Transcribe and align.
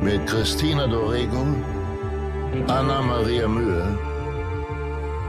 mit 0.00 0.26
Christina 0.26 0.86
Dorego, 0.86 1.46
Anna 2.68 3.02
Maria 3.02 3.48
Mühe 3.48 3.98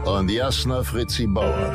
und 0.04 0.30
Jasna 0.30 0.82
Fritzi 0.82 1.26
Bauer. 1.26 1.72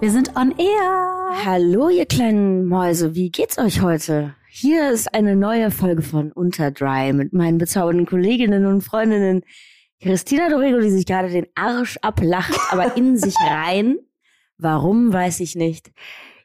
Wir 0.00 0.10
sind 0.10 0.36
on 0.36 0.52
air. 0.58 1.44
Hallo, 1.46 1.88
ihr 1.88 2.04
kleinen 2.04 2.66
Mäuse, 2.66 3.14
wie 3.14 3.30
geht's 3.30 3.58
euch 3.58 3.80
heute? 3.80 4.34
Hier 4.56 4.92
ist 4.92 5.12
eine 5.12 5.34
neue 5.34 5.72
Folge 5.72 6.00
von 6.02 6.30
Unterdry 6.30 7.12
mit 7.12 7.32
meinen 7.32 7.58
bezaubernden 7.58 8.06
Kolleginnen 8.06 8.66
und 8.66 8.82
Freundinnen 8.82 9.42
Christina 10.00 10.48
Dorego, 10.48 10.78
die 10.78 10.90
sich 10.90 11.06
gerade 11.06 11.28
den 11.28 11.48
Arsch 11.56 11.96
ablacht, 12.02 12.56
aber 12.70 12.96
in 12.96 13.16
sich 13.16 13.34
rein. 13.40 13.96
Warum, 14.56 15.12
weiß 15.12 15.40
ich 15.40 15.56
nicht. 15.56 15.90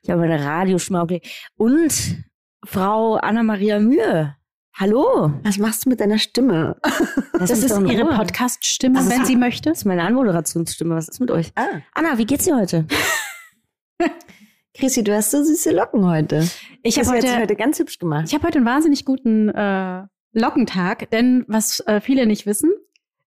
Ich 0.01 0.09
habe 0.09 0.23
eine 0.23 0.43
Radioschmaukel. 0.43 1.21
Und 1.55 2.23
Frau 2.65 3.13
Anna-Maria 3.17 3.79
Mühe. 3.79 4.35
Hallo. 4.73 5.31
Was 5.43 5.59
machst 5.59 5.85
du 5.85 5.89
mit 5.89 5.99
deiner 5.99 6.17
Stimme? 6.17 6.77
Das, 7.33 7.49
Das 7.51 7.63
ist 7.63 7.77
in 7.77 7.85
ihre. 7.89 8.05
Podcast-Stimme, 8.15 9.01
ist- 9.01 9.11
wenn 9.11 9.25
sie 9.25 9.35
möchte. 9.35 9.69
Das 9.69 9.79
ist 9.79 9.85
meine 9.85 10.01
Anmoderationsstimme. 10.01 10.95
Was 10.95 11.09
ist 11.09 11.19
mit 11.19 11.29
euch? 11.29 11.51
Ah, 11.53 11.67
Anna, 11.93 12.17
wie 12.17 12.25
geht's 12.25 12.45
dir 12.45 12.57
heute? 12.57 12.87
Chrissy, 14.75 15.03
du 15.03 15.13
hast 15.15 15.31
so 15.31 15.43
süße 15.43 15.71
Locken 15.71 16.05
heute. 16.07 16.47
Ich 16.83 16.97
habe 16.99 17.09
heute, 17.09 17.39
heute 17.39 17.55
ganz 17.55 17.79
hübsch 17.79 17.99
gemacht. 17.99 18.25
ich 18.27 18.35
hab 18.35 18.43
heute 18.43 18.57
einen 18.59 18.65
wahnsinnig 18.67 19.03
guten 19.03 19.49
äh, 19.49 20.03
Lockentag, 20.33 21.09
denn 21.11 21.43
was 21.47 21.79
äh, 21.87 21.99
viele 22.01 22.25
nicht 22.25 22.45
wissen, 22.45 22.71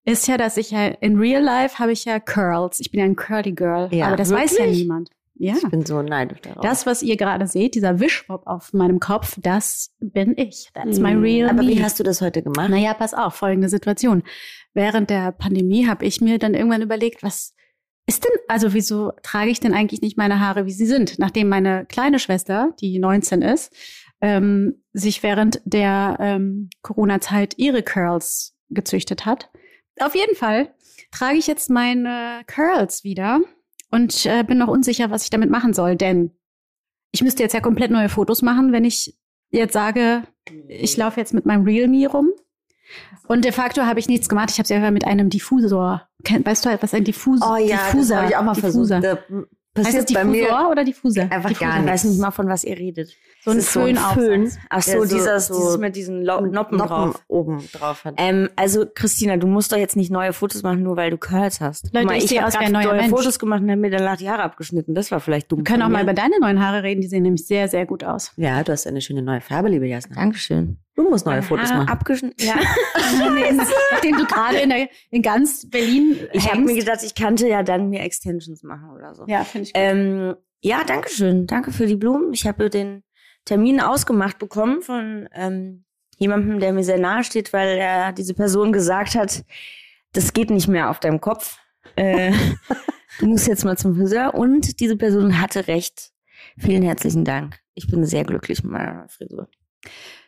ist 0.05 0.27
ja, 0.27 0.37
dass 0.37 0.57
ich 0.57 0.71
ja 0.71 0.87
in 0.87 1.17
Real 1.17 1.41
Life 1.43 1.79
habe 1.79 1.91
ich 1.91 2.05
ja 2.05 2.19
Curls. 2.19 2.79
Ich 2.79 2.91
bin 2.91 2.99
ja 2.99 3.05
ein 3.05 3.15
Curly 3.15 3.51
Girl, 3.53 3.89
Ja, 3.93 4.07
aber 4.07 4.15
das 4.15 4.31
weiß 4.31 4.53
ja 4.57 4.65
wirklich? 4.65 4.79
niemand. 4.79 5.09
Ja. 5.35 5.55
Ich 5.57 5.67
bin 5.69 5.85
so 5.85 6.01
neidisch 6.01 6.41
darauf. 6.41 6.61
Das, 6.61 6.85
was 6.85 7.01
ihr 7.01 7.17
gerade 7.17 7.47
seht, 7.47 7.75
dieser 7.75 7.99
Wischmopp 7.99 8.45
auf 8.45 8.71
meinem 8.71 8.99
Kopf, 8.99 9.37
das 9.41 9.91
bin 9.99 10.37
ich. 10.37 10.69
That's 10.73 10.99
my 10.99 11.11
Hm, 11.11 11.21
real 11.21 11.49
Aber 11.49 11.63
me. 11.63 11.69
wie 11.69 11.83
hast 11.83 11.99
du 11.99 12.03
das 12.03 12.21
heute 12.21 12.41
gemacht? 12.43 12.69
Naja, 12.69 12.93
pass 12.93 13.13
auf, 13.13 13.33
folgende 13.35 13.67
Situation. 13.67 14.23
Während 14.73 15.09
der 15.09 15.31
Pandemie 15.31 15.87
habe 15.87 16.05
ich 16.05 16.21
mir 16.21 16.37
dann 16.37 16.53
irgendwann 16.53 16.81
überlegt, 16.81 17.23
was 17.23 17.53
ist 18.05 18.25
denn, 18.25 18.31
also 18.47 18.73
wieso 18.73 19.13
trage 19.23 19.49
ich 19.49 19.59
denn 19.59 19.73
eigentlich 19.73 20.01
nicht 20.01 20.17
meine 20.17 20.39
Haare, 20.39 20.65
wie 20.65 20.71
sie 20.71 20.85
sind? 20.85 21.19
Nachdem 21.19 21.49
meine 21.49 21.85
kleine 21.85 22.19
Schwester, 22.19 22.73
die 22.81 22.99
19 22.99 23.41
ist, 23.41 23.73
ähm, 24.21 24.83
sich 24.91 25.23
während 25.23 25.61
der 25.65 26.17
ähm, 26.19 26.69
Corona-Zeit 26.81 27.55
ihre 27.57 27.83
Curls 27.83 28.55
gezüchtet 28.69 29.25
hat. 29.25 29.49
Auf 29.99 30.15
jeden 30.15 30.35
Fall 30.35 30.73
trage 31.11 31.37
ich 31.37 31.47
jetzt 31.47 31.69
meine 31.69 32.41
Curls 32.47 33.03
wieder 33.03 33.41
und 33.91 34.25
äh, 34.25 34.43
bin 34.43 34.57
noch 34.57 34.67
unsicher, 34.67 35.11
was 35.11 35.23
ich 35.23 35.29
damit 35.29 35.49
machen 35.49 35.73
soll, 35.73 35.95
denn 35.95 36.31
ich 37.11 37.21
müsste 37.21 37.43
jetzt 37.43 37.53
ja 37.53 37.61
komplett 37.61 37.91
neue 37.91 38.09
Fotos 38.09 38.41
machen, 38.41 38.71
wenn 38.71 38.85
ich 38.85 39.15
jetzt 39.51 39.73
sage, 39.73 40.23
ich 40.67 40.97
laufe 40.97 41.19
jetzt 41.19 41.33
mit 41.33 41.45
meinem 41.45 41.63
Real 41.63 41.87
Me 41.87 42.07
rum. 42.07 42.31
Und 43.27 43.45
de 43.45 43.51
facto 43.51 43.83
habe 43.83 43.99
ich 43.99 44.09
nichts 44.09 44.27
gemacht. 44.27 44.49
Ich 44.51 44.57
habe 44.57 44.63
es 44.63 44.69
ja 44.69 44.91
mit 44.91 45.05
einem 45.05 45.29
Diffusor. 45.29 46.09
Weißt 46.43 46.65
du, 46.65 46.77
was 46.81 46.93
ein 46.93 47.03
Diffusor 47.03 47.53
Oh 47.53 47.57
ja, 47.57 47.77
Diffuser, 47.91 48.17
habe 48.17 48.29
ich 48.29 48.35
auch 48.37 48.43
mal 48.43 48.53
Diffuser. 48.53 49.01
versucht. 49.01 49.47
Da 49.75 49.81
Heißt 49.81 49.87
passiert 49.87 50.09
es 50.09 50.13
bei 50.13 50.23
mir 50.23 50.67
oder 50.71 50.83
Diffuser? 50.83 51.23
einfach 51.23 51.49
Diffuser. 51.49 51.65
gar 51.65 51.79
Ich 51.79 51.85
nichts. 51.85 51.91
weiß 52.03 52.11
nicht 52.11 52.21
mal, 52.21 52.29
von 52.29 52.47
was 52.47 52.63
ihr 52.63 52.77
redet. 52.77 53.09
So 53.43 53.49
ein 53.49 53.57
ist 53.57 53.73
so 53.73 53.79
ein. 53.81 53.95
Föhn. 53.97 54.51
Ach 54.69 54.83
so, 54.83 55.03
so- 55.03 55.15
dieses, 55.15 55.47
so 55.47 55.55
dieses 55.57 55.77
mit 55.79 55.95
diesen 55.95 56.23
Lo 56.23 56.41
Noppen, 56.41 56.77
drauf. 56.77 57.23
oben 57.27 57.57
drauf 57.73 58.05
hat. 58.05 58.13
Ähm, 58.17 58.49
also 58.55 58.85
Christina, 58.93 59.35
du 59.37 59.47
musst 59.47 59.71
doch 59.71 59.77
jetzt 59.77 59.95
nicht 59.95 60.11
neue 60.11 60.31
Fotos 60.31 60.61
machen, 60.61 60.83
nur 60.83 60.95
weil 60.95 61.09
du 61.09 61.17
Curls 61.17 61.59
hast. 61.59 61.91
Leute, 61.91 62.05
Guck 62.05 62.15
ich 62.17 62.27
sehe 62.27 62.39
hab 62.41 62.49
aus 62.49 62.53
wie 62.53 62.57
grad 62.57 62.67
ein 62.67 62.71
neuer 62.71 62.83
neue 62.85 62.95
Mensch. 62.97 63.09
Fotos 63.09 63.39
gemacht 63.39 63.61
und 63.63 63.71
hab 63.71 63.79
mir 63.79 63.89
danach 63.89 64.17
die 64.17 64.29
Haare 64.29 64.43
abgeschnitten. 64.43 64.93
Das 64.93 65.09
war 65.11 65.19
vielleicht 65.19 65.51
dumm. 65.51 65.59
Wir 65.61 65.63
können 65.63 65.81
auch 65.81 65.89
mal 65.89 66.03
über 66.03 66.13
deine 66.13 66.39
neuen 66.39 66.63
Haare 66.63 66.83
reden. 66.83 67.01
Die 67.01 67.07
sehen 67.07 67.23
nämlich 67.23 67.47
sehr, 67.47 67.67
sehr 67.67 67.87
gut 67.87 68.03
aus. 68.03 68.31
Ja, 68.37 68.63
du 68.63 68.71
hast 68.71 68.85
eine 68.85 69.01
schöne 69.01 69.23
neue 69.23 69.41
Farbe, 69.41 69.69
liebe 69.69 69.87
Jasna. 69.87 70.15
Dankeschön. 70.15 70.77
Du 70.95 71.09
musst 71.09 71.25
neue 71.25 71.35
Meine 71.35 71.43
Fotos 71.43 71.69
Haare 71.69 71.79
machen. 71.85 71.89
Abgeschnitten. 71.89 72.45
Ja. 72.45 72.55
Nachdem 73.91 74.17
du 74.17 74.25
gerade 74.25 74.57
in, 74.59 74.69
der- 74.69 74.89
in 75.09 75.21
ganz 75.21 75.67
Berlin 75.69 76.17
ich 76.33 76.49
habe 76.49 76.61
mir 76.61 76.75
gedacht, 76.75 76.99
ich 77.03 77.15
kannte 77.15 77.47
ja 77.47 77.63
dann 77.63 77.89
mir 77.89 78.01
Extensions 78.01 78.63
machen 78.63 78.91
oder 78.91 79.15
so. 79.15 79.25
Ja, 79.27 79.43
finde 79.43 79.67
ich 79.67 79.73
gut. 79.73 79.81
Ähm, 79.81 80.35
ja, 80.61 80.83
danke 80.85 81.09
schön. 81.09 81.47
Danke 81.47 81.71
für 81.71 81.87
die 81.87 81.95
Blumen. 81.95 82.33
Ich 82.33 82.45
habe 82.47 82.69
den 82.69 83.03
Termin 83.45 83.81
ausgemacht 83.81 84.37
bekommen 84.39 84.81
von 84.81 85.27
ähm, 85.33 85.83
jemandem, 86.17 86.59
der 86.59 86.73
mir 86.73 86.83
sehr 86.83 86.99
nahe 86.99 87.23
steht, 87.23 87.51
weil 87.53 87.77
er 87.77 88.13
diese 88.13 88.33
Person 88.33 88.71
gesagt 88.71 89.15
hat, 89.15 89.43
das 90.13 90.31
geht 90.33 90.51
nicht 90.51 90.67
mehr 90.67 90.89
auf 90.89 90.99
deinem 90.99 91.19
Kopf. 91.19 91.57
Äh, 91.95 92.31
du 93.19 93.25
musst 93.27 93.47
jetzt 93.47 93.65
mal 93.65 93.77
zum 93.77 93.95
Friseur. 93.95 94.35
Und 94.35 94.79
diese 94.79 94.95
Person 94.95 95.41
hatte 95.41 95.67
recht. 95.67 96.11
Vielen 96.57 96.83
herzlichen 96.83 97.25
Dank. 97.25 97.59
Ich 97.73 97.87
bin 97.89 98.05
sehr 98.05 98.23
glücklich 98.23 98.63
mit 98.63 98.71
meiner 98.73 99.07
Frisur. 99.09 99.47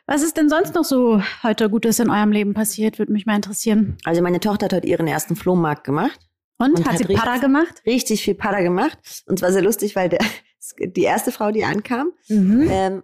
Was 0.08 0.22
ist 0.22 0.38
denn 0.38 0.50
sonst 0.50 0.76
noch 0.76 0.84
so 0.84 1.22
heute 1.42 1.70
Gutes 1.70 2.00
in 2.00 2.10
eurem 2.10 2.32
Leben 2.32 2.54
passiert? 2.54 3.00
Würde 3.00 3.12
mich 3.12 3.26
mal 3.26 3.36
interessieren. 3.36 3.98
Also 4.04 4.22
meine 4.22 4.40
Tochter 4.40 4.66
hat 4.66 4.74
heute 4.74 4.88
ihren 4.88 5.08
ersten 5.08 5.36
Flohmarkt 5.36 5.84
gemacht. 5.84 6.20
Und, 6.58 6.78
Und 6.78 6.86
hat, 6.86 6.94
hat 6.94 6.98
sie 7.00 7.04
richtig- 7.06 7.20
Para 7.24 7.38
gemacht? 7.38 7.82
Richtig 7.86 8.24
viel 8.24 8.36
Pada 8.36 8.62
gemacht. 8.62 8.98
Und 9.26 9.40
zwar 9.40 9.52
sehr 9.52 9.64
lustig, 9.64 9.96
weil 9.96 10.10
der, 10.10 10.20
die 10.80 11.02
erste 11.04 11.32
Frau, 11.32 11.52
die 11.52 11.66
ankam, 11.66 12.12
Mhm. 12.30 12.68
ähm, 12.70 13.04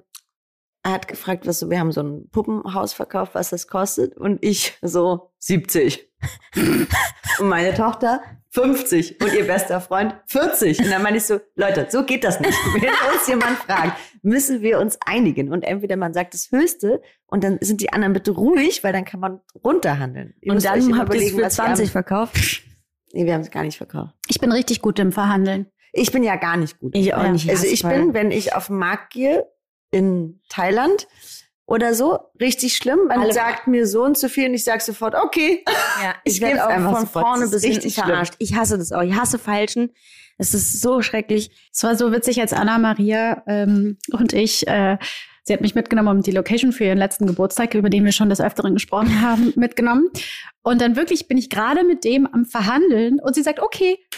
hat 0.86 1.08
gefragt, 1.08 1.46
was 1.46 1.60
so, 1.60 1.70
wir 1.70 1.80
haben 1.80 1.92
so 1.92 2.02
ein 2.02 2.30
Puppenhaus 2.32 2.94
verkauft, 2.94 3.36
was 3.36 3.50
das 3.50 3.68
kostet. 3.68 4.16
Und 4.18 4.44
ich 4.44 4.78
so 4.82 5.32
70. 5.40 6.08
und 7.40 7.50
meine 7.50 7.74
Tochter 7.74 8.22
50. 8.52 9.22
Und 9.22 9.34
ihr 9.34 9.46
bester 9.46 9.80
Freund 9.82 10.16
40. 10.28 10.80
Und 10.80 10.90
dann 10.92 11.02
meine 11.04 11.18
ich 11.18 11.24
so, 11.26 11.40
Leute, 11.56 11.88
so 11.90 12.04
geht 12.04 12.24
das 12.24 12.40
nicht. 12.40 12.58
Wenn 12.74 12.84
uns 13.16 13.28
jemand 13.28 13.58
fragt, 13.60 13.98
müssen 14.22 14.62
wir 14.62 14.80
uns 14.80 14.98
einigen. 15.06 15.52
Und 15.52 15.64
entweder 15.64 15.96
man 15.98 16.14
sagt 16.14 16.34
das 16.34 16.52
Höchste 16.52 17.02
und 17.28 17.44
dann 17.44 17.58
sind 17.62 17.82
die 17.82 17.92
anderen 17.94 18.14
bitte 18.14 18.32
ruhig, 18.32 18.84
weil 18.84 18.94
dann 18.94 19.06
kann 19.06 19.20
man 19.20 19.40
runterhandeln. 19.64 20.34
Ihr 20.42 20.54
Und 20.54 20.64
dann 20.64 20.98
habt 21.00 21.14
ihr 21.14 21.22
es 21.22 21.32
für 21.32 21.38
was 21.38 21.44
ihr 21.58 21.64
20 21.64 21.86
am- 21.88 21.92
verkauft. 21.92 22.64
Nee, 23.14 23.26
wir 23.26 23.34
haben 23.34 23.42
es 23.42 23.52
gar 23.52 23.64
nicht 23.64 23.78
verkauft. 23.78 24.14
Ich 24.28 24.40
bin 24.40 24.52
richtig 24.52 24.82
gut 24.82 24.98
im 25.00 25.12
Verhandeln. 25.12 25.68
Ich 25.94 26.12
bin 26.14 26.24
ja 26.24 26.38
gar 26.38 26.56
nicht 26.56 26.80
gut. 26.80 26.96
Ich 26.96 27.14
auch 27.14 27.28
nicht. 27.30 27.50
Also 27.50 27.66
ich 27.68 27.84
bin, 27.84 28.14
wenn 28.14 28.32
ich 28.32 28.56
auf 28.56 28.68
den 28.68 28.78
Markt 28.78 29.12
gehe 29.12 29.46
in 29.92 30.40
Thailand 30.48 31.08
oder 31.66 31.94
so, 31.94 32.20
richtig 32.40 32.76
schlimm. 32.78 33.00
Man 33.09 33.20
Alle- 33.20 33.34
sagt 33.34 33.68
mir 33.68 33.86
so 33.86 34.03
und 34.03 34.18
so 34.18 34.30
viel 34.30 34.48
und 34.48 34.53
ich 34.53 34.64
sage 34.64 34.82
sofort, 34.82 35.16
okay. 35.16 35.64
Ja, 36.02 36.16
Ich 36.24 36.36
ich 36.36 36.42
werde 36.42 36.66
auch 36.66 36.72
von 36.94 37.02
sofort. 37.08 37.26
vorne 37.26 37.48
bis 37.50 37.62
hinten 37.62 37.76
richtig 37.78 37.94
schlimm. 37.96 38.06
verarscht. 38.08 38.36
Ich 38.40 38.56
hasse 38.56 38.78
das 38.78 38.92
auch. 38.94 39.02
Ich 39.02 39.14
hasse 39.14 39.38
Falschen. 39.40 39.92
Es 40.41 40.56
ist 40.56 40.81
so 40.81 41.03
schrecklich. 41.03 41.52
Es 41.72 41.84
war 41.84 41.96
so 41.96 42.12
witzig, 42.12 42.41
als 42.41 42.52
Anna 42.52 42.79
Maria 42.79 43.44
ähm, 43.46 43.97
und 44.12 44.34
ich, 44.34 44.68
äh, 44.68 44.97
sie 45.44 45.53
hat 45.53 45.62
mich 45.62 45.75
mitgenommen, 45.75 46.18
um 46.18 46.24
die 46.24 46.31
Location 46.31 46.72
für 46.72 46.85
ihren 46.85 46.97
letzten 46.97 47.28
Geburtstag, 47.28 47.75
über 47.75 47.91
den 47.91 48.03
wir 48.06 48.12
schon 48.12 48.29
des 48.29 48.41
Öfteren 48.41 48.74
gesprochen 48.74 49.22
haben, 49.22 49.53
mitgenommen. 49.56 50.09
Und 50.63 50.81
dann 50.81 50.96
wirklich 50.96 51.28
bin 51.28 51.38
ich 51.38 51.52
gerade 51.52 51.84
mit 51.84 52.03
dem 52.03 52.26
am 52.26 52.46
Verhandeln 52.46 53.20
und 53.20 53.35
sie 53.35 53.43
sagt, 53.43 53.59
okay. 53.59 53.99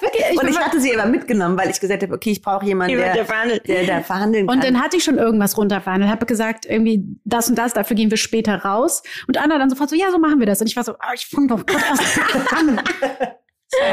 wirklich, 0.00 0.24
ich 0.32 0.42
Und 0.42 0.48
ich 0.48 0.58
hatte 0.58 0.80
sie 0.80 0.96
aber 0.96 1.10
mitgenommen, 1.10 1.58
weil 1.58 1.68
ich 1.68 1.78
gesagt 1.78 2.02
habe, 2.02 2.14
okay, 2.14 2.30
ich 2.30 2.40
brauche 2.40 2.64
jemanden, 2.64 2.92
Jemand, 2.92 3.08
der, 3.08 3.14
der 3.16 3.26
verhandelt. 3.26 3.68
der 3.68 3.84
da 3.84 4.00
verhandeln 4.00 4.46
kann. 4.46 4.56
Und 4.56 4.64
dann 4.64 4.82
hatte 4.82 4.96
ich 4.96 5.04
schon 5.04 5.18
irgendwas 5.18 5.58
runterverhandelt, 5.58 6.10
habe 6.10 6.24
gesagt, 6.24 6.64
irgendwie 6.64 7.04
das 7.24 7.50
und 7.50 7.58
das, 7.58 7.74
dafür 7.74 7.96
gehen 7.96 8.10
wir 8.10 8.16
später 8.16 8.64
raus. 8.64 9.02
Und 9.26 9.36
Anna 9.36 9.58
dann 9.58 9.68
sofort 9.68 9.90
so, 9.90 9.96
ja, 9.96 10.10
so 10.10 10.18
machen 10.18 10.38
wir 10.38 10.46
das. 10.46 10.62
Und 10.62 10.68
ich 10.68 10.76
war 10.76 10.84
so, 10.84 10.94
ah, 10.98 11.12
ich 11.14 11.26
fange 11.26 11.48
doch 11.48 11.66
gerade 11.66 11.84
erst 11.86 12.18
an. 12.54 12.80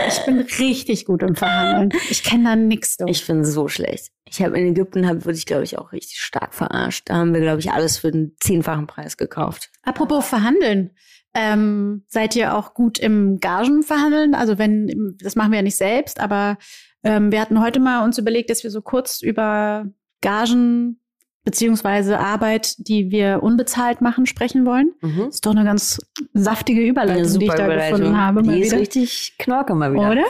Ich 0.08 0.26
bin 0.26 0.40
richtig 0.60 1.06
gut 1.06 1.24
im 1.24 1.36
Verhandeln. 1.36 1.90
Ich 2.10 2.24
kenne 2.24 2.44
da 2.44 2.56
nix. 2.56 2.98
Du. 2.98 3.06
Ich 3.08 3.26
bin 3.26 3.44
so 3.44 3.68
schlecht. 3.68 4.12
Ich 4.30 4.42
habe 4.42 4.60
in 4.60 4.68
Ägypten, 4.68 5.08
hab, 5.08 5.26
wurde 5.26 5.38
ich 5.38 5.46
glaube 5.46 5.64
ich 5.64 5.78
auch 5.78 5.92
richtig 5.92 6.20
stark 6.20 6.54
verarscht. 6.54 7.10
Da 7.10 7.16
haben 7.16 7.34
wir 7.34 7.42
glaube 7.42 7.60
ich 7.60 7.72
alles 7.72 7.98
für 7.98 8.12
den 8.12 8.36
zehnfachen 8.40 8.88
Preis 8.88 9.18
gekauft. 9.18 9.72
Apropos 9.84 10.28
Verhandeln. 10.28 10.92
Ähm, 11.34 12.06
seid 12.08 12.36
ihr 12.36 12.56
auch 12.56 12.74
gut 12.74 12.98
im 12.98 13.40
Gagenverhandeln? 13.40 14.36
Also 14.36 14.58
wenn, 14.58 15.18
das 15.22 15.36
machen 15.36 15.52
wir 15.52 15.58
ja 15.58 15.64
nicht 15.64 15.78
selbst, 15.78 16.20
aber 16.20 16.58
ähm, 17.04 17.32
wir 17.32 17.42
hatten 17.42 17.62
heute 17.62 17.80
mal 17.80 18.04
uns 18.04 18.18
überlegt, 18.18 18.50
dass 18.50 18.64
wir 18.64 18.72
so 18.72 18.82
kurz 18.82 19.22
über 19.22 19.86
Gagen 20.22 21.02
beziehungsweise 21.46 22.20
Arbeit, 22.20 22.76
die 22.80 23.12
wir 23.12 23.42
unbezahlt 23.42 24.02
machen, 24.02 24.26
sprechen 24.26 24.66
wollen. 24.66 24.94
Mhm. 25.02 25.30
Ist 25.30 25.46
doch 25.46 25.52
eine 25.52 25.64
ganz 25.64 26.02
saftige 26.34 26.82
Überleitung, 26.82 27.40
die 27.40 27.46
ich 27.46 27.54
da 27.54 27.68
gefunden 27.68 28.18
habe. 28.18 28.42
Die 28.42 28.60
ist 28.60 28.72
wieder. 28.72 28.82
richtig 28.82 29.36
knorke 29.38 29.76
mal 29.76 29.94
wieder. 29.94 30.12
Oder? 30.12 30.26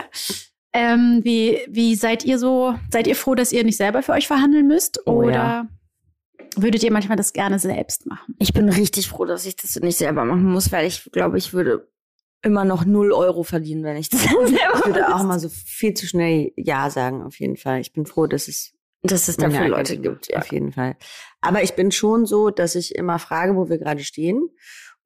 Ähm, 0.74 1.22
wie, 1.24 1.58
wie 1.70 1.96
seid 1.96 2.26
ihr 2.26 2.38
so? 2.38 2.76
Seid 2.92 3.08
ihr 3.08 3.16
froh, 3.16 3.34
dass 3.34 3.54
ihr 3.54 3.64
nicht 3.64 3.78
selber 3.78 4.04
für 4.04 4.12
euch 4.12 4.28
verhandeln 4.28 4.68
müsst? 4.68 5.00
Oh, 5.06 5.24
oder 5.24 5.32
ja. 5.32 5.68
würdet 6.58 6.84
ihr 6.84 6.92
manchmal 6.92 7.16
das 7.16 7.32
gerne 7.32 7.60
selbst 7.60 8.06
machen? 8.06 8.36
Ich 8.40 8.52
bin 8.52 8.68
richtig 8.68 9.08
froh, 9.08 9.24
dass 9.24 9.46
ich 9.46 9.56
das 9.56 9.78
nicht 9.78 9.98
selber 9.98 10.26
machen 10.26 10.44
muss, 10.44 10.74
weil 10.74 10.86
ich 10.86 11.10
glaube, 11.14 11.38
ich 11.38 11.54
würde 11.54 11.88
immer 12.42 12.66
noch 12.66 12.84
null 12.84 13.14
Euro 13.14 13.44
verdienen, 13.44 13.86
wenn 13.86 13.96
ich 13.96 14.10
das 14.10 14.22
selber 14.24 14.80
Ich 14.80 14.86
würde 14.86 15.16
auch 15.16 15.24
mal 15.24 15.40
so 15.40 15.48
viel 15.48 15.94
zu 15.94 16.08
schnell 16.08 16.52
Ja 16.58 16.90
sagen, 16.90 17.24
auf 17.24 17.40
jeden 17.40 17.56
Fall. 17.56 17.80
Ich 17.80 17.94
bin 17.94 18.06
froh, 18.06 18.28
dass 18.28 18.50
es 18.50 18.75
dass 19.12 19.28
es 19.28 19.38
dafür 19.38 19.68
Leute 19.68 19.98
gibt. 19.98 20.28
Ja. 20.30 20.40
Auf 20.40 20.52
jeden 20.52 20.72
Fall. 20.72 20.96
Aber 21.42 21.64
ich 21.64 21.74
bin 21.76 21.92
schon 21.92 22.26
so, 22.26 22.50
dass 22.50 22.76
ich 22.76 22.96
immer 22.96 23.20
frage, 23.20 23.56
wo 23.56 23.70
wir 23.70 23.78
gerade 23.78 24.04
stehen. 24.04 24.50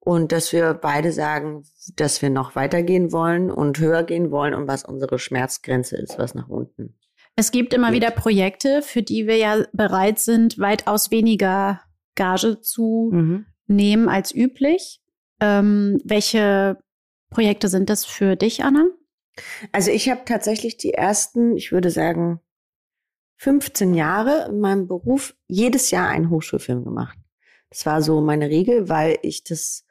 Und 0.02 0.32
dass 0.32 0.52
wir 0.54 0.72
beide 0.72 1.12
sagen, 1.12 1.64
dass 1.94 2.22
wir 2.22 2.30
noch 2.30 2.56
weitergehen 2.56 3.12
wollen 3.12 3.50
und 3.50 3.78
höher 3.78 4.02
gehen 4.02 4.30
wollen 4.30 4.54
und 4.54 4.66
was 4.66 4.82
unsere 4.82 5.18
Schmerzgrenze 5.18 5.96
ist, 5.98 6.18
was 6.18 6.34
nach 6.34 6.48
unten. 6.48 6.98
Es 7.36 7.50
gibt 7.50 7.74
immer 7.74 7.88
Gut. 7.88 7.96
wieder 7.96 8.10
Projekte, 8.10 8.80
für 8.80 9.02
die 9.02 9.26
wir 9.26 9.36
ja 9.36 9.64
bereit 9.74 10.18
sind, 10.18 10.58
weitaus 10.58 11.10
weniger 11.10 11.82
Gage 12.14 12.62
zu 12.62 13.10
Mhm. 13.12 13.46
nehmen 13.66 14.08
als 14.08 14.34
üblich. 14.34 15.02
Ähm, 15.38 16.00
welche 16.04 16.78
Projekte 17.28 17.68
sind 17.68 17.90
das 17.90 18.06
für 18.06 18.36
dich, 18.36 18.64
Anna? 18.64 18.86
Also 19.72 19.90
ich 19.90 20.08
habe 20.10 20.22
tatsächlich 20.24 20.78
die 20.78 20.94
ersten, 20.94 21.56
ich 21.56 21.72
würde 21.72 21.90
sagen, 21.90 22.40
15 23.40 23.94
Jahre 23.94 24.48
in 24.50 24.60
meinem 24.60 24.86
Beruf 24.86 25.34
jedes 25.48 25.90
Jahr 25.90 26.08
einen 26.08 26.28
Hochschulfilm 26.28 26.84
gemacht. 26.84 27.16
Das 27.70 27.86
war 27.86 28.02
so 28.02 28.20
meine 28.20 28.50
Regel, 28.50 28.90
weil 28.90 29.16
ich 29.22 29.44
das 29.44 29.86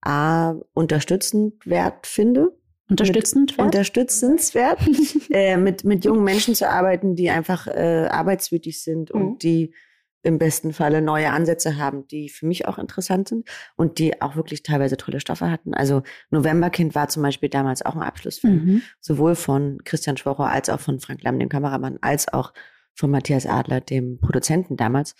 A 0.00 0.54
unterstützend 0.72 1.66
wert 1.66 2.06
finde. 2.06 2.56
Unterstützend? 2.88 3.58
werden? 3.58 3.66
Unterstützenswert, 3.66 4.78
äh, 5.30 5.58
mit, 5.58 5.84
mit 5.84 6.06
jungen 6.06 6.24
Menschen 6.24 6.54
zu 6.54 6.66
arbeiten, 6.66 7.14
die 7.14 7.28
einfach 7.28 7.66
äh, 7.66 8.06
arbeitswütig 8.10 8.82
sind 8.82 9.10
und 9.10 9.22
Mhm. 9.32 9.38
die 9.38 9.74
im 10.22 10.38
besten 10.38 10.72
Falle 10.72 11.02
neue 11.02 11.28
Ansätze 11.30 11.76
haben, 11.76 12.06
die 12.06 12.30
für 12.30 12.46
mich 12.46 12.66
auch 12.66 12.78
interessant 12.78 13.28
sind 13.28 13.46
und 13.76 13.98
die 13.98 14.22
auch 14.22 14.36
wirklich 14.36 14.62
teilweise 14.62 14.96
tolle 14.96 15.20
Stoffe 15.20 15.50
hatten. 15.50 15.74
Also 15.74 16.02
Novemberkind 16.30 16.94
war 16.94 17.08
zum 17.08 17.22
Beispiel 17.22 17.50
damals 17.50 17.84
auch 17.84 17.96
ein 17.96 18.02
Abschlussfilm 18.02 18.54
Mhm. 18.64 18.82
sowohl 19.00 19.34
von 19.34 19.80
Christian 19.84 20.16
Schwocher 20.16 20.46
als 20.48 20.70
auch 20.70 20.80
von 20.80 21.00
Frank 21.00 21.22
Lamm, 21.22 21.38
dem 21.38 21.50
Kameramann, 21.50 21.98
als 22.00 22.32
auch 22.32 22.54
von 22.94 23.10
Matthias 23.10 23.46
Adler, 23.46 23.80
dem 23.80 24.18
Produzenten 24.20 24.76
damals. 24.76 25.14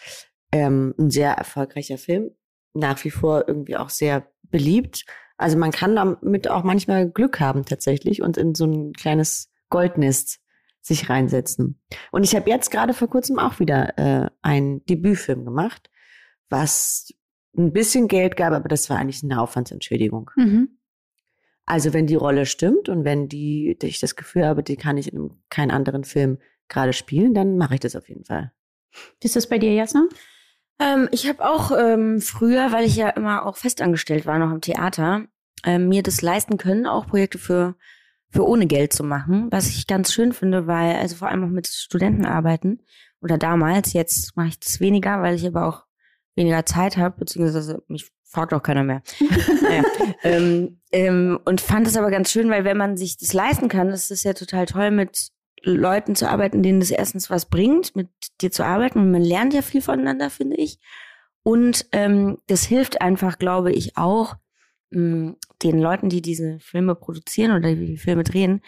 Ähm, 0.53 0.95
ein 0.99 1.11
sehr 1.11 1.33
erfolgreicher 1.33 1.99
Film, 1.99 2.31
nach 2.73 3.03
wie 3.05 3.11
vor 3.11 3.45
irgendwie 3.47 3.77
auch 3.77 3.91
sehr 3.91 4.29
beliebt. 4.43 5.05
Also 5.37 5.59
man 5.59 5.73
kann 5.73 5.97
damit 5.97 6.49
auch 6.49 6.63
manchmal 6.63 7.11
Glück 7.11 7.41
haben 7.41 7.65
tatsächlich 7.65 8.23
und 8.23 8.37
in 8.37 8.55
so 8.55 8.67
ein 8.67 8.93
kleines 8.93 9.51
Goldnest 9.69 10.41
sich 10.81 11.09
reinsetzen. 11.09 11.81
Und 12.13 12.25
ich 12.25 12.37
habe 12.37 12.51
jetzt 12.51 12.71
gerade 12.71 12.93
vor 12.93 13.09
kurzem 13.09 13.39
auch 13.39 13.59
wieder 13.59 13.99
äh, 13.99 14.31
einen 14.43 14.85
Debütfilm 14.85 15.45
gemacht, 15.45 15.91
was 16.51 17.13
ein 17.57 17.73
bisschen 17.73 18.07
Geld 18.07 18.37
gab, 18.37 18.53
aber 18.53 18.69
das 18.69 18.91
war 18.91 18.99
eigentlich 18.99 19.23
eine 19.23 19.41
Aufwandsentschädigung. 19.41 20.31
Mhm. 20.37 20.79
Also 21.67 21.95
wenn 21.95 22.07
die 22.07 22.15
Rolle 22.15 22.45
stimmt 22.45 22.89
und 22.89 23.05
wenn 23.05 23.29
die, 23.29 23.79
ich 23.83 23.99
das 23.99 24.17
Gefühl 24.17 24.45
habe, 24.45 24.63
die 24.63 24.77
kann 24.77 24.99
ich 24.99 25.11
in 25.11 25.19
einem, 25.19 25.43
keinen 25.49 25.71
anderen 25.71 26.05
Film 26.05 26.39
gerade 26.69 26.93
spielen, 26.93 27.35
dann 27.35 27.57
mache 27.57 27.75
ich 27.75 27.81
das 27.81 27.97
auf 27.97 28.09
jeden 28.09 28.25
Fall. 28.25 28.53
Wie 29.21 29.27
ist 29.27 29.37
das 29.37 29.49
bei 29.49 29.59
dir, 29.59 29.73
Jasna? 29.73 30.07
Ähm, 30.79 31.09
ich 31.13 31.29
habe 31.29 31.45
auch 31.45 31.71
ähm, 31.77 32.21
früher, 32.21 32.73
weil 32.73 32.85
ich 32.85 32.97
ja 32.97 33.11
immer 33.11 33.47
auch 33.47 33.57
festangestellt 33.57 34.27
war, 34.27 34.39
noch 34.39 34.53
im 34.53 34.61
Theater, 34.61 35.27
ähm, 35.65 35.89
mir 35.89 36.03
das 36.03 36.23
leisten 36.23 36.57
können, 36.57 36.87
auch 36.87 37.07
Projekte 37.07 37.39
für, 37.39 37.77
für 38.31 38.47
ohne 38.47 38.67
Geld 38.67 38.93
zu 38.93 39.05
machen, 39.05 39.49
was 39.51 39.69
ich 39.69 39.87
ganz 39.87 40.13
schön 40.13 40.33
finde, 40.33 40.67
weil, 40.67 40.97
also 40.97 41.17
vor 41.17 41.29
allem 41.29 41.45
auch 41.45 41.49
mit 41.49 41.69
Studenten 41.69 42.27
arbeiten 42.27 42.81
oder 43.21 43.39
damals, 43.39 43.93
jetzt 43.93 44.37
mache 44.37 44.49
ich 44.49 44.61
das 44.61 44.81
weniger, 44.81 45.23
weil 45.23 45.37
ich 45.37 45.47
aber 45.47 45.67
auch 45.67 45.85
weniger 46.35 46.67
Zeit 46.67 46.97
habe, 46.97 47.19
beziehungsweise 47.19 47.83
mich 47.87 48.11
fragt 48.25 48.53
auch 48.53 48.63
keiner 48.63 48.83
mehr. 48.83 49.03
naja, 49.63 49.85
ähm, 50.25 50.81
ähm, 50.91 51.39
und 51.45 51.61
fand 51.61 51.87
es 51.87 51.97
aber 51.97 52.11
ganz 52.11 52.31
schön, 52.31 52.51
weil 52.51 52.65
wenn 52.65 52.77
man 52.77 52.97
sich 52.97 53.17
das 53.17 53.33
leisten 53.33 53.69
kann, 53.69 53.89
ist 53.89 54.11
es 54.11 54.25
ja 54.25 54.33
total 54.33 54.67
toll, 54.67 54.91
mit 54.91 55.29
Leuten 55.65 56.15
zu 56.15 56.29
arbeiten, 56.29 56.63
denen 56.63 56.81
das 56.81 56.91
erstens 56.91 57.31
was 57.31 57.47
bringt, 57.47 57.97
mit 57.97 58.09
dir 58.41 58.51
zu 58.51 58.65
arbeiten. 58.65 58.99
Und 58.99 59.11
man 59.11 59.23
lernt 59.23 59.55
ja 59.55 59.63
viel 59.63 59.81
voneinander, 59.83 60.31
finde 60.31 60.57
ich. 60.57 60.79
Und 61.43 61.87
ähm, 61.93 62.39
das 62.47 62.65
hilft 62.65 63.01
einfach, 63.01 63.39
glaube 63.39 63.73
ich, 63.73 63.97
auch 63.97 64.37
mh, 64.91 65.35
den 65.63 65.81
Leuten, 65.81 66.09
die 66.09 66.23
diese 66.23 66.59
Filme 66.61 66.95
produzieren 66.95 67.53
oder 67.53 67.75
die 67.75 67.87
die 67.87 67.97
Filme 67.97 68.25
drehen, 68.25 68.61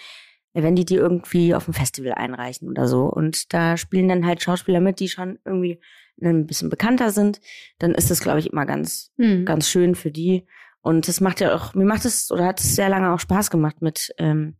wenn 0.52 0.76
die 0.76 0.84
die 0.86 0.94
irgendwie 0.96 1.54
auf 1.54 1.66
dem 1.66 1.74
Festival 1.74 2.12
einreichen 2.14 2.68
oder 2.68 2.86
so. 2.88 3.04
Und 3.04 3.52
da 3.52 3.76
spielen 3.76 4.08
dann 4.08 4.26
halt 4.26 4.42
Schauspieler 4.42 4.80
mit, 4.80 5.00
die 5.00 5.08
schon 5.08 5.38
irgendwie 5.44 5.80
ein 6.22 6.46
bisschen 6.46 6.70
bekannter 6.70 7.10
sind. 7.10 7.40
Dann 7.78 7.94
ist 7.94 8.10
das, 8.10 8.20
glaube 8.20 8.38
ich, 8.38 8.50
immer 8.52 8.64
ganz, 8.64 9.12
Mhm. 9.18 9.44
ganz 9.44 9.68
schön 9.68 9.94
für 9.94 10.10
die. 10.10 10.46
Und 10.80 11.08
das 11.08 11.20
macht 11.20 11.40
ja 11.40 11.54
auch, 11.54 11.74
mir 11.74 11.84
macht 11.84 12.04
es 12.06 12.30
oder 12.30 12.46
hat 12.46 12.60
es 12.60 12.74
sehr 12.76 12.88
lange 12.88 13.12
auch 13.12 13.20
Spaß 13.20 13.50
gemacht, 13.50 13.82
mit, 13.82 14.14
ähm, 14.18 14.56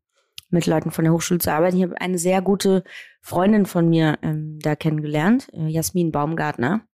mit 0.50 0.66
Leuten 0.66 0.90
von 0.90 1.04
der 1.04 1.12
Hochschule 1.12 1.40
zu 1.40 1.52
arbeiten. 1.52 1.76
Ich 1.76 1.82
habe 1.82 2.00
eine 2.00 2.18
sehr 2.18 2.42
gute 2.42 2.84
Freundin 3.20 3.66
von 3.66 3.88
mir 3.88 4.18
ähm, 4.22 4.58
da 4.60 4.76
kennengelernt, 4.76 5.48
äh, 5.52 5.66
Jasmin 5.66 6.12
Baumgartner, 6.12 6.86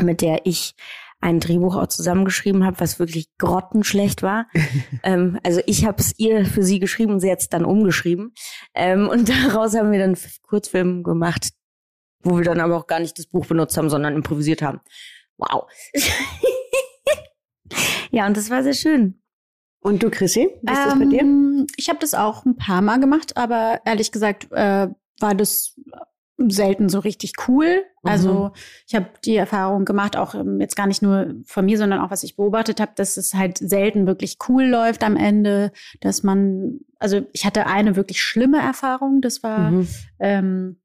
mit 0.00 0.20
der 0.20 0.46
ich 0.46 0.74
ein 1.22 1.40
Drehbuch 1.40 1.76
auch 1.76 1.86
zusammengeschrieben 1.86 2.64
habe, 2.64 2.80
was 2.80 2.98
wirklich 2.98 3.28
grottenschlecht 3.38 4.22
war. 4.22 4.46
ähm, 5.02 5.38
also 5.42 5.60
ich 5.66 5.86
habe 5.86 5.98
es 6.00 6.12
ihr 6.18 6.44
für 6.44 6.62
sie 6.62 6.80
geschrieben 6.80 7.12
und 7.12 7.20
sie 7.20 7.30
hat 7.30 7.40
es 7.40 7.48
dann 7.48 7.64
umgeschrieben. 7.64 8.34
Ähm, 8.74 9.08
und 9.08 9.28
daraus 9.46 9.74
haben 9.74 9.92
wir 9.92 9.98
dann 10.00 10.18
Kurzfilm 10.42 11.02
gemacht, 11.02 11.50
wo 12.22 12.36
wir 12.36 12.44
dann 12.44 12.60
aber 12.60 12.76
auch 12.76 12.86
gar 12.86 13.00
nicht 13.00 13.18
das 13.18 13.26
Buch 13.26 13.46
benutzt 13.46 13.76
haben, 13.76 13.88
sondern 13.88 14.14
improvisiert 14.14 14.62
haben. 14.62 14.80
Wow. 15.38 15.70
ja, 18.10 18.26
und 18.26 18.36
das 18.36 18.50
war 18.50 18.62
sehr 18.62 18.74
schön. 18.74 19.21
Und 19.82 20.02
du, 20.02 20.10
Chrissy, 20.10 20.48
wie 20.62 20.72
ist 20.72 20.84
das 20.86 20.98
bei 20.98 21.04
dir? 21.06 21.20
Ähm, 21.20 21.66
Ich 21.76 21.88
habe 21.88 21.98
das 21.98 22.14
auch 22.14 22.44
ein 22.44 22.56
paar 22.56 22.82
Mal 22.82 23.00
gemacht, 23.00 23.36
aber 23.36 23.80
ehrlich 23.84 24.12
gesagt 24.12 24.48
äh, 24.52 24.88
war 25.20 25.34
das 25.34 25.78
selten 26.38 26.88
so 26.88 26.98
richtig 26.98 27.34
cool. 27.46 27.84
Mhm. 28.02 28.10
Also 28.10 28.50
ich 28.88 28.94
habe 28.94 29.06
die 29.24 29.36
Erfahrung 29.36 29.84
gemacht, 29.84 30.16
auch 30.16 30.34
ähm, 30.34 30.60
jetzt 30.60 30.76
gar 30.76 30.86
nicht 30.86 31.02
nur 31.02 31.34
von 31.44 31.64
mir, 31.64 31.78
sondern 31.78 32.00
auch 32.00 32.10
was 32.10 32.22
ich 32.24 32.36
beobachtet 32.36 32.80
habe, 32.80 32.92
dass 32.96 33.16
es 33.16 33.34
halt 33.34 33.58
selten 33.58 34.06
wirklich 34.06 34.38
cool 34.48 34.64
läuft 34.64 35.04
am 35.04 35.16
Ende, 35.16 35.72
dass 36.00 36.22
man, 36.22 36.80
also 36.98 37.22
ich 37.32 37.44
hatte 37.44 37.66
eine 37.66 37.94
wirklich 37.94 38.20
schlimme 38.22 38.58
Erfahrung, 38.60 39.20
das 39.20 39.42
war 39.42 39.70
Mhm. 39.70 39.88
ähm, 40.18 40.76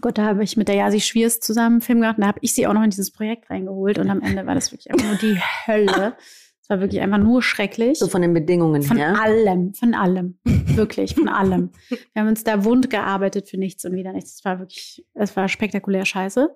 Gott, 0.00 0.18
da 0.18 0.24
habe 0.24 0.44
ich 0.44 0.56
mit 0.56 0.68
der 0.68 0.76
Yasi 0.76 1.00
Schwiers 1.00 1.40
zusammen 1.40 1.74
einen 1.76 1.80
Film 1.80 2.00
gemacht 2.00 2.16
und 2.16 2.22
da 2.22 2.28
habe 2.28 2.38
ich 2.42 2.54
sie 2.54 2.66
auch 2.68 2.72
noch 2.74 2.82
in 2.84 2.90
dieses 2.90 3.10
Projekt 3.10 3.50
reingeholt 3.50 3.98
und 3.98 4.08
am 4.08 4.22
Ende 4.22 4.46
war 4.46 4.54
das 4.54 4.70
wirklich 4.72 4.88
einfach 4.90 5.06
nur 5.06 5.16
die 5.16 5.36
Hölle. 5.66 6.14
Es 6.70 6.74
war 6.76 6.82
wirklich 6.82 7.00
einfach 7.00 7.18
nur 7.18 7.42
schrecklich. 7.42 7.98
So 7.98 8.06
von 8.06 8.22
den 8.22 8.32
Bedingungen 8.32 8.82
Von 8.84 8.96
her. 8.96 9.20
allem, 9.20 9.74
von 9.74 9.92
allem. 9.92 10.38
Wirklich, 10.44 11.16
von 11.16 11.26
allem. 11.28 11.72
Wir 11.88 12.22
haben 12.22 12.28
uns 12.28 12.44
da 12.44 12.64
wund 12.64 12.90
gearbeitet 12.90 13.48
für 13.48 13.56
nichts 13.56 13.84
und 13.84 13.96
wieder 13.96 14.12
nichts. 14.12 14.36
Es 14.36 14.44
war 14.44 14.60
wirklich, 14.60 15.04
es 15.14 15.34
war 15.34 15.48
spektakulär 15.48 16.04
scheiße. 16.04 16.48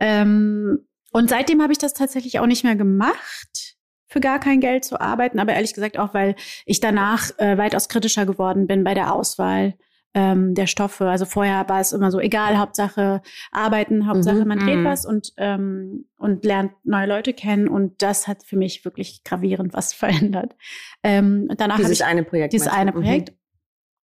Ähm, 0.00 0.86
und 1.12 1.28
seitdem 1.28 1.60
habe 1.60 1.72
ich 1.72 1.78
das 1.78 1.92
tatsächlich 1.92 2.40
auch 2.40 2.46
nicht 2.46 2.64
mehr 2.64 2.76
gemacht, 2.76 3.76
für 4.06 4.20
gar 4.20 4.40
kein 4.40 4.60
Geld 4.60 4.86
zu 4.86 5.02
arbeiten, 5.02 5.38
aber 5.38 5.52
ehrlich 5.52 5.74
gesagt 5.74 5.98
auch, 5.98 6.14
weil 6.14 6.34
ich 6.64 6.80
danach 6.80 7.30
äh, 7.36 7.58
weitaus 7.58 7.90
kritischer 7.90 8.24
geworden 8.24 8.66
bin 8.68 8.84
bei 8.84 8.94
der 8.94 9.14
Auswahl 9.14 9.74
ähm, 10.14 10.54
der 10.54 10.66
Stoffe. 10.66 11.08
Also 11.08 11.24
vorher 11.26 11.68
war 11.68 11.80
es 11.80 11.92
immer 11.92 12.10
so, 12.10 12.18
egal, 12.18 12.58
Hauptsache 12.58 13.20
arbeiten, 13.52 14.06
Hauptsache 14.06 14.40
Mhm. 14.42 14.48
man 14.48 14.58
dreht 14.58 14.78
Mhm. 14.78 14.84
was 14.84 15.04
und, 15.06 15.32
ähm, 15.36 16.06
und 16.16 16.44
lernt 16.44 16.72
neue 16.84 17.06
Leute 17.06 17.32
kennen. 17.34 17.68
Und 17.68 18.00
das 18.02 18.26
hat 18.26 18.42
für 18.42 18.56
mich 18.56 18.84
wirklich 18.84 19.22
gravierend 19.24 19.74
was 19.74 19.92
verändert. 20.32 20.56
Ähm, 21.02 21.48
danach 21.56 21.74
habe 21.76 21.84
Dieses 21.84 22.00
ich 22.00 22.06
eine 22.06 22.24
Projekt. 22.24 22.52
dieses 22.52 22.68
eine? 22.68 22.92
Mhm. 22.92 22.96
Projekt. 23.02 23.32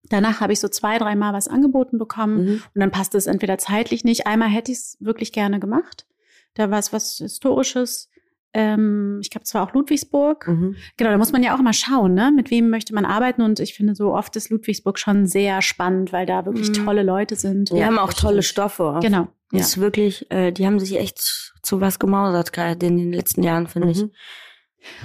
Danach 0.09 0.41
habe 0.41 0.53
ich 0.53 0.61
so 0.61 0.69
zwei, 0.69 0.99
dreimal 0.99 1.33
was 1.35 1.47
angeboten 1.47 1.99
bekommen 1.99 2.45
Mhm. 2.45 2.51
und 2.75 2.81
dann 2.81 2.91
passte 2.91 3.19
es 3.19 3.27
entweder 3.27 3.59
zeitlich 3.59 4.03
nicht. 4.03 4.27
Einmal 4.27 4.49
hätte 4.49 4.73
ich 4.73 4.79
es 4.79 4.97
wirklich 5.01 5.33
gerne 5.33 5.61
gemacht. 5.61 6.07
Da 6.55 6.71
war 6.71 6.79
es 6.79 6.93
was 6.93 7.19
Historisches. 7.19 8.11
Ähm, 8.53 9.19
ich 9.23 9.31
glaube, 9.31 9.45
es 9.45 9.55
war 9.55 9.63
auch 9.63 9.73
Ludwigsburg. 9.75 10.49
Mhm. 10.49 10.77
Genau, 10.97 11.11
da 11.11 11.19
muss 11.19 11.33
man 11.33 11.43
ja 11.43 11.55
auch 11.55 11.61
immer 11.61 11.73
schauen, 11.73 12.15
ne? 12.15 12.33
mit 12.35 12.51
wem 12.51 12.69
möchte 12.71 12.95
man 12.95 13.05
arbeiten. 13.05 13.43
Und 13.43 13.61
ich 13.61 13.75
finde, 13.75 13.95
so 13.95 14.13
oft 14.15 14.35
ist 14.37 14.51
Ludwigsburg 14.51 14.99
schon 14.99 15.27
sehr 15.27 15.63
spannend, 15.63 16.13
weil 16.13 16.27
da 16.27 16.45
wirklich 16.47 16.69
Mhm. 16.71 16.85
tolle 16.85 17.03
Leute 17.03 17.37
sind. 17.37 17.71
Die 17.71 17.77
Ja, 17.77 17.87
haben 17.87 17.99
auch 17.99 18.13
tolle. 18.13 18.43
Stoffe. 18.43 18.99
Genau. 19.03 19.29
Das 19.53 19.69
ist 19.69 19.79
wirklich, 19.81 20.31
äh, 20.31 20.53
die 20.53 20.67
haben 20.67 20.79
sich 20.81 20.97
echt 20.99 21.53
zu 21.63 21.81
was 21.81 21.99
gemausert, 21.99 22.53
gerade 22.53 22.87
in 22.87 22.97
den 22.99 23.13
letzten 23.13 23.43
Jahren, 23.43 23.67
finde 23.67 23.91
ich. 23.91 24.03
Mhm. 24.03 24.11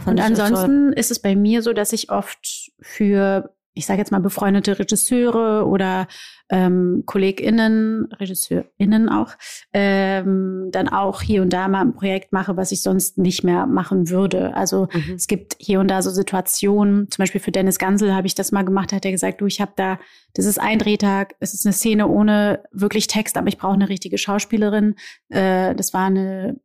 Fand 0.03 0.07
Und 0.07 0.17
ich 0.19 0.23
ansonsten 0.23 0.93
ist 0.93 1.11
es 1.11 1.19
bei 1.21 1.35
mir 1.35 1.61
so, 1.61 1.73
dass 1.73 1.93
ich 1.93 2.09
oft 2.09 2.71
für 2.79 3.53
ich 3.75 3.85
sage 3.85 3.99
jetzt 3.99 4.11
mal 4.11 4.19
befreundete 4.19 4.79
Regisseure 4.79 5.67
oder 5.67 6.07
ähm, 6.49 7.03
KollegInnen, 7.05 8.07
RegisseurInnen 8.19 9.09
auch, 9.09 9.33
ähm, 9.73 10.69
dann 10.71 10.87
auch 10.87 11.21
hier 11.21 11.41
und 11.41 11.51
da 11.51 11.67
mal 11.67 11.81
ein 11.81 11.93
Projekt 11.93 12.31
mache, 12.31 12.55
was 12.55 12.71
ich 12.71 12.81
sonst 12.81 13.17
nicht 13.17 13.43
mehr 13.43 13.65
machen 13.67 14.09
würde. 14.09 14.55
Also 14.55 14.87
mhm. 14.93 15.15
es 15.15 15.27
gibt 15.27 15.57
hier 15.59 15.79
und 15.81 15.89
da 15.89 16.01
so 16.01 16.09
Situationen, 16.09 17.11
zum 17.11 17.23
Beispiel 17.23 17.41
für 17.41 17.51
Dennis 17.51 17.77
Gansel 17.77 18.13
habe 18.13 18.27
ich 18.27 18.35
das 18.35 18.51
mal 18.51 18.63
gemacht, 18.63 18.91
da 18.91 18.95
hat 18.95 19.05
er 19.05 19.11
gesagt, 19.11 19.41
du, 19.41 19.45
ich 19.45 19.59
habe 19.59 19.73
da, 19.75 19.99
das 20.33 20.45
ist 20.45 20.59
ein 20.59 20.79
Drehtag, 20.79 21.35
es 21.39 21.53
ist 21.53 21.65
eine 21.65 21.73
Szene 21.73 22.07
ohne 22.07 22.63
wirklich 22.71 23.07
Text, 23.07 23.37
aber 23.37 23.49
ich 23.49 23.57
brauche 23.57 23.73
eine 23.73 23.89
richtige 23.89 24.17
Schauspielerin. 24.17 24.95
Äh, 25.29 25.75
das 25.75 25.93
war 25.93 26.05
eine, 26.05 26.59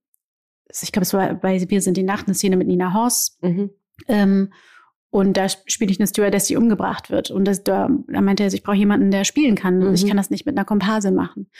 ich 0.69 0.93
glaube, 0.93 1.05
es 1.05 1.12
war 1.12 1.35
bei 1.35 1.69
Wir 1.69 1.83
sind 1.83 1.97
die 1.97 2.05
Nacht, 2.05 2.29
eine 2.29 2.35
Szene 2.35 2.57
mit 2.57 2.69
Nina 2.69 2.95
Horst. 2.95 3.43
Mhm. 3.43 3.71
Ähm, 4.07 4.52
und 5.11 5.37
da 5.37 5.49
spiele 5.49 5.90
ich 5.90 5.99
eine 5.99 6.07
Stewardess, 6.07 6.45
die 6.45 6.57
umgebracht 6.57 7.11
wird. 7.11 7.31
Und 7.31 7.45
das, 7.45 7.64
da, 7.64 7.88
da 8.07 8.21
meinte 8.21 8.45
er, 8.45 8.52
ich 8.52 8.62
brauche 8.62 8.76
jemanden, 8.76 9.11
der 9.11 9.25
spielen 9.25 9.57
kann. 9.57 9.79
Mhm. 9.79 9.95
Ich 9.95 10.07
kann 10.07 10.17
das 10.17 10.31
nicht 10.31 10.47
mit 10.47 10.57
einer 10.57 10.64
Komparsin 10.64 11.14
machen. 11.14 11.50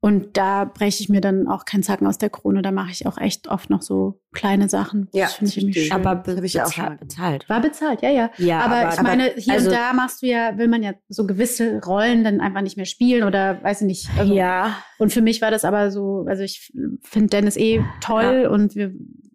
Und 0.00 0.36
da 0.36 0.64
breche 0.64 1.02
ich 1.02 1.08
mir 1.08 1.20
dann 1.20 1.48
auch 1.48 1.64
keinen 1.64 1.82
Zacken 1.82 2.06
aus 2.06 2.16
der 2.16 2.30
Krone. 2.30 2.62
Da 2.62 2.70
mache 2.70 2.92
ich 2.92 3.06
auch 3.06 3.18
echt 3.18 3.48
oft 3.48 3.70
noch 3.70 3.82
so 3.82 4.20
kleine 4.32 4.68
Sachen. 4.68 5.08
Ja, 5.12 5.24
das 5.24 5.34
finde 5.34 5.50
ich 5.50 5.58
irgendwie 5.58 5.80
schön. 5.80 5.92
Aber 5.92 6.14
be 6.16 6.40
ich 6.44 6.60
auch 6.60 6.72
schon 6.72 6.96
bezahlt. 6.98 7.48
War 7.48 7.60
bezahlt, 7.60 8.02
ja, 8.02 8.10
ja. 8.10 8.30
ja 8.36 8.60
aber, 8.60 8.76
aber 8.76 8.94
ich 8.94 9.02
meine, 9.02 9.32
hier 9.36 9.54
also, 9.54 9.68
und 9.68 9.74
da 9.74 9.92
machst 9.94 10.22
du 10.22 10.26
ja, 10.26 10.56
will 10.58 10.68
man 10.68 10.82
ja 10.82 10.92
so 11.08 11.26
gewisse 11.26 11.80
Rollen 11.84 12.24
dann 12.24 12.40
einfach 12.40 12.60
nicht 12.60 12.76
mehr 12.76 12.86
spielen 12.86 13.24
oder 13.24 13.62
weiß 13.62 13.80
ich 13.80 13.86
nicht. 13.86 14.10
Also, 14.16 14.32
ja. 14.32 14.76
Und 14.98 15.12
für 15.12 15.22
mich 15.22 15.42
war 15.42 15.50
das 15.50 15.64
aber 15.64 15.90
so, 15.90 16.24
also 16.28 16.42
ich 16.42 16.72
finde 17.02 17.30
Dennis 17.30 17.56
eh 17.56 17.82
toll 18.00 18.42
ja. 18.44 18.50
und 18.50 18.76
wir 18.76 18.92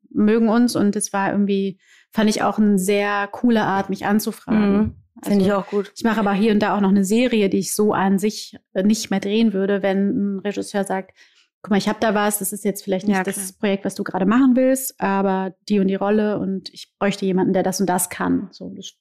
mögen 0.10 0.48
uns 0.48 0.75
und 0.75 0.96
es 0.96 1.12
war 1.12 1.32
irgendwie 1.32 1.80
fand 2.12 2.30
ich 2.30 2.44
auch 2.44 2.58
eine 2.58 2.77
sehr 2.77 3.27
coole 3.32 3.63
Art, 3.63 3.89
mich 3.89 4.06
anzufragen. 4.06 4.77
Mhm. 4.77 4.96
Finde 5.24 5.46
ich 5.46 5.51
also, 5.51 5.63
auch 5.63 5.70
gut. 5.70 5.91
Ich 5.96 6.03
mache 6.03 6.20
aber 6.20 6.34
hier 6.34 6.51
und 6.51 6.60
da 6.60 6.75
auch 6.75 6.82
noch 6.82 6.89
eine 6.89 7.06
Serie, 7.06 7.50
die 7.50 7.60
ich 7.60 7.75
so 7.75 7.94
an 7.94 8.18
sich 8.18 8.58
äh, 8.74 8.84
nicht 8.84 9.12
mehr 9.12 9.20
drehen 9.20 9.53
würde, 9.53 9.84
wenn 9.84 10.38
ein 10.38 10.39
Regisseur 10.39 10.84
sagt, 10.84 11.12
guck 11.62 11.72
mal, 11.72 11.77
ich 11.77 11.88
habe 11.88 12.00
da 12.00 12.15
was, 12.15 12.39
das 12.39 12.53
ist 12.53 12.65
jetzt 12.65 12.84
vielleicht 12.84 13.08
nicht 13.08 13.18
ja, 13.18 13.24
das 13.24 13.53
Projekt, 13.53 13.86
was 13.86 13.96
du 13.96 14.03
gerade 14.03 14.25
machen 14.25 14.56
willst, 14.56 15.00
aber 15.00 15.53
die 15.70 15.80
und 15.80 15.88
die 15.88 15.96
Rolle 15.96 16.39
und 16.39 16.70
ich 16.70 16.91
bräuchte 16.98 17.25
jemanden, 17.25 17.53
der 17.53 17.63
das 17.63 17.80
und 17.80 17.88
das 17.88 18.10
kann. 18.10 18.50
So, 18.51 18.74
das, 18.75 18.94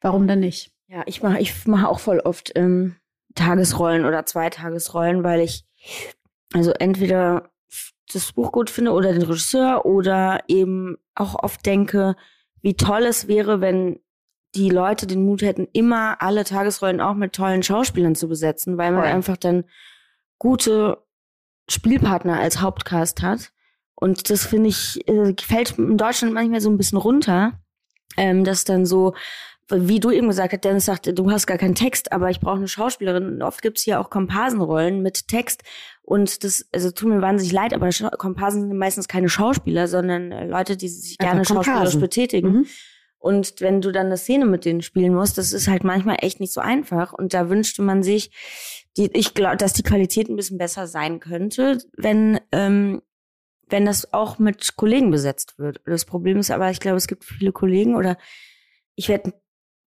warum 0.00 0.26
denn 0.26 0.40
nicht? 0.40 0.72
Ja, 0.88 1.02
ich 1.06 1.22
mache 1.22 1.40
ich 1.40 1.66
mache 1.66 1.88
auch 1.88 1.98
voll 1.98 2.20
oft 2.20 2.52
ähm, 2.54 2.96
Tagesrollen 3.34 4.06
oder 4.06 4.24
Zweitagesrollen, 4.24 5.24
weil 5.24 5.40
ich 5.40 5.66
also 6.54 6.70
entweder 6.72 7.50
das 8.12 8.32
Buch 8.32 8.52
gut 8.52 8.70
finde 8.70 8.92
oder 8.92 9.12
den 9.12 9.22
Regisseur 9.22 9.84
oder 9.84 10.40
eben 10.48 10.96
auch 11.14 11.42
oft 11.42 11.66
denke, 11.66 12.14
wie 12.62 12.74
toll 12.74 13.04
es 13.04 13.28
wäre, 13.28 13.60
wenn 13.60 14.00
die 14.54 14.70
Leute 14.70 15.06
den 15.06 15.24
Mut 15.24 15.42
hätten, 15.42 15.68
immer 15.72 16.22
alle 16.22 16.44
Tagesrollen 16.44 17.00
auch 17.00 17.14
mit 17.14 17.34
tollen 17.34 17.62
Schauspielern 17.62 18.14
zu 18.14 18.28
besetzen, 18.28 18.78
weil 18.78 18.92
man 18.92 19.02
Voll. 19.02 19.12
einfach 19.12 19.36
dann 19.36 19.64
gute 20.38 21.04
Spielpartner 21.68 22.38
als 22.38 22.60
Hauptcast 22.60 23.22
hat. 23.22 23.52
Und 23.94 24.30
das 24.30 24.46
finde 24.46 24.68
ich, 24.68 25.06
äh, 25.08 25.34
fällt 25.40 25.78
in 25.78 25.96
Deutschland 25.96 26.34
manchmal 26.34 26.60
so 26.60 26.70
ein 26.70 26.76
bisschen 26.76 26.98
runter, 26.98 27.60
ähm, 28.16 28.44
dass 28.44 28.64
dann 28.64 28.86
so, 28.86 29.14
wie 29.70 30.00
du 30.00 30.10
eben 30.10 30.28
gesagt 30.28 30.52
hast, 30.52 30.64
Dennis 30.64 30.84
sagte, 30.84 31.12
du 31.12 31.30
hast 31.30 31.46
gar 31.46 31.58
keinen 31.58 31.74
Text, 31.74 32.12
aber 32.12 32.30
ich 32.30 32.40
brauche 32.40 32.56
eine 32.56 32.68
Schauspielerin. 32.68 33.26
Und 33.26 33.42
oft 33.42 33.62
gibt's 33.62 33.82
hier 33.82 34.00
auch 34.00 34.10
Komparsenrollen 34.10 35.02
mit 35.02 35.28
Text. 35.28 35.62
Und 36.02 36.44
das, 36.44 36.68
also 36.72 36.90
tut 36.92 37.08
mir 37.08 37.20
wahnsinnig 37.20 37.52
leid, 37.52 37.74
aber 37.74 37.90
Komparsen 38.16 38.68
sind 38.68 38.78
meistens 38.78 39.08
keine 39.08 39.28
Schauspieler, 39.28 39.88
sondern 39.88 40.30
äh, 40.30 40.46
Leute, 40.46 40.76
die 40.76 40.88
sich 40.88 41.18
gerne 41.18 41.42
Komparsen. 41.42 41.56
schauspielerisch 41.64 41.98
betätigen. 41.98 42.52
Mhm. 42.52 42.66
Und 43.18 43.60
wenn 43.60 43.80
du 43.80 43.90
dann 43.90 44.06
eine 44.06 44.18
Szene 44.18 44.46
mit 44.46 44.64
denen 44.64 44.82
spielen 44.82 45.12
musst, 45.12 45.36
das 45.36 45.52
ist 45.52 45.66
halt 45.66 45.82
manchmal 45.82 46.18
echt 46.20 46.38
nicht 46.38 46.52
so 46.52 46.60
einfach. 46.60 47.12
Und 47.12 47.34
da 47.34 47.50
wünschte 47.50 47.82
man 47.82 48.04
sich, 48.04 48.30
die, 48.96 49.10
ich 49.14 49.34
glaube, 49.34 49.56
dass 49.56 49.72
die 49.72 49.82
Qualität 49.82 50.28
ein 50.28 50.36
bisschen 50.36 50.58
besser 50.58 50.86
sein 50.86 51.18
könnte, 51.18 51.78
wenn, 51.96 52.38
ähm, 52.52 53.02
wenn 53.68 53.84
das 53.84 54.12
auch 54.12 54.38
mit 54.38 54.76
Kollegen 54.76 55.10
besetzt 55.10 55.58
wird. 55.58 55.80
Das 55.86 56.04
Problem 56.04 56.38
ist 56.38 56.52
aber, 56.52 56.70
ich 56.70 56.78
glaube, 56.78 56.98
es 56.98 57.08
gibt 57.08 57.24
viele 57.24 57.50
Kollegen 57.50 57.96
oder 57.96 58.16
ich 58.94 59.08
werde 59.08 59.32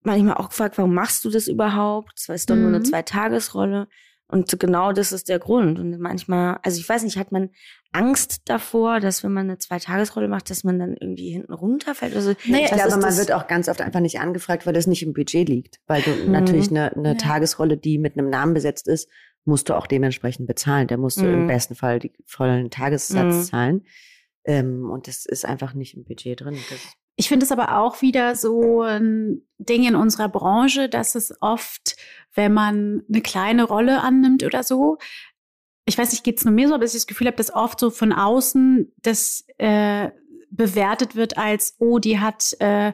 manchmal 0.06 0.36
auch 0.36 0.50
gefragt, 0.50 0.78
warum 0.78 0.94
machst 0.94 1.26
du 1.26 1.30
das 1.30 1.48
überhaupt? 1.48 2.14
Das 2.28 2.36
ist 2.36 2.50
doch 2.50 2.56
mhm. 2.56 2.62
nur 2.62 2.70
eine 2.70 2.80
mhm. 2.80 2.86
Zweitagesrolle. 2.86 3.88
Und 4.28 4.60
genau 4.60 4.92
das 4.92 5.12
ist 5.12 5.30
der 5.30 5.38
Grund. 5.38 5.78
Und 5.78 6.00
manchmal, 6.00 6.60
also 6.64 6.80
ich 6.80 6.90
weiß 6.90 7.04
nicht, 7.04 7.18
hat 7.18 7.32
man 7.32 7.52
Angst 7.92 8.42
davor, 8.46 9.00
dass 9.00 9.24
wenn 9.24 9.32
man 9.32 9.48
eine 9.48 9.60
Zweitagesrolle 9.60 10.28
macht, 10.28 10.50
dass 10.50 10.64
man 10.64 10.80
dann 10.80 10.98
irgendwie 11.00 11.30
hinten 11.30 11.54
runterfällt? 11.54 12.16
Also, 12.16 12.34
nee, 12.46 12.66
ich 12.66 12.72
glaube, 12.72 12.98
man 12.98 13.18
wird 13.18 13.32
auch 13.32 13.48
ganz 13.48 13.70
oft 13.70 13.82
einfach 13.82 14.00
nicht 14.00 14.20
angefragt, 14.20 14.66
weil 14.66 14.74
das 14.74 14.88
nicht 14.88 15.04
im 15.04 15.14
Budget 15.14 15.48
liegt. 15.48 15.80
Weil 15.86 16.02
du 16.02 16.10
mhm. 16.10 16.32
natürlich 16.32 16.72
eine, 16.72 16.92
eine 16.94 17.10
ja. 17.10 17.16
Tagesrolle, 17.16 17.78
die 17.78 18.00
mit 18.00 18.18
einem 18.18 18.30
Namen 18.30 18.56
besetzt 18.56 18.88
ist, 18.88 19.10
musst 19.46 19.70
du 19.70 19.76
auch 19.76 19.86
dementsprechend 19.86 20.48
bezahlen. 20.48 20.88
Da 20.88 20.98
musst 20.98 21.20
du 21.20 21.26
mhm. 21.26 21.42
im 21.42 21.48
besten 21.48 21.76
Fall 21.76 22.00
die 22.00 22.12
vollen 22.26 22.72
Tagessatz 22.72 23.36
mhm. 23.36 23.44
zahlen. 23.44 23.86
Ähm, 24.44 24.90
und 24.90 25.08
das 25.08 25.26
ist 25.26 25.46
einfach 25.46 25.74
nicht 25.76 25.96
im 25.96 26.04
Budget 26.04 26.42
drin. 26.42 26.58
Das 26.70 26.80
ich 27.16 27.30
finde 27.30 27.46
es 27.46 27.52
aber 27.52 27.78
auch 27.78 28.02
wieder 28.02 28.36
so 28.36 28.82
ein 28.82 29.42
Ding 29.58 29.86
in 29.86 29.96
unserer 29.96 30.30
Branche, 30.30 30.90
dass 30.90 31.16
es 31.16 31.34
oft, 31.42 31.96
wenn 32.34 32.54
man 32.54 33.04
eine 33.08 33.22
kleine 33.22 33.64
Rolle 33.64 34.02
annimmt 34.02 34.44
oder 34.44 34.64
so, 34.64 34.98
ich 35.86 35.98
weiß 35.98 36.12
nicht, 36.12 36.24
geht 36.24 36.40
es 36.40 36.46
nur 36.46 36.54
mir 36.54 36.68
so, 36.68 36.74
aber 36.74 36.84
ich 36.84 36.94
das 36.94 37.08
Gefühl 37.08 37.28
habe, 37.28 37.38
dass 37.38 37.54
oft 37.54 37.80
so 37.80 37.90
von 37.90 38.12
außen 38.12 38.92
das 39.02 39.46
äh, 39.58 40.10
bewertet 40.50 41.16
wird 41.16 41.38
als, 41.38 41.76
oh, 41.80 42.00
die 42.00 42.20
hat 42.20 42.54
äh, 42.60 42.94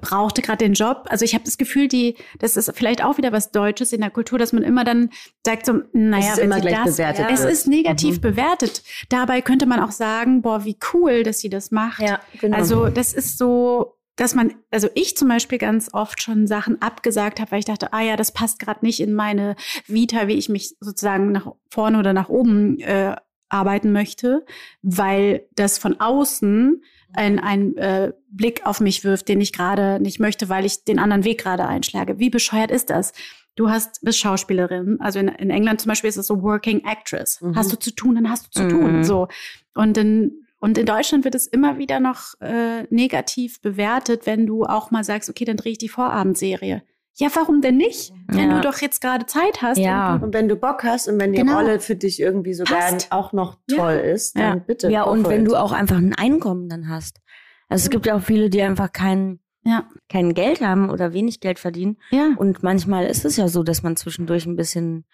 brauchte 0.00 0.42
gerade 0.42 0.58
den 0.58 0.72
Job. 0.72 1.04
Also 1.08 1.24
ich 1.24 1.34
habe 1.34 1.44
das 1.44 1.58
Gefühl, 1.58 1.88
die, 1.88 2.16
das 2.38 2.56
ist 2.56 2.72
vielleicht 2.74 3.04
auch 3.04 3.18
wieder 3.18 3.32
was 3.32 3.50
Deutsches 3.50 3.92
in 3.92 4.00
der 4.00 4.10
Kultur, 4.10 4.38
dass 4.38 4.52
man 4.52 4.62
immer 4.62 4.84
dann 4.84 5.10
sagt 5.44 5.66
so, 5.66 5.80
naja, 5.92 6.32
es 6.32 6.32
ist 6.32 6.38
immer 6.38 6.60
gleich 6.60 6.76
das, 6.84 6.96
bewertet. 6.96 7.26
Es 7.30 7.44
ist 7.44 7.66
negativ 7.66 8.16
mhm. 8.16 8.20
bewertet. 8.20 8.82
Dabei 9.08 9.40
könnte 9.40 9.66
man 9.66 9.80
auch 9.80 9.92
sagen, 9.92 10.42
boah, 10.42 10.64
wie 10.64 10.78
cool, 10.92 11.22
dass 11.22 11.38
sie 11.38 11.48
das 11.50 11.70
macht. 11.70 12.00
Ja, 12.00 12.20
genau. 12.40 12.56
Also 12.56 12.88
das 12.88 13.12
ist 13.12 13.38
so, 13.38 13.98
dass 14.16 14.34
man, 14.34 14.54
also 14.70 14.88
ich 14.94 15.16
zum 15.16 15.28
Beispiel 15.28 15.58
ganz 15.58 15.90
oft 15.92 16.22
schon 16.22 16.46
Sachen 16.46 16.80
abgesagt 16.80 17.40
habe, 17.40 17.50
weil 17.52 17.58
ich 17.58 17.64
dachte, 17.64 17.92
ah 17.92 18.00
ja, 18.00 18.16
das 18.16 18.32
passt 18.32 18.58
gerade 18.58 18.84
nicht 18.84 19.00
in 19.00 19.12
meine 19.12 19.56
Vita, 19.86 20.28
wie 20.28 20.34
ich 20.34 20.48
mich 20.48 20.76
sozusagen 20.80 21.32
nach 21.32 21.52
vorne 21.70 21.98
oder 21.98 22.12
nach 22.12 22.28
oben 22.28 22.78
äh, 22.80 23.16
arbeiten 23.48 23.92
möchte, 23.92 24.44
weil 24.82 25.46
das 25.54 25.78
von 25.78 26.00
außen 26.00 26.82
ein, 27.14 27.38
ein 27.38 27.76
äh, 27.76 28.12
Blick 28.28 28.66
auf 28.66 28.80
mich 28.80 29.04
wirft, 29.04 29.28
den 29.28 29.40
ich 29.40 29.52
gerade 29.52 30.00
nicht 30.00 30.20
möchte, 30.20 30.48
weil 30.48 30.64
ich 30.64 30.84
den 30.84 30.98
anderen 30.98 31.24
Weg 31.24 31.40
gerade 31.40 31.66
einschlage. 31.66 32.18
Wie 32.18 32.30
bescheuert 32.30 32.70
ist 32.70 32.90
das? 32.90 33.12
Du 33.56 33.70
hast, 33.70 34.00
bist 34.02 34.18
Schauspielerin. 34.18 34.98
Also 35.00 35.20
in, 35.20 35.28
in 35.28 35.50
England 35.50 35.80
zum 35.80 35.90
Beispiel 35.90 36.08
ist 36.08 36.16
es 36.16 36.26
so 36.26 36.42
Working 36.42 36.84
Actress. 36.84 37.40
Mhm. 37.40 37.54
Hast 37.56 37.72
du 37.72 37.78
zu 37.78 37.94
tun, 37.94 38.16
dann 38.16 38.30
hast 38.30 38.46
du 38.46 38.50
zu 38.50 38.62
mhm. 38.64 38.70
tun. 38.70 39.04
So. 39.04 39.28
Und 39.74 39.96
in, 39.96 40.44
und 40.58 40.76
in 40.76 40.86
Deutschland 40.86 41.24
wird 41.24 41.34
es 41.34 41.46
immer 41.46 41.78
wieder 41.78 42.00
noch 42.00 42.40
äh, 42.40 42.84
negativ 42.90 43.60
bewertet, 43.60 44.26
wenn 44.26 44.46
du 44.46 44.64
auch 44.64 44.90
mal 44.90 45.04
sagst, 45.04 45.30
okay, 45.30 45.44
dann 45.44 45.56
drehe 45.56 45.72
ich 45.72 45.78
die 45.78 45.88
Vorabendserie. 45.88 46.82
Ja, 47.16 47.28
warum 47.34 47.60
denn 47.60 47.76
nicht? 47.76 48.10
Ja. 48.10 48.38
Wenn 48.38 48.50
du 48.50 48.60
doch 48.60 48.78
jetzt 48.78 49.00
gerade 49.00 49.26
Zeit 49.26 49.62
hast. 49.62 49.78
Ja. 49.78 50.14
Und, 50.14 50.24
und, 50.24 50.34
wenn 50.34 50.48
du 50.48 50.56
Bock 50.56 50.82
hast 50.82 51.08
und 51.08 51.20
wenn 51.20 51.32
die 51.32 51.38
genau. 51.38 51.56
Rolle 51.56 51.78
für 51.78 51.94
dich 51.94 52.20
irgendwie 52.20 52.54
sogar 52.54 52.78
Passt. 52.78 53.12
auch 53.12 53.32
noch 53.32 53.58
toll 53.68 54.02
ja. 54.04 54.12
ist, 54.12 54.36
dann 54.36 54.58
ja. 54.58 54.64
bitte. 54.66 54.90
Ja, 54.90 55.04
und 55.04 55.28
wenn 55.28 55.44
du 55.44 55.54
auch 55.54 55.72
einfach 55.72 55.96
ein 55.96 56.14
Einkommen 56.14 56.68
dann 56.68 56.88
hast. 56.88 57.20
Also 57.68 57.84
es 57.84 57.90
gibt 57.90 58.06
ja 58.06 58.16
auch 58.16 58.22
viele, 58.22 58.50
die 58.50 58.62
einfach 58.62 58.92
kein, 58.92 59.38
ja. 59.62 59.88
kein 60.08 60.34
Geld 60.34 60.60
haben 60.60 60.90
oder 60.90 61.12
wenig 61.12 61.38
Geld 61.38 61.60
verdienen. 61.60 61.98
Ja. 62.10 62.32
Und 62.36 62.64
manchmal 62.64 63.06
ist 63.06 63.24
es 63.24 63.36
ja 63.36 63.46
so, 63.46 63.62
dass 63.62 63.84
man 63.84 63.96
zwischendurch 63.96 64.46
ein 64.46 64.56
bisschen 64.56 65.04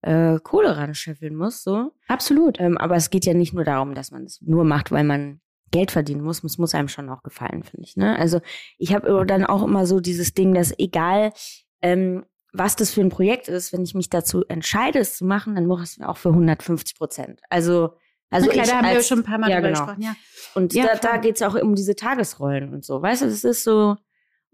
äh, 0.00 0.38
Kohle 0.42 0.76
ran 0.78 0.94
scheffeln 0.94 1.36
muss. 1.36 1.62
So. 1.62 1.92
Absolut. 2.08 2.58
Ähm, 2.60 2.78
aber 2.78 2.96
es 2.96 3.10
geht 3.10 3.26
ja 3.26 3.34
nicht 3.34 3.52
nur 3.52 3.64
darum, 3.64 3.94
dass 3.94 4.10
man 4.10 4.24
es 4.24 4.40
nur 4.40 4.64
macht, 4.64 4.90
weil 4.90 5.04
man 5.04 5.41
Geld 5.72 5.90
verdienen 5.90 6.22
muss, 6.22 6.44
es 6.44 6.58
muss 6.58 6.74
einem 6.74 6.88
schon 6.88 7.08
auch 7.08 7.24
gefallen, 7.24 7.64
finde 7.64 7.84
ich. 7.84 7.96
Ne? 7.96 8.16
Also 8.16 8.40
ich 8.78 8.94
habe 8.94 9.26
dann 9.26 9.44
auch 9.44 9.64
immer 9.64 9.86
so 9.86 9.98
dieses 9.98 10.34
Ding, 10.34 10.54
dass 10.54 10.72
egal, 10.78 11.32
ähm, 11.80 12.24
was 12.52 12.76
das 12.76 12.92
für 12.92 13.00
ein 13.00 13.08
Projekt 13.08 13.48
ist, 13.48 13.72
wenn 13.72 13.82
ich 13.82 13.94
mich 13.94 14.10
dazu 14.10 14.44
entscheide, 14.46 15.00
es 15.00 15.16
zu 15.16 15.24
machen, 15.24 15.54
dann 15.56 15.66
mache 15.66 15.82
ich 15.82 15.96
es 15.96 16.00
auch 16.00 16.18
für 16.18 16.28
150 16.28 16.96
Prozent. 16.96 17.40
Also 17.48 17.94
also 18.32 18.46
Na 18.46 18.52
klar, 18.54 18.66
da 18.66 18.76
haben 18.78 18.84
als, 18.86 18.94
wir 18.94 19.02
schon 19.02 19.18
ein 19.18 19.24
paar 19.24 19.38
Mal 19.38 19.50
ja, 19.50 19.60
genau. 19.60 19.78
gesprochen, 19.78 20.02
ja. 20.02 20.16
Und 20.54 20.72
ja, 20.72 20.86
da, 20.86 20.94
da 20.96 21.16
geht 21.18 21.36
es 21.36 21.42
auch 21.42 21.54
um 21.54 21.74
diese 21.74 21.94
Tagesrollen 21.94 22.72
und 22.72 22.82
so. 22.82 23.02
Weißt 23.02 23.20
du, 23.20 23.26
es 23.26 23.44
ist 23.44 23.62
so, 23.62 23.96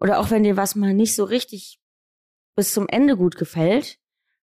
oder 0.00 0.18
auch 0.18 0.32
wenn 0.32 0.42
dir 0.42 0.56
was 0.56 0.74
mal 0.74 0.94
nicht 0.94 1.14
so 1.14 1.22
richtig 1.22 1.78
bis 2.56 2.74
zum 2.74 2.88
Ende 2.88 3.16
gut 3.16 3.36
gefällt, 3.36 3.98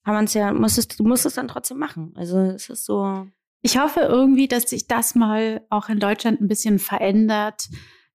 kann 0.05 0.13
man 0.13 0.25
es 0.25 0.35
ja, 0.35 0.53
muss 0.53 0.77
es, 0.77 0.87
du 0.87 1.03
musst 1.03 1.25
es 1.25 1.33
dann 1.33 1.47
trotzdem 1.47 1.79
machen. 1.79 2.13
Also 2.15 2.37
es 2.41 2.69
ist 2.69 2.85
so. 2.85 3.27
Ich 3.63 3.79
hoffe 3.79 4.01
irgendwie, 4.01 4.47
dass 4.47 4.69
sich 4.69 4.87
das 4.87 5.15
mal 5.15 5.65
auch 5.69 5.89
in 5.89 5.99
Deutschland 5.99 6.41
ein 6.41 6.47
bisschen 6.47 6.77
verändert, 6.77 7.69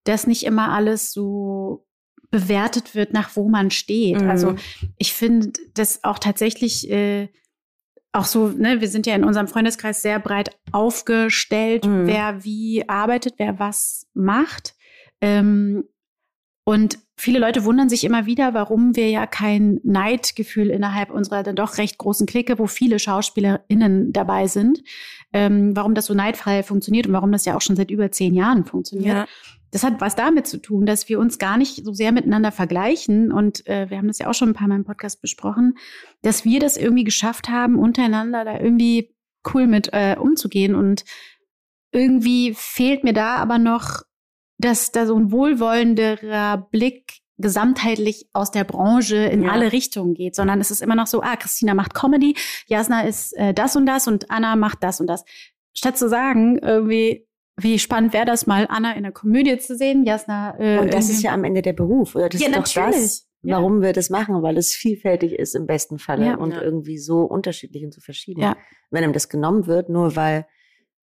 dass 0.05 0.27
nicht 0.27 0.45
immer 0.45 0.71
alles 0.71 1.11
so 1.11 1.87
bewertet 2.31 2.95
wird, 2.95 3.15
nach 3.15 3.35
wo 3.35 3.49
man 3.49 3.71
steht. 3.71 4.21
Mhm. 4.21 4.31
Also 4.31 4.55
ich 4.99 5.15
finde 5.15 5.53
das 5.75 6.05
auch 6.05 6.19
tatsächlich 6.19 6.91
äh, 6.91 7.29
auch 8.13 8.27
so, 8.27 8.49
ne, 8.49 8.81
wir 8.81 8.89
sind 8.89 9.07
ja 9.07 9.15
in 9.15 9.25
unserem 9.25 9.49
Freundeskreis 9.49 10.03
sehr 10.03 10.19
breit 10.19 10.51
aufgestellt, 10.73 11.87
mhm. 11.87 12.07
wer 12.07 12.45
wie 12.45 12.89
arbeitet, 12.89 13.35
wer 13.39 13.59
was 13.59 14.07
macht. 14.15 14.75
Ähm, 15.21 15.85
Und 16.69 16.99
viele 17.17 17.39
Leute 17.39 17.65
wundern 17.65 17.89
sich 17.89 18.05
immer 18.05 18.27
wieder, 18.27 18.53
warum 18.53 18.95
wir 18.95 19.09
ja 19.09 19.27
kein 19.27 19.81
Neidgefühl 19.85 20.69
innerhalb 20.69 21.11
unserer 21.11 21.43
dann 21.43 21.57
doch 21.57 21.79
recht 21.79 21.97
großen 21.97 22.27
Clique, 22.27 22.59
wo 22.59 22.67
viele 22.67 22.99
SchauspielerInnen 22.99 24.13
dabei 24.13 24.49
sind, 24.49 24.83
ähm, 25.33 25.75
warum 25.75 25.95
das 25.95 26.05
so 26.05 26.13
neidfrei 26.13 26.63
funktioniert 26.63 27.07
und 27.07 27.15
warum 27.15 27.33
das 27.33 27.47
ja 27.47 27.57
auch 27.57 27.63
schon 27.63 27.77
seit 27.77 27.91
über 27.91 28.13
zehn 28.13 28.35
Jahren 28.35 28.67
funktioniert. 28.67 29.17
Ja. 29.17 29.27
Das 29.71 29.83
hat 29.83 30.03
was 30.03 30.15
damit 30.15 30.47
zu 30.47 30.59
tun, 30.61 30.85
dass 30.85 31.09
wir 31.09 31.19
uns 31.21 31.39
gar 31.39 31.57
nicht 31.57 31.87
so 31.87 31.95
sehr 31.95 32.13
miteinander 32.13 32.53
vergleichen. 32.53 33.33
Und 33.33 33.67
äh, 33.67 33.89
wir 33.89 33.97
haben 33.97 34.09
das 34.09 34.19
ja 34.19 34.29
auch 34.29 34.35
schon 34.35 34.51
ein 34.51 34.55
paar 34.55 34.69
Mal 34.69 34.77
im 34.77 34.85
Podcast 34.85 35.23
besprochen, 35.23 35.79
dass 36.21 36.45
wir 36.45 36.61
das 36.61 36.77
irgendwie 36.77 37.05
geschafft 37.05 37.49
haben, 37.49 37.79
untereinander 37.79 38.45
da 38.45 38.61
irgendwie 38.61 39.15
cool 39.55 39.67
mit 39.67 39.89
äh, 39.95 40.17
umzugehen. 40.21 40.75
Und 40.75 41.07
irgendwie 41.93 42.53
fehlt 42.55 43.05
mir 43.05 43.15
da 43.15 43.37
aber 43.37 43.57
noch 43.57 44.03
dass 44.59 44.91
da 44.93 45.07
so 45.07 45.17
ein 45.17 45.31
wohlwollenderer 45.33 46.69
Blick 46.71 47.21
gesamtheitlich 47.41 48.29
aus 48.33 48.51
der 48.51 48.65
Branche 48.65 49.17
in 49.17 49.45
Ja. 49.45 49.53
alle 49.53 49.73
Richtungen 49.73 50.15
geht, 50.15 50.35
sondern 50.35 50.61
es 50.61 50.71
ist 50.73 50.83
immer 50.83 50.97
noch 50.97 51.07
so, 51.07 51.23
ah, 51.23 51.37
Christina 51.37 51.73
macht 51.75 51.95
Comedy, 51.95 52.35
Jasna 52.67 53.03
ist 53.03 53.33
äh, 53.37 53.55
das 53.55 53.77
und 53.77 53.87
das 53.87 54.09
und 54.09 54.31
Anna 54.31 54.57
macht 54.57 54.83
das 54.83 55.01
und 55.01 55.07
das. 55.07 55.25
Statt 55.73 55.97
zu 55.97 56.09
sagen, 56.09 56.59
irgendwie, 56.59 57.27
wie 57.57 57.79
spannend 57.79 58.13
wäre 58.13 58.25
das 58.27 58.49
mal, 58.49 58.67
Anna 58.69 58.93
in 58.97 59.05
der 59.05 59.13
Komödie 59.13 59.57
zu 59.59 59.77
sehen, 59.77 60.05
Jasna. 60.05 60.59
Äh, 60.59 60.79
Und 60.81 60.93
das 60.93 61.09
ist 61.11 61.23
ja 61.23 61.33
am 61.33 61.45
Ende 61.45 61.63
der 61.63 61.73
Beruf, 61.75 62.17
oder? 62.17 62.29
Das 62.29 62.41
Ja, 62.41 62.49
ist 62.49 62.57
doch 62.57 62.75
natürlich. 62.77 63.03
das, 63.03 63.29
Ja. 63.43 63.57
warum 63.57 63.83
wir 63.83 63.93
das 63.93 64.11
machen, 64.11 64.43
weil 64.43 64.57
es 64.59 64.75
vielfältig 64.75 65.33
ist 65.39 65.55
im 65.55 65.67
besten 65.67 66.01
Falle 66.01 66.27
Ja. 66.27 66.35
und 66.35 66.51
Ja. 66.51 66.63
irgendwie 66.63 66.99
so 66.99 67.21
unterschiedlich 67.23 67.85
und 67.85 67.95
so 67.95 68.01
verschieden. 68.01 68.41
Ja. 68.41 68.57
Wenn 68.91 69.05
einem 69.05 69.13
das 69.13 69.29
genommen 69.29 69.69
wird, 69.69 69.89
nur 69.91 70.17
weil 70.17 70.47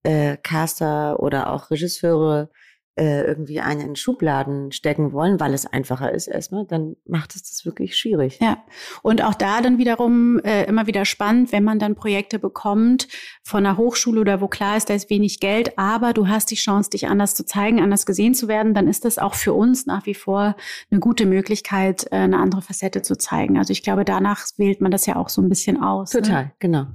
äh, 0.03 0.37
Caster 0.43 1.21
oder 1.21 1.51
auch 1.53 1.71
Regisseure 1.71 2.51
äh, 2.97 3.23
irgendwie 3.23 3.61
einen 3.61 3.81
in 3.81 3.97
Schubladen 3.97 4.71
stecken 4.71 5.13
wollen, 5.13 5.41
weil 5.41 5.53
es 5.53 5.67
einfacher 5.67 6.13
ist 6.13 6.29
erstmal, 6.29 6.65
dann 6.65 6.97
macht 7.07 7.35
es 7.35 7.43
das 7.43 7.65
wirklich 7.65 7.97
schwierig. 7.97 8.39
Ja, 8.41 8.65
und 9.03 9.23
auch 9.23 9.35
da 9.35 9.61
dann 9.61 9.79
wiederum 9.79 10.39
äh, 10.41 10.65
immer 10.65 10.87
wieder 10.87 11.05
spannend, 11.05 11.51
wenn 11.53 11.65
man 11.65 11.79
dann 11.79 11.97
Projekte 11.97 12.39
bekommt 12.39 13.09
von 13.43 13.67
einer 13.67 13.77
Hochschule 13.77 14.21
oder 14.21 14.41
wo 14.41 14.49
klar 14.49 14.77
ist, 14.77 14.91
da 14.91 14.95
ist 14.95 15.11
wenig 15.11 15.41
Geld, 15.41 15.77
aber 15.79 16.13
du 16.13 16.29
hast 16.29 16.51
die 16.51 16.57
Chance, 16.57 16.91
dich 16.91 17.09
anders 17.09 17.35
zu 17.35 17.45
zeigen, 17.45 17.81
anders 17.81 18.07
gesehen 18.07 18.35
zu 18.35 18.47
werden, 18.47 18.75
dann 18.75 18.87
ist 18.87 19.05
das 19.05 19.19
auch 19.19 19.35
für 19.35 19.53
uns 19.53 19.87
nach 19.87 20.07
wie 20.07 20.15
vor 20.15 20.57
eine 20.91 21.01
gute 21.01 21.27
Möglichkeit, 21.27 22.07
äh, 22.13 22.17
eine 22.17 22.39
andere 22.39 22.63
Facette 22.63 23.03
zu 23.03 23.17
zeigen. 23.17 23.59
Also 23.59 23.73
ich 23.73 23.83
glaube, 23.83 24.05
danach 24.05 24.47
wählt 24.57 24.81
man 24.81 24.91
das 24.91 25.07
ja 25.07 25.17
auch 25.17 25.29
so 25.29 25.43
ein 25.43 25.49
bisschen 25.49 25.83
aus. 25.83 26.15
Ne? 26.15 26.23
Total, 26.23 26.53
genau. 26.59 26.87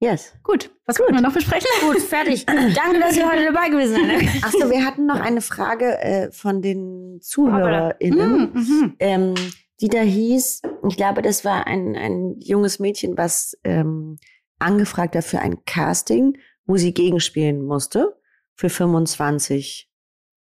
Yes. 0.00 0.32
Gut, 0.42 0.70
was 0.86 0.96
können 0.96 1.14
wir 1.14 1.20
noch 1.20 1.34
besprechen? 1.34 1.68
Gut, 1.82 2.00
fertig. 2.00 2.46
Danke, 2.46 3.00
dass 3.00 3.16
ihr 3.18 3.30
heute 3.30 3.44
dabei 3.52 3.68
gewesen 3.68 3.96
seid. 3.96 4.44
Achso, 4.44 4.70
wir 4.70 4.84
hatten 4.84 5.04
noch 5.04 5.20
eine 5.20 5.42
Frage 5.42 5.98
äh, 5.98 6.32
von 6.32 6.62
den 6.62 7.20
ZuhörerInnen. 7.20 8.50
Mm, 8.52 8.58
mhm. 8.58 8.96
ähm, 8.98 9.34
die 9.80 9.88
da 9.88 10.00
hieß, 10.00 10.62
ich 10.88 10.96
glaube, 10.96 11.22
das 11.22 11.44
war 11.44 11.66
ein, 11.66 11.96
ein 11.96 12.36
junges 12.38 12.78
Mädchen, 12.78 13.16
was 13.16 13.58
ähm, 13.64 14.18
angefragt 14.58 15.14
war 15.14 15.22
für 15.22 15.40
ein 15.40 15.64
Casting, 15.64 16.38
wo 16.66 16.76
sie 16.76 16.92
gegenspielen 16.92 17.64
musste 17.64 18.16
für 18.54 18.68
25 18.68 19.90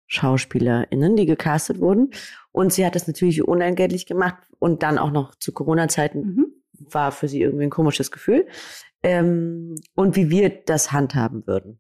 SchauspielerInnen, 0.08 1.16
die 1.16 1.26
gecastet 1.26 1.80
wurden. 1.80 2.12
Und 2.52 2.74
sie 2.74 2.86
hat 2.86 2.96
das 2.96 3.08
natürlich 3.08 3.46
unentgeltlich 3.48 4.06
gemacht 4.06 4.44
und 4.60 4.84
dann 4.84 4.98
auch 4.98 5.12
noch 5.12 5.36
zu 5.36 5.54
Corona-Zeiten 5.54 6.20
Mhm. 6.20 6.46
war 6.92 7.12
für 7.12 7.28
sie 7.28 7.42
irgendwie 7.42 7.64
ein 7.64 7.70
komisches 7.70 8.12
Gefühl. 8.12 8.48
Ähm, 9.04 9.76
und 9.96 10.16
wie 10.16 10.30
wir 10.30 10.50
das 10.50 10.92
handhaben 10.92 11.46
würden, 11.46 11.80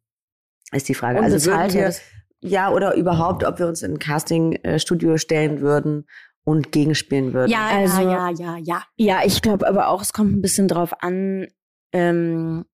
ist 0.71 0.89
die 0.89 0.93
Frage. 0.93 1.19
Also 1.21 1.37
würden 1.45 1.53
Unbezahlt, 1.61 1.73
wir, 1.73 1.81
ja, 1.81 1.87
das- 1.87 2.01
ja, 2.41 2.69
oder 2.71 2.95
überhaupt, 2.95 3.45
ob 3.45 3.59
wir 3.59 3.67
uns 3.67 3.81
in 3.81 3.93
ein 3.93 3.99
Casting-Studio 3.99 5.17
stellen 5.17 5.61
würden 5.61 6.05
und 6.43 6.73
gegenspielen 6.73 7.33
würden. 7.33 7.49
Ja, 7.51 7.67
Also- 7.69 8.01
ja, 8.01 8.29
ja, 8.29 8.31
ja, 8.31 8.57
ja. 8.57 8.83
Ja, 8.97 9.21
ich 9.23 9.41
glaube 9.41 9.65
aber 9.67 9.87
auch, 9.87 10.01
es 10.01 10.11
kommt 10.11 10.33
ein 10.33 10.41
bisschen 10.41 10.67
drauf 10.67 11.01
an, 11.01 11.47
ähm, 11.93 12.65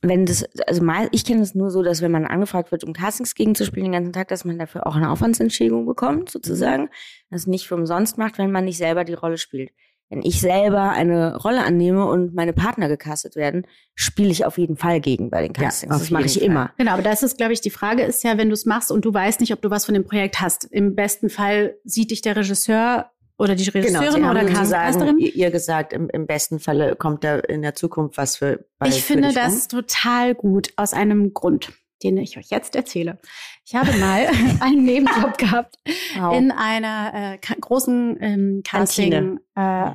wenn 0.00 0.26
das, 0.26 0.44
also 0.68 0.84
mal, 0.84 1.08
ich 1.10 1.24
kenne 1.24 1.42
es 1.42 1.56
nur 1.56 1.72
so, 1.72 1.82
dass 1.82 2.00
wenn 2.02 2.12
man 2.12 2.24
angefragt 2.24 2.70
wird, 2.70 2.84
um 2.84 2.92
Castings 2.92 3.34
gegenzuspielen 3.34 3.86
den 3.90 3.92
ganzen 3.92 4.12
Tag, 4.12 4.28
dass 4.28 4.44
man 4.44 4.56
dafür 4.56 4.86
auch 4.86 4.94
eine 4.94 5.10
Aufwandsentschädigung 5.10 5.86
bekommt, 5.86 6.30
sozusagen. 6.30 6.88
Das 7.30 7.48
nicht 7.48 7.66
für 7.66 7.74
umsonst 7.74 8.16
macht, 8.18 8.38
wenn 8.38 8.52
man 8.52 8.64
nicht 8.66 8.78
selber 8.78 9.02
die 9.02 9.14
Rolle 9.14 9.38
spielt. 9.38 9.70
Wenn 10.10 10.22
ich 10.22 10.40
selber 10.40 10.90
eine 10.92 11.36
Rolle 11.36 11.62
annehme 11.64 12.06
und 12.06 12.34
meine 12.34 12.54
Partner 12.54 12.88
gecastet 12.88 13.36
werden, 13.36 13.66
spiele 13.94 14.30
ich 14.30 14.46
auf 14.46 14.56
jeden 14.56 14.76
Fall 14.76 15.00
gegen 15.00 15.28
bei 15.28 15.42
den 15.42 15.52
Ja, 15.54 15.64
Castings. 15.64 15.92
auf 15.92 16.00
das 16.00 16.10
mache 16.10 16.24
ich 16.24 16.34
Fall. 16.38 16.42
immer. 16.44 16.70
Genau, 16.78 16.92
aber 16.92 17.02
das 17.02 17.22
ist, 17.22 17.36
glaube 17.36 17.52
ich, 17.52 17.60
die 17.60 17.70
Frage 17.70 18.02
ist 18.04 18.24
ja, 18.24 18.38
wenn 18.38 18.48
du 18.48 18.54
es 18.54 18.64
machst 18.64 18.90
und 18.90 19.04
du 19.04 19.12
weißt 19.12 19.40
nicht, 19.40 19.52
ob 19.52 19.60
du 19.60 19.70
was 19.70 19.84
von 19.84 19.94
dem 19.94 20.04
Projekt 20.06 20.40
hast. 20.40 20.64
Im 20.64 20.94
besten 20.94 21.28
Fall 21.28 21.76
sieht 21.84 22.10
dich 22.10 22.22
der 22.22 22.36
Regisseur 22.36 23.10
oder 23.36 23.54
die 23.54 23.64
Genau, 23.64 24.00
Regisseurin 24.00 24.24
haben 24.26 24.36
oder 24.36 24.44
Casterin. 24.46 25.18
ihr, 25.18 25.34
ihr 25.34 25.50
gesagt, 25.50 25.92
im, 25.92 26.08
im 26.10 26.26
besten 26.26 26.58
Falle 26.58 26.96
kommt 26.96 27.22
da 27.22 27.36
in 27.38 27.62
der 27.62 27.74
Zukunft 27.74 28.16
was 28.16 28.36
für 28.36 28.64
Ich 28.86 29.04
finde 29.04 29.32
das 29.32 29.68
total 29.68 30.34
gut 30.34 30.72
aus 30.76 30.92
einem 30.94 31.34
Grund, 31.34 31.70
den 32.02 32.16
ich 32.16 32.38
euch 32.38 32.50
jetzt 32.50 32.76
erzähle. 32.76 33.18
Ich 33.64 33.74
habe 33.74 33.92
mal 33.98 34.26
einen 34.60 34.84
Nebenjob 34.84 35.38
gehabt 35.38 35.76
rum. 36.16 36.34
in 36.34 36.50
einer 36.50 37.34
äh, 37.34 37.38
großen 37.60 38.16
ähm, 38.20 38.62
Casting 38.64 39.40
äh, 39.56 39.94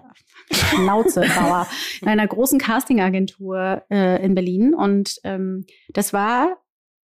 in 2.02 2.08
einer 2.08 2.28
großen 2.28 2.60
Castingagentur 2.60 3.84
äh, 3.90 4.24
in 4.24 4.36
Berlin 4.36 4.74
und 4.74 5.20
ähm, 5.24 5.66
das 5.94 6.14
war 6.14 6.58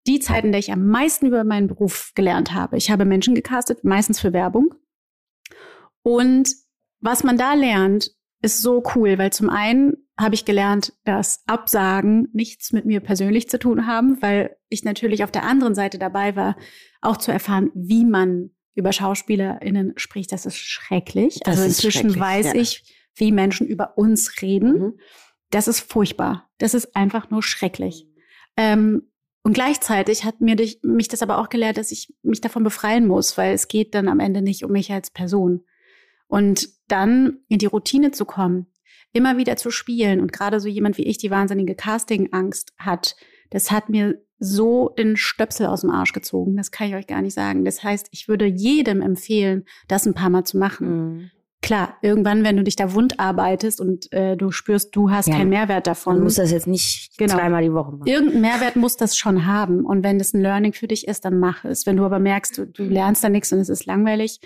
die 0.07 0.19
Zeit, 0.19 0.43
in 0.43 0.51
der 0.51 0.59
ich 0.59 0.71
am 0.71 0.87
meisten 0.87 1.27
über 1.27 1.43
meinen 1.43 1.67
Beruf 1.67 2.11
gelernt 2.15 2.53
habe. 2.53 2.77
Ich 2.77 2.89
habe 2.89 3.05
Menschen 3.05 3.35
gecastet, 3.35 3.83
meistens 3.83 4.19
für 4.19 4.33
Werbung. 4.33 4.73
Und 6.03 6.49
was 6.99 7.23
man 7.23 7.37
da 7.37 7.53
lernt, 7.53 8.11
ist 8.41 8.61
so 8.61 8.83
cool, 8.95 9.17
weil 9.17 9.31
zum 9.31 9.49
einen 9.49 10.08
habe 10.19 10.35
ich 10.35 10.43
gelernt, 10.43 10.93
dass 11.05 11.43
Absagen 11.47 12.27
nichts 12.33 12.73
mit 12.73 12.85
mir 12.85 12.99
persönlich 12.99 13.49
zu 13.49 13.57
tun 13.57 13.87
haben, 13.87 14.21
weil 14.21 14.57
ich 14.67 14.83
natürlich 14.83 15.23
auf 15.23 15.31
der 15.31 15.43
anderen 15.43 15.75
Seite 15.75 15.97
dabei 15.97 16.35
war, 16.35 16.57
auch 17.01 17.15
zu 17.17 17.31
erfahren, 17.31 17.71
wie 17.73 18.03
man 18.03 18.51
über 18.75 18.91
SchauspielerInnen 18.91 19.93
spricht. 19.95 20.33
Das 20.33 20.45
ist 20.45 20.57
schrecklich. 20.57 21.39
Das 21.43 21.57
also 21.57 21.69
ist 21.69 21.77
inzwischen 21.77 22.09
schrecklich, 22.09 22.21
weiß 22.21 22.45
ja. 22.47 22.55
ich, 22.55 22.83
wie 23.15 23.31
Menschen 23.31 23.65
über 23.65 23.97
uns 23.97 24.41
reden. 24.41 24.79
Mhm. 24.79 24.99
Das 25.51 25.69
ist 25.69 25.79
furchtbar. 25.79 26.49
Das 26.57 26.73
ist 26.73 26.95
einfach 26.97 27.29
nur 27.29 27.41
schrecklich. 27.41 28.05
Ähm, 28.57 29.09
und 29.43 29.53
gleichzeitig 29.53 30.25
hat 30.25 30.41
mir 30.41 30.57
dich, 30.57 30.81
mich 30.83 31.07
das 31.07 31.21
aber 31.21 31.37
auch 31.37 31.47
gelehrt, 31.47 31.77
dass 31.77 31.93
ich 31.93 32.13
mich 32.23 32.41
davon 32.41 32.63
befreien 32.63 33.07
muss, 33.07 33.37
weil 33.37 33.53
es 33.53 33.69
geht 33.69 33.95
dann 33.95 34.09
am 34.09 34.19
Ende 34.19 34.41
nicht 34.41 34.65
um 34.65 34.71
mich 34.73 34.91
als 34.91 35.11
Person. 35.11 35.63
Und 36.27 36.67
dann 36.89 37.39
in 37.47 37.57
die 37.57 37.65
Routine 37.65 38.11
zu 38.11 38.25
kommen, 38.25 38.67
immer 39.13 39.37
wieder 39.37 39.55
zu 39.55 39.71
spielen 39.71 40.19
und 40.21 40.31
gerade 40.33 40.59
so 40.59 40.67
jemand 40.67 40.97
wie 40.97 41.03
ich, 41.05 41.17
die 41.17 41.31
wahnsinnige 41.31 41.75
Castingangst 41.75 42.73
hat, 42.77 43.15
das 43.49 43.71
hat 43.71 43.89
mir 43.89 44.21
so 44.39 44.89
den 44.97 45.17
Stöpsel 45.17 45.65
aus 45.65 45.81
dem 45.81 45.89
Arsch 45.89 46.13
gezogen. 46.13 46.55
Das 46.55 46.71
kann 46.71 46.87
ich 46.87 46.95
euch 46.95 47.07
gar 47.07 47.21
nicht 47.21 47.33
sagen. 47.33 47.65
Das 47.65 47.83
heißt, 47.83 48.07
ich 48.11 48.27
würde 48.27 48.45
jedem 48.45 49.01
empfehlen, 49.01 49.65
das 49.87 50.05
ein 50.05 50.13
paar 50.13 50.29
Mal 50.29 50.45
zu 50.45 50.57
machen. 50.57 50.87
Mhm. 51.15 51.31
Klar, 51.61 51.95
irgendwann, 52.01 52.45
wenn 52.45 52.55
du 52.55 52.63
dich 52.63 52.77
da 52.77 52.93
wund 52.93 53.19
arbeitest 53.19 53.81
und 53.81 54.13
äh, 54.13 54.37
du 54.37 54.49
spürst, 54.49 54.95
du 54.95 55.11
hast 55.11 55.27
Ja. 55.27 55.35
keinen 55.35 55.49
Mehrwert 55.49 55.87
davon. 55.87 56.13
Man 56.15 56.23
muss 56.23 56.35
das 56.35 56.51
jetzt 56.51 56.67
nicht 56.67 57.17
Genau. 57.17 57.33
zweimal 57.35 57.61
die 57.63 57.73
Woche 57.73 57.91
machen. 57.91 58.07
Irgendeinen 58.07 58.39
Mehrwert 58.41 58.77
muss 58.77 58.95
das 58.95 59.17
schon 59.17 59.45
haben. 59.45 59.83
Und 59.83 60.01
wenn 60.05 60.19
das 60.19 60.33
ein 60.33 60.39
Learning 60.39 60.71
für 60.71 60.87
dich 60.87 61.05
ist, 61.05 61.25
dann 61.25 61.37
mach 61.37 61.65
es. 61.65 61.85
Wenn 61.85 61.97
du 61.97 62.05
aber 62.05 62.19
merkst, 62.19 62.57
du, 62.57 62.65
du 62.65 62.83
lernst 62.83 63.25
da 63.25 63.29
nichts 63.29 63.51
und 63.51 63.59
es 63.59 63.67
ist 63.67 63.85
langweilig, 63.85 64.39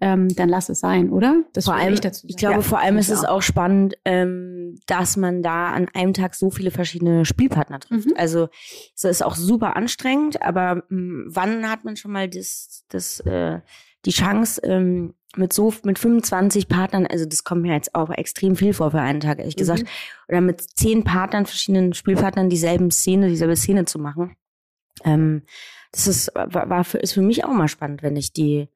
ähm, 0.00 0.34
dann 0.34 0.48
lass 0.48 0.68
es 0.68 0.80
sein, 0.80 1.10
oder? 1.10 1.42
Das 1.52 1.66
vor 1.66 1.74
allem, 1.74 1.92
ich 1.94 2.00
dazu 2.00 2.26
ich 2.26 2.34
sagen. 2.34 2.52
glaube, 2.54 2.62
vor 2.62 2.78
allem 2.80 2.96
ist 2.98 3.08
ich 3.08 3.14
es 3.14 3.24
auch. 3.24 3.36
auch 3.36 3.42
spannend, 3.42 3.96
ähm, 4.04 4.78
dass 4.86 5.16
man 5.16 5.42
da 5.42 5.68
an 5.72 5.88
einem 5.94 6.14
Tag 6.14 6.34
so 6.34 6.50
viele 6.50 6.70
verschiedene 6.70 7.24
Spielpartner 7.24 7.80
trifft. 7.80 8.06
Mhm. 8.06 8.14
Also 8.16 8.48
es 8.96 9.04
ist 9.04 9.22
auch 9.24 9.34
super 9.34 9.76
anstrengend, 9.76 10.42
aber 10.42 10.84
mh, 10.88 11.24
wann 11.34 11.70
hat 11.70 11.84
man 11.84 11.96
schon 11.96 12.12
mal 12.12 12.28
das, 12.28 12.84
das, 12.88 13.20
äh, 13.20 13.60
die 14.06 14.10
Chance, 14.12 14.60
ähm, 14.64 15.14
mit 15.36 15.52
so 15.52 15.72
mit 15.84 15.98
25 15.98 16.66
Partnern, 16.66 17.06
also 17.06 17.24
das 17.24 17.44
kommt 17.44 17.62
mir 17.62 17.74
jetzt 17.74 17.94
auch 17.94 18.10
extrem 18.10 18.56
viel 18.56 18.72
vor 18.72 18.90
für 18.90 19.00
einen 19.00 19.20
Tag, 19.20 19.38
ehrlich 19.38 19.54
Mhm. 19.54 19.58
gesagt, 19.60 19.84
oder 20.28 20.40
mit 20.40 20.60
zehn 20.60 21.04
Partnern, 21.04 21.46
verschiedenen 21.46 21.92
Spielpartnern 21.94 22.48
dieselben 22.50 22.90
Szene, 22.90 23.28
dieselbe 23.28 23.54
Szene 23.54 23.84
zu 23.84 23.98
machen. 24.00 24.34
Ähm, 25.04 25.42
das 25.92 26.06
ist, 26.08 26.32
war, 26.34 26.68
war 26.68 26.84
für, 26.84 26.98
ist 26.98 27.12
für 27.12 27.22
mich 27.22 27.44
auch 27.44 27.52
mal 27.52 27.68
spannend, 27.68 28.02
wenn 28.02 28.16
ich 28.16 28.32
die 28.32 28.68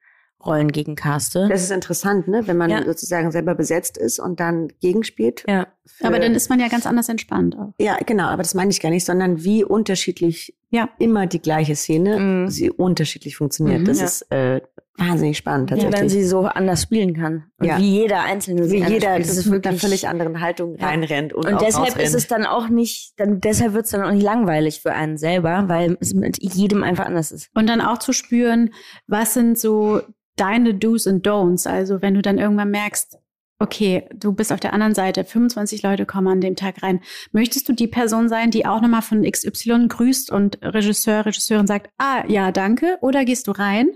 Rollen 0.46 0.70
gegen 0.72 0.94
caste. 0.96 1.48
Das 1.48 1.62
ist 1.62 1.70
interessant, 1.72 2.28
ne? 2.28 2.42
wenn 2.46 2.56
man 2.56 2.70
Ja. 2.70 2.84
sozusagen 2.84 3.30
selber 3.32 3.54
besetzt 3.54 3.98
ist 3.98 4.18
und 4.18 4.40
dann 4.40 4.68
gegenspielt. 4.80 5.44
ja. 5.48 5.66
Aber 6.02 6.18
dann 6.18 6.34
ist 6.34 6.48
man 6.48 6.60
ja 6.60 6.68
ganz 6.68 6.86
anders 6.86 7.10
entspannt 7.10 7.56
auch. 7.58 7.74
ja, 7.78 7.98
genau, 8.06 8.24
aber 8.28 8.42
das 8.42 8.54
meine 8.54 8.70
ich 8.70 8.80
gar 8.80 8.88
nicht, 8.88 9.04
sondern 9.04 9.44
wie 9.44 9.64
unterschiedlich 9.64 10.54
Ja. 10.70 10.88
immer 10.98 11.26
die 11.26 11.40
gleiche 11.42 11.76
Szene, 11.76 12.18
Mhm. 12.18 12.48
sie 12.50 12.70
unterschiedlich 12.70 13.36
funktioniert. 13.36 13.80
Mhm. 13.82 13.84
das 13.84 13.98
Ja. 14.00 14.04
ist 14.06 14.22
äh, 14.32 14.60
wahnsinnig 14.96 15.36
spannend 15.36 15.70
Ja, 15.70 15.76
tatsächlich. 15.76 16.00
wenn 16.00 16.08
sie 16.08 16.24
so 16.24 16.40
anders 16.46 16.82
spielen 16.82 17.14
kann. 17.14 17.44
Und 17.58 17.66
Ja. 17.66 17.78
wie 17.78 18.00
jeder 18.00 18.22
Einzelne 18.22 18.70
wie 18.70 18.76
jeder 18.78 19.14
spielt. 19.14 19.28
das 19.28 19.44
mit 19.46 19.66
einer 19.66 19.76
völlig 19.76 20.08
anderen 20.08 20.40
Haltung 20.40 20.76
Ja. 20.78 20.86
reinrennt 20.86 21.32
und, 21.34 21.46
Und 21.46 21.54
auch 21.54 21.58
deshalb 21.58 21.88
rausrennt. 21.88 22.06
ist 22.08 22.14
es 22.14 22.28
dann 22.28 22.46
auch 22.46 22.68
nicht, 22.68 23.12
dann 23.20 23.40
deshalb 23.40 23.74
wird 23.74 23.84
es 23.84 23.90
dann 23.90 24.02
auch 24.02 24.10
nicht 24.12 24.22
langweilig 24.22 24.80
für 24.80 24.92
einen 24.92 25.18
selber, 25.18 25.64
weil 25.68 25.96
es 26.00 26.14
mit 26.14 26.42
jedem 26.42 26.82
einfach 26.82 27.06
anders 27.06 27.30
ist. 27.32 27.50
Und 27.54 27.68
dann 27.68 27.80
auch 27.82 27.98
zu 27.98 28.12
spüren, 28.12 28.70
was 29.06 29.34
sind 29.34 29.58
so 29.58 30.00
deine 30.36 30.74
Do's 30.74 31.06
und 31.06 31.26
Don'ts. 31.26 31.68
Also 31.68 32.02
wenn 32.02 32.14
du 32.14 32.22
dann 32.22 32.38
irgendwann 32.38 32.70
merkst, 32.70 33.18
okay, 33.58 34.08
du 34.14 34.32
bist 34.32 34.52
auf 34.52 34.60
der 34.60 34.72
anderen 34.72 34.94
Seite, 34.94 35.24
25 35.24 35.82
Leute 35.82 36.06
kommen 36.06 36.28
an 36.28 36.40
dem 36.40 36.56
Tag 36.56 36.82
rein. 36.82 37.00
Möchtest 37.32 37.68
du 37.68 37.72
die 37.72 37.86
Person 37.86 38.28
sein, 38.28 38.50
die 38.50 38.66
auch 38.66 38.80
nochmal 38.80 39.02
von 39.02 39.22
XY 39.22 39.88
grüßt 39.88 40.30
und 40.30 40.58
Regisseur, 40.62 41.24
Regisseurin 41.26 41.66
sagt, 41.66 41.90
ah, 41.98 42.24
ja, 42.28 42.52
danke, 42.52 42.98
oder 43.00 43.24
gehst 43.24 43.46
du 43.46 43.52
rein, 43.52 43.90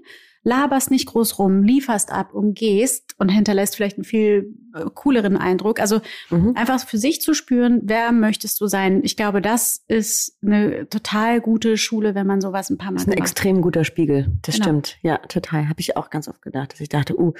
laberst 0.48 0.90
nicht 0.90 1.06
groß 1.06 1.38
rum, 1.38 1.62
lieferst 1.62 2.10
ab 2.10 2.32
und 2.32 2.54
gehst 2.54 3.14
und 3.18 3.28
hinterlässt 3.28 3.76
vielleicht 3.76 3.98
einen 3.98 4.04
viel 4.04 4.54
äh, 4.74 4.84
cooleren 4.94 5.36
Eindruck. 5.36 5.78
Also 5.78 6.00
Mhm. 6.30 6.52
einfach 6.56 6.80
für 6.86 6.96
sich 6.98 7.20
zu 7.20 7.34
spüren, 7.34 7.80
wer 7.84 8.12
möchtest 8.12 8.60
du 8.60 8.66
sein. 8.66 9.00
Ich 9.04 9.16
glaube, 9.16 9.42
das 9.42 9.84
ist 9.88 10.38
eine 10.42 10.88
total 10.88 11.40
gute 11.40 11.76
Schule, 11.76 12.14
wenn 12.14 12.26
man 12.26 12.40
sowas 12.40 12.70
ein 12.70 12.78
paar 12.78 12.88
Mal 12.92 12.94
Das 12.94 13.02
ist 13.02 13.08
ein 13.08 13.16
gemacht 13.16 13.30
extrem 13.30 13.60
guter 13.62 13.84
Spiegel. 13.84 14.32
Das 14.42 14.54
Genau. 14.54 14.64
stimmt. 14.66 14.96
Ja, 15.02 15.18
total. 15.18 15.68
Habe 15.68 15.80
ich 15.80 15.96
auch 15.96 16.08
ganz 16.10 16.28
oft 16.28 16.40
gedacht, 16.42 16.72
dass 16.72 16.80
ich 16.80 16.88
dachte, 16.88 17.18
uh, 17.20 17.32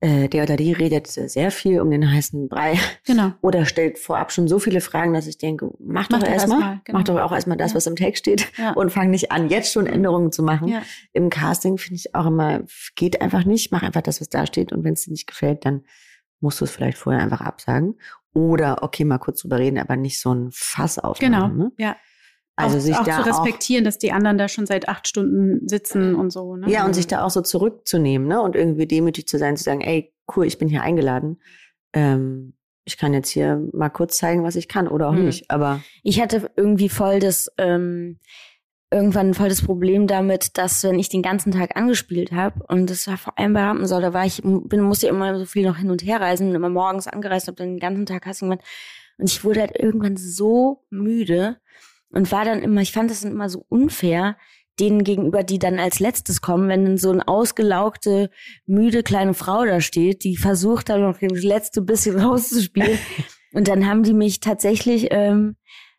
äh, 0.00 0.28
der 0.28 0.44
oder 0.44 0.56
die 0.56 0.72
redet 0.72 1.06
sehr 1.08 1.50
viel 1.50 1.80
um 1.80 1.90
den 1.90 2.10
heißen 2.10 2.48
Brei 2.48 2.78
Genau. 3.06 3.32
oder 3.42 3.66
stellt 3.66 3.98
vorab 3.98 4.32
schon 4.32 4.48
so 4.48 4.58
viele 4.58 4.80
Fragen, 4.80 5.12
dass 5.12 5.26
ich 5.26 5.36
denke, 5.38 5.70
mach 5.78 6.08
doch 6.08 6.18
Mach 6.18 6.24
doch 6.26 6.32
erstmal, 6.32 6.60
erst 6.74 6.84
genau. 6.86 6.98
mach 6.98 7.04
doch 7.04 7.20
auch 7.20 7.32
erstmal 7.32 7.56
das, 7.58 7.72
Ja. 7.72 7.76
was 7.76 7.86
im 7.86 7.96
Text 7.96 8.20
steht 8.20 8.50
Ja. 8.56 8.72
und 8.72 8.90
fang 8.90 9.10
nicht 9.10 9.30
an, 9.30 9.48
jetzt 9.50 9.72
schon 9.72 9.86
Änderungen 9.86 10.32
zu 10.32 10.42
machen. 10.42 10.68
Ja. 10.68 10.82
Im 11.12 11.28
Casting 11.28 11.76
finde 11.78 11.96
ich 11.96 12.14
auch 12.14 12.26
immer, 12.26 12.62
geht 12.96 13.20
einfach 13.20 13.44
nicht, 13.44 13.72
mach 13.72 13.82
einfach 13.82 14.02
das, 14.02 14.20
was 14.20 14.28
da 14.30 14.46
steht 14.46 14.72
und 14.72 14.84
wenn 14.84 14.94
es 14.94 15.02
dir 15.02 15.10
nicht 15.10 15.26
gefällt, 15.26 15.64
dann 15.66 15.84
musst 16.40 16.60
du 16.60 16.64
es 16.64 16.70
vielleicht 16.70 16.96
vorher 16.96 17.20
einfach 17.22 17.42
absagen. 17.42 17.98
Oder 18.32 18.82
okay, 18.82 19.04
mal 19.04 19.18
kurz 19.18 19.42
drüber 19.42 19.58
reden, 19.58 19.78
aber 19.78 19.96
nicht 19.96 20.20
so 20.20 20.32
ein 20.32 20.48
Fass 20.52 20.98
aufmachen. 20.98 21.32
Genau. 21.32 21.48
Ne? 21.48 21.72
Ja. 21.78 21.96
Also 22.64 22.76
auch, 22.76 22.80
sich 22.80 22.96
auch 22.96 23.04
da 23.04 23.16
zu 23.16 23.22
auch 23.22 23.26
respektieren, 23.26 23.84
dass 23.84 23.98
die 23.98 24.12
anderen 24.12 24.38
da 24.38 24.48
schon 24.48 24.66
seit 24.66 24.88
acht 24.88 25.06
Stunden 25.08 25.66
sitzen 25.68 26.14
und 26.14 26.30
so. 26.30 26.56
Ne? 26.56 26.70
Ja, 26.70 26.84
und 26.86 26.94
sich 26.94 27.06
da 27.06 27.24
auch 27.24 27.30
so 27.30 27.40
zurückzunehmen, 27.40 28.26
ne? 28.28 28.40
Und 28.40 28.56
irgendwie 28.56 28.86
demütig 28.86 29.26
zu 29.26 29.38
sein, 29.38 29.56
zu 29.56 29.64
sagen, 29.64 29.80
ey, 29.80 30.12
cool, 30.36 30.46
ich 30.46 30.58
bin 30.58 30.68
hier 30.68 30.82
eingeladen. 30.82 31.40
Ähm, 31.92 32.54
ich 32.84 32.96
kann 32.96 33.12
jetzt 33.12 33.28
hier 33.28 33.62
mal 33.72 33.88
kurz 33.90 34.16
zeigen, 34.16 34.42
was 34.42 34.56
ich 34.56 34.68
kann 34.68 34.88
oder 34.88 35.08
auch 35.08 35.14
Mhm. 35.14 35.26
nicht. 35.26 35.50
Aber 35.50 35.80
Ich 36.02 36.20
hatte 36.20 36.50
irgendwie 36.56 36.88
voll 36.88 37.18
das, 37.20 37.50
ähm, 37.58 38.18
irgendwann 38.92 39.34
voll 39.34 39.48
das 39.48 39.62
Problem 39.62 40.06
damit, 40.08 40.58
dass 40.58 40.82
wenn 40.82 40.98
ich 40.98 41.08
den 41.08 41.22
ganzen 41.22 41.52
Tag 41.52 41.76
angespielt 41.76 42.32
habe 42.32 42.64
und 42.66 42.90
das 42.90 43.06
war 43.06 43.16
vor 43.18 43.38
allem 43.38 43.52
bei 43.52 43.62
Rampensau, 43.62 44.00
da 44.00 44.12
war 44.12 44.26
ich, 44.26 44.42
bin, 44.42 44.80
musste 44.80 45.06
immer 45.06 45.38
so 45.38 45.44
viel 45.44 45.64
noch 45.66 45.76
hin 45.76 45.90
und 45.90 46.02
her 46.02 46.20
reisen, 46.20 46.48
bin 46.48 46.56
immer 46.56 46.68
morgens 46.70 47.06
angereist, 47.06 47.46
habe 47.46 47.56
dann 47.56 47.68
den 47.74 47.78
ganzen 47.78 48.06
Tag 48.06 48.22
Casting 48.22 48.50
gemacht 48.50 48.66
und 49.18 49.30
ich 49.30 49.44
wurde 49.44 49.60
halt 49.60 49.78
irgendwann 49.78 50.16
so 50.16 50.82
müde 50.90 51.58
und 52.12 52.30
war 52.32 52.44
dann 52.44 52.62
immer, 52.62 52.80
ich 52.80 52.92
fand 52.92 53.10
das 53.10 53.22
dann 53.22 53.32
immer 53.32 53.48
so 53.48 53.64
unfair, 53.68 54.36
denen 54.78 55.04
gegenüber, 55.04 55.42
die 55.42 55.58
dann 55.58 55.78
als 55.78 56.00
letztes 56.00 56.40
kommen, 56.40 56.68
wenn 56.68 56.84
dann 56.84 56.98
so 56.98 57.10
eine 57.10 57.28
ausgelaugte, 57.28 58.30
müde 58.66 59.02
kleine 59.02 59.34
Frau 59.34 59.64
da 59.64 59.80
steht, 59.80 60.24
die 60.24 60.36
versucht 60.36 60.88
dann 60.88 61.02
noch 61.02 61.18
das 61.20 61.42
letzte 61.42 61.82
bisschen 61.82 62.18
rauszuspielen. 62.20 62.98
Und 63.52 63.68
dann 63.68 63.86
haben 63.86 64.02
die 64.02 64.14
mich 64.14 64.40
tatsächlich, 64.40 65.08
ähm, 65.10 65.56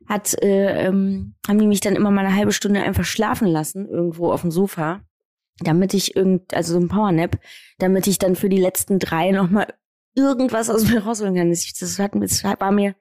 hat, 0.07 0.41
äh, 0.41 0.87
ähm, 0.87 1.35
haben 1.47 1.59
die 1.59 1.67
mich 1.67 1.79
dann 1.79 1.95
immer 1.95 2.11
mal 2.11 2.25
eine 2.25 2.35
halbe 2.35 2.51
Stunde 2.51 2.81
einfach 2.81 3.05
schlafen 3.05 3.47
lassen, 3.47 3.87
irgendwo 3.87 4.31
auf 4.31 4.41
dem 4.41 4.51
Sofa, 4.51 5.01
damit 5.59 5.93
ich 5.93 6.15
irgend, 6.15 6.53
also 6.53 6.73
so 6.73 6.79
ein 6.79 6.87
Powernap, 6.87 7.39
damit 7.77 8.07
ich 8.07 8.17
dann 8.17 8.35
für 8.35 8.49
die 8.49 8.59
letzten 8.59 8.99
drei 8.99 9.31
nochmal 9.31 9.67
irgendwas 10.15 10.69
aus 10.69 10.89
mir 10.89 11.03
rausholen 11.03 11.35
kann. 11.35 11.49
Das, 11.49 11.99
hat, 11.99 12.11
das 12.15 12.43
war 12.43 12.71
mir 12.71 12.95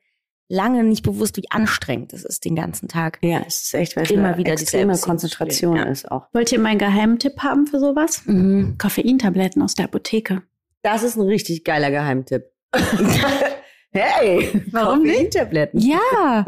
lange 0.50 0.82
nicht 0.84 1.02
bewusst, 1.04 1.36
wie 1.36 1.50
anstrengend 1.50 2.12
das 2.12 2.24
ist 2.24 2.44
den 2.44 2.56
ganzen 2.56 2.88
Tag. 2.88 3.18
ja, 3.22 3.42
es 3.46 3.62
ist 3.62 3.74
echt, 3.74 3.96
weil 3.96 4.04
es 4.04 4.10
Immer 4.10 4.36
wieder 4.36 4.52
extreme 4.52 4.98
Konzentration 4.98 5.76
ja. 5.76 5.84
ist 5.84 6.10
auch. 6.10 6.26
Wollt 6.32 6.52
ihr 6.52 6.58
meinen 6.58 6.78
Geheimtipp 6.78 7.38
haben 7.38 7.66
für 7.66 7.78
sowas? 7.78 8.22
Mhm. 8.26 8.76
Koffeintabletten 8.76 9.62
aus 9.62 9.74
der 9.74 9.86
Apotheke. 9.86 10.42
Das 10.82 11.02
ist 11.02 11.16
ein 11.16 11.26
richtig 11.26 11.64
geiler 11.64 11.90
Geheimtipp. 11.90 12.44
hey, 13.92 14.62
Warum 14.72 15.02
nicht? 15.02 15.14
Koffeintabletten. 15.14 15.80
Ja. 15.80 16.46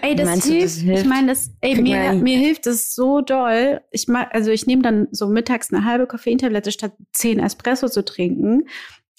Ey, 0.00 0.14
das 0.14 0.26
Meinst 0.26 0.46
du, 0.46 0.52
hilft. 0.52 0.64
das 0.64 0.74
hilft? 0.76 1.02
Ich 1.02 1.08
meine, 1.08 1.26
das, 1.28 1.50
ey, 1.60 1.82
mir, 1.82 2.14
mir 2.14 2.38
hilft 2.38 2.66
es 2.66 2.94
so 2.94 3.20
doll. 3.20 3.82
Ich 3.90 4.08
mag, 4.08 4.28
also 4.32 4.50
ich 4.50 4.66
nehme 4.66 4.82
dann 4.82 5.08
so 5.10 5.28
mittags 5.28 5.72
eine 5.72 5.84
halbe 5.84 6.06
Koffeintablette 6.06 6.72
statt 6.72 6.92
zehn 7.12 7.40
Espresso 7.40 7.88
zu 7.88 8.04
trinken. 8.04 8.64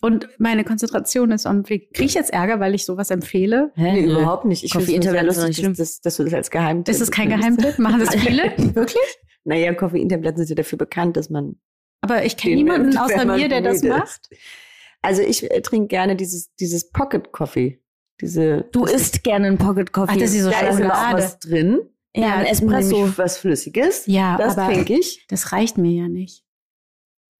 Und 0.02 0.30
meine 0.38 0.64
Konzentration 0.64 1.32
ist 1.32 1.46
on. 1.46 1.64
Kriege 1.64 1.88
ich 1.98 2.14
jetzt 2.14 2.32
Ärger, 2.32 2.60
weil 2.60 2.74
ich 2.74 2.86
sowas 2.86 3.10
empfehle? 3.12 3.72
Hä? 3.76 3.94
Nee, 3.94 4.12
überhaupt 4.12 4.46
nicht. 4.46 4.64
Ich 4.64 4.72
finde 4.72 4.86
es 4.86 4.88
sehr 4.92 5.00
Koffeintabletten 5.00 5.32
sind 5.34 5.48
lustig, 5.48 5.68
nicht 5.68 5.80
dass, 5.80 5.88
dass, 5.88 6.02
dass 6.02 6.18
du 6.18 6.24
das 6.24 6.34
als 6.34 6.52
Geheimtipp 6.52 6.94
Ist 6.94 7.02
es 7.02 7.12
kein. 7.12 7.30
Geheimtipp? 7.30 7.80
Machen 7.80 8.00
das 8.00 8.16
viele? 8.16 8.44
Wirklich? 8.76 9.18
Naja, 9.44 9.74
Koffeintabletten 9.74 10.38
sind 10.40 10.50
ja 10.50 10.56
dafür 10.56 10.78
bekannt, 10.78 11.18
dass 11.18 11.30
man 11.30 11.56
Aber 12.02 12.24
ich 12.24 12.38
kenne 12.38 12.56
Den 12.56 12.66
niemanden 12.66 12.90
nimmt, 12.90 13.02
außer 13.02 13.26
mir, 13.26 13.50
der 13.50 13.62
das 13.62 13.84
macht. 13.84 14.30
Also 15.02 15.22
ich 15.22 15.50
äh, 15.50 15.62
trinke 15.62 15.88
gerne 15.88 16.16
dieses, 16.16 16.54
dieses 16.56 16.90
Pocket 16.92 17.32
Coffee. 17.32 17.82
Diese, 18.22 18.66
Du 18.72 18.82
das 18.86 18.94
isst 18.94 19.24
gerne 19.24 19.48
einen 19.48 19.58
Pocket 19.58 19.92
Coffee. 19.94 20.12
Ach, 20.14 20.18
das 20.18 20.34
ist 20.34 20.44
so 20.44 20.50
da 20.50 20.60
ist 20.60 20.80
immer 20.80 20.94
auch 20.94 21.14
was 21.14 21.40
drin. 21.40 21.80
ja, 22.16 22.36
ein 22.36 22.46
Espresso. 22.46 23.18
Was 23.18 23.38
Flüssiges. 23.38 24.04
Ja, 24.08 24.38
das 24.38 24.58
aber 24.58 24.74
trinke 24.74 24.94
ich. 25.00 25.26
das 25.30 25.52
reicht 25.54 25.78
mir 25.78 25.92
ja 25.92 26.08
nicht. 26.10 26.44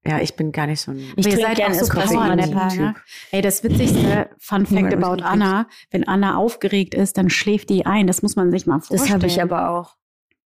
Ja, 0.08 0.20
ich 0.22 0.36
bin 0.36 0.52
gar 0.54 0.66
nicht 0.68 0.80
so 0.82 0.92
ein 0.92 0.98
Ich 1.18 1.26
Ihr 1.26 1.34
trinke 1.34 1.42
seid 1.42 1.58
gerne 1.58 1.76
auch 1.76 1.80
so 1.80 1.86
Espresso. 1.86 2.14
Powernapper, 2.16 2.70
Typ. 2.70 2.80
ne? 2.80 2.96
Ey, 3.32 3.42
das 3.42 3.64
witzigste 3.64 4.30
Fun 4.40 4.66
Fact 4.66 4.94
about. 4.94 5.22
Anna, 5.24 5.68
wenn 5.92 6.08
Anna 6.08 6.38
aufgeregt 6.38 6.94
ist, 6.96 7.18
dann 7.18 7.30
schläft 7.30 7.70
die 7.70 7.86
ein. 7.86 8.08
Das 8.08 8.22
muss 8.22 8.36
man 8.38 8.50
sich 8.50 8.66
mal 8.66 8.80
vorstellen. 8.80 9.02
Das 9.02 9.10
habe 9.12 9.28
ich 9.28 9.42
aber 9.42 9.72
auch. 9.72 9.96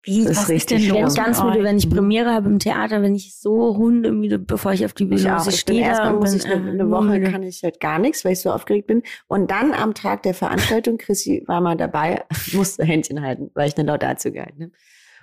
Wie, 0.05 0.23
Das 0.23 0.31
ist 0.31 0.37
was 0.37 0.49
richtig 0.49 0.55
ist 0.57 0.69
denn 0.71 0.77
Ich 0.79 0.83
schlimm. 0.85 0.95
werde 0.95 1.05
los 1.05 1.15
ganz 1.15 1.43
müde, 1.43 1.63
wenn 1.63 1.77
ich 1.77 1.89
Premiere 1.89 2.31
habe 2.33 2.49
im 2.49 2.59
Theater, 2.59 3.01
wenn 3.03 3.15
ich 3.15 3.39
so 3.39 3.77
hundemüde, 3.77 4.37
bevor 4.37 4.73
ich 4.73 4.83
auf 4.83 4.91
die 4.93 5.05
Bühne 5.05 5.21
Ich 5.21 5.27
muss. 5.29 5.47
Ich 5.47 5.59
stehe 5.61 5.87
da 5.91 6.09
und 6.11 6.19
muss 6.19 6.33
ich 6.33 6.43
eine, 6.45 6.55
äh, 6.55 6.71
eine 6.71 6.89
Woche 6.89 7.03
müde. 7.05 7.31
kann 7.31 7.43
ich 7.43 7.63
halt 7.63 7.79
gar 7.79 7.99
nichts, 7.99 8.25
weil 8.25 8.33
ich 8.33 8.41
so 8.41 8.51
aufgeregt 8.51 8.87
bin. 8.87 9.03
Und 9.27 9.49
dann 9.49 9.71
am 9.73 9.93
Tag 9.93 10.23
der 10.23 10.33
Veranstaltung, 10.33 10.97
Chrissy 10.97 11.43
war 11.47 11.61
mal 11.61 11.77
dabei, 11.77 12.25
musste 12.53 12.83
Händchen 12.83 13.21
halten, 13.21 13.49
weil 13.53 13.69
ich 13.69 13.77
eine 13.77 13.87
Laudatio 13.87 14.31
gehalten 14.33 14.63
habe. 14.63 14.71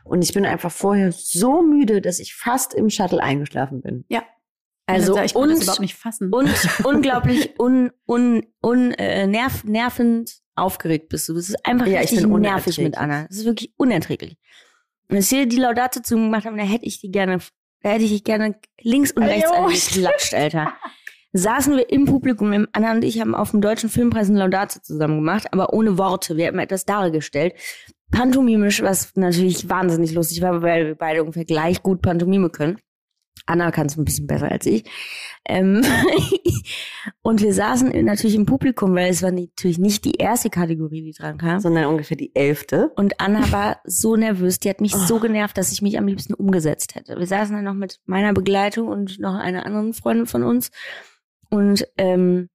Und 0.05 0.23
ich 0.23 0.33
bin 0.33 0.47
einfach 0.47 0.73
vorher 0.73 1.13
so 1.13 1.63
müde, 1.63 2.01
dass 2.01 2.19
ich 2.19 2.35
fast 2.35 2.75
im 2.75 2.91
Shuttle 2.91 3.23
eingeschlafen 3.23 3.81
bin. 3.81 4.05
Also 4.87 5.19
ich 5.19 5.35
kann 5.35 5.43
und, 5.43 5.51
das 5.51 5.63
überhaupt 5.63 5.81
nicht 5.81 5.95
fassen. 5.95 6.33
und 6.33 6.51
unglaublich 6.85 7.55
un, 7.59 7.91
un, 8.09 8.45
un, 8.65 8.93
äh, 8.93 9.27
nerv, 9.27 9.65
nervend 9.65 10.41
aufgeregt 10.57 11.09
bist 11.09 11.29
du. 11.29 11.35
Das 11.35 11.49
ist 11.49 11.67
einfach 11.67 11.87
Ja, 11.87 12.03
ich 12.03 12.13
richtig 12.13 12.29
bin 12.29 12.41
nervig 12.41 12.79
mit. 12.79 12.99
Anna. 12.99 13.27
Das 13.29 13.39
ist 13.39 13.45
wirklich 13.45 13.73
unerträglich. 13.77 14.37
Wenn 15.09 15.19
ich 15.19 15.29
hier 15.29 15.47
die 15.47 15.57
Laudate 15.57 16.03
zu 16.03 16.17
gemacht 16.17 16.45
habe, 16.45 16.57
da 16.57 16.63
hätte 16.63 16.85
ich 16.85 17.01
die 17.01 17.11
gerne, 17.11 17.39
da 17.83 17.91
hätte 17.91 18.05
ich 18.05 18.25
gerne 18.25 18.57
links 18.81 19.13
und 19.13 19.23
rechts 19.23 19.51
angeklatscht, 19.51 20.35
Alter. 20.35 20.73
Saßen 21.33 21.77
wir 21.77 21.91
im 21.91 22.07
Publikum, 22.07 22.67
Anna 22.73 22.93
und 22.93 23.05
ich 23.05 23.21
haben 23.21 23.37
auf 23.37 23.53
dem 23.53 23.61
Deutschen 23.61 23.89
Filmpreis 23.89 24.29
eine 24.29 24.41
Laudate 24.41 24.83
zusammen 24.83 25.17
gemacht, 25.17 25.53
aber 25.53 25.73
ohne 25.73 25.97
Worte. 25.97 26.37
Wir 26.37 26.49
haben 26.49 26.59
etwas 26.59 26.85
dargestellt. 26.85 27.55
Pantomimisch, 28.11 28.83
was 28.83 29.15
natürlich 29.17 29.69
wahnsinnig 29.69 30.13
lustig 30.13 30.43
war, 30.43 30.63
weil 30.63 30.87
wir 30.87 30.95
beide 30.95 31.23
ungefähr 31.23 31.45
gleich 31.45 31.83
gut 31.83 32.03
Pantomime 32.03 32.51
können. 32.51 32.79
Anna 33.47 33.71
kann 33.71 33.87
es 33.87 33.97
ein 33.97 34.05
bisschen 34.05 34.27
besser 34.27 34.51
als 34.51 34.67
ich. 34.67 34.85
Ähm 35.49 35.83
und 37.23 37.41
wir 37.41 37.55
saßen 37.55 38.05
natürlich 38.05 38.37
im 38.37 38.45
Publikum, 38.47 38.95
weil 38.95 39.11
es 39.11 39.23
war 39.23 39.31
natürlich 39.31 39.79
nicht 39.79 40.05
die 40.05 40.17
erste 40.17 40.51
Kategorie, 40.51 41.03
die 41.03 41.13
dran 41.13 41.39
kam. 41.39 41.61
Sondern 41.61 41.87
ungefähr 41.87 42.17
die 42.17 42.35
elfte. 42.35 42.91
Und 42.97 43.19
Anna 43.19 43.51
war 43.51 43.81
so 43.85 44.17
nervös, 44.17 44.61
die 44.61 44.69
hat 44.69 44.81
mich 44.81 44.95
so 44.95 45.17
Oh. 45.17 45.21
genervt, 45.21 45.57
dass 45.57 45.73
ich 45.73 45.81
mich 45.83 45.99
am 45.99 46.07
liebsten 46.07 46.35
umgesetzt 46.35 46.95
hätte. 46.95 47.19
Wir 47.19 47.27
saßen 47.27 47.55
dann 47.57 47.65
noch 47.65 47.75
mit 47.75 47.99
meiner 48.05 48.33
Begleitung 48.33 48.89
und 48.89 49.19
noch 49.19 49.35
einer 49.35 49.65
anderen 49.65 49.95
Freundin 49.95 50.27
von 50.27 50.43
uns. 50.43 50.71
Und 51.49 51.87
ähm, 51.97 52.49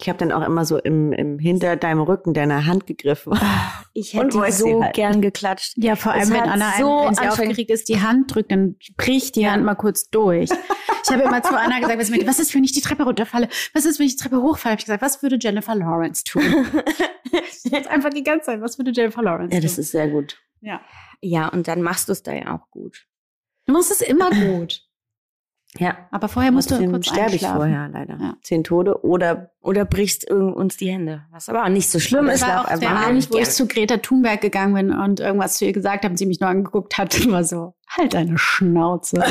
Ich 0.00 0.08
habe 0.08 0.18
dann 0.18 0.32
auch 0.32 0.40
immer 0.46 0.64
so 0.64 0.78
im, 0.78 1.12
im 1.12 1.38
hinter 1.38 1.76
deinem 1.76 2.00
Rücken 2.00 2.32
deiner 2.32 2.64
Hand 2.64 2.86
gegriffen. 2.86 3.38
ich 3.92 4.14
Und 4.14 4.34
hätte 4.34 4.52
so 4.52 4.82
halt. 4.82 4.94
gern 4.94 5.20
geklatscht. 5.20 5.74
ja, 5.76 5.96
vor 5.96 6.14
Es 6.14 6.30
allem, 6.30 6.42
wenn 6.42 6.50
Anna, 6.50 6.72
so 6.78 6.98
ein, 7.00 7.06
wenn 7.08 7.14
sie 7.14 7.20
anstrengend- 7.20 7.30
aufgeregt 7.50 7.70
ist, 7.70 7.88
die 7.90 8.00
Hand 8.00 8.34
drückt, 8.34 8.50
dann 8.52 8.76
bricht 8.96 9.36
die 9.36 9.48
Hand 9.48 9.64
mal 9.64 9.74
kurz 9.74 10.08
durch. 10.08 10.48
Ich 11.04 11.10
habe 11.10 11.22
immer 11.24 11.42
zu 11.42 11.54
Anna 11.58 11.78
gesagt, 11.80 11.98
was, 11.98 12.08
mit- 12.10 12.26
was 12.26 12.38
ist, 12.38 12.54
wenn 12.54 12.64
ich 12.64 12.72
die 12.72 12.80
Treppe 12.80 13.02
runterfalle? 13.02 13.48
Was 13.74 13.84
ist, 13.84 13.98
wenn 13.98 14.06
ich 14.06 14.16
die 14.16 14.22
Treppe 14.22 14.40
hochfalle? 14.40 14.72
Hab 14.72 14.78
ich 14.78 14.86
gesagt, 14.86 15.02
was 15.02 15.22
würde 15.22 15.36
Jennifer 15.38 15.74
Lawrence 15.74 16.24
tun? 16.24 16.42
Jetzt 17.64 17.88
einfach 17.88 18.10
die 18.10 18.22
ganze 18.24 18.46
Zeit, 18.46 18.60
was 18.60 18.78
würde 18.78 18.92
Jennifer 18.94 19.22
Lawrence 19.22 19.54
Ja, 19.54 19.60
tun? 19.60 19.68
das 19.68 19.78
ist 19.78 19.90
sehr 19.92 20.08
gut. 20.08 20.38
ja. 20.60 20.80
Ja, 21.24 21.46
und 21.48 21.68
dann 21.68 21.82
machst 21.82 22.08
du 22.08 22.12
es 22.12 22.24
da 22.24 22.32
ja 22.32 22.52
auch 22.56 22.68
gut. 22.70 23.06
Du 23.66 23.72
machst 23.74 23.92
es 23.92 24.00
immer 24.00 24.30
gut. 24.30 24.80
Ja. 25.78 25.96
Aber 26.10 26.28
vorher 26.28 26.52
musst 26.52 26.70
du 26.70 26.86
kurz 26.90 27.06
sterbe 27.08 27.34
ich 27.34 27.46
vorher 27.46 27.88
leider. 27.88 28.18
Ja. 28.20 28.34
Zehn 28.42 28.62
Tode 28.62 29.04
oder 29.04 29.50
Oder 29.62 29.84
brichst 29.84 30.28
irgend- 30.28 30.56
uns 30.56 30.76
die 30.76 30.90
Hände. 30.90 31.22
Was 31.30 31.48
aber 31.48 31.64
auch 31.64 31.68
nicht 31.68 31.88
so 31.88 31.98
schlimm 32.00 32.26
Das 32.26 32.36
ist. 32.42 32.46
war 32.46 32.62
auch 32.72 32.78
der 32.78 32.90
Abend, 32.90 33.32
wo 33.32 33.38
ich 33.38 33.48
zu 33.48 33.66
Greta 33.66 33.96
Thunberg 33.98 34.40
gegangen 34.40 34.74
bin 34.74 34.92
und 34.92 35.20
irgendwas 35.20 35.56
zu 35.56 35.64
ihr 35.64 35.72
gesagt 35.72 36.04
habe 36.04 36.12
und 36.12 36.16
sie 36.18 36.26
mich 36.26 36.40
nur 36.40 36.50
angeguckt 36.50 36.98
hat 36.98 37.14
war 37.30 37.44
so, 37.44 37.74
Halt 37.96 38.14
deine 38.14 38.38
Schnauze. 38.38 39.22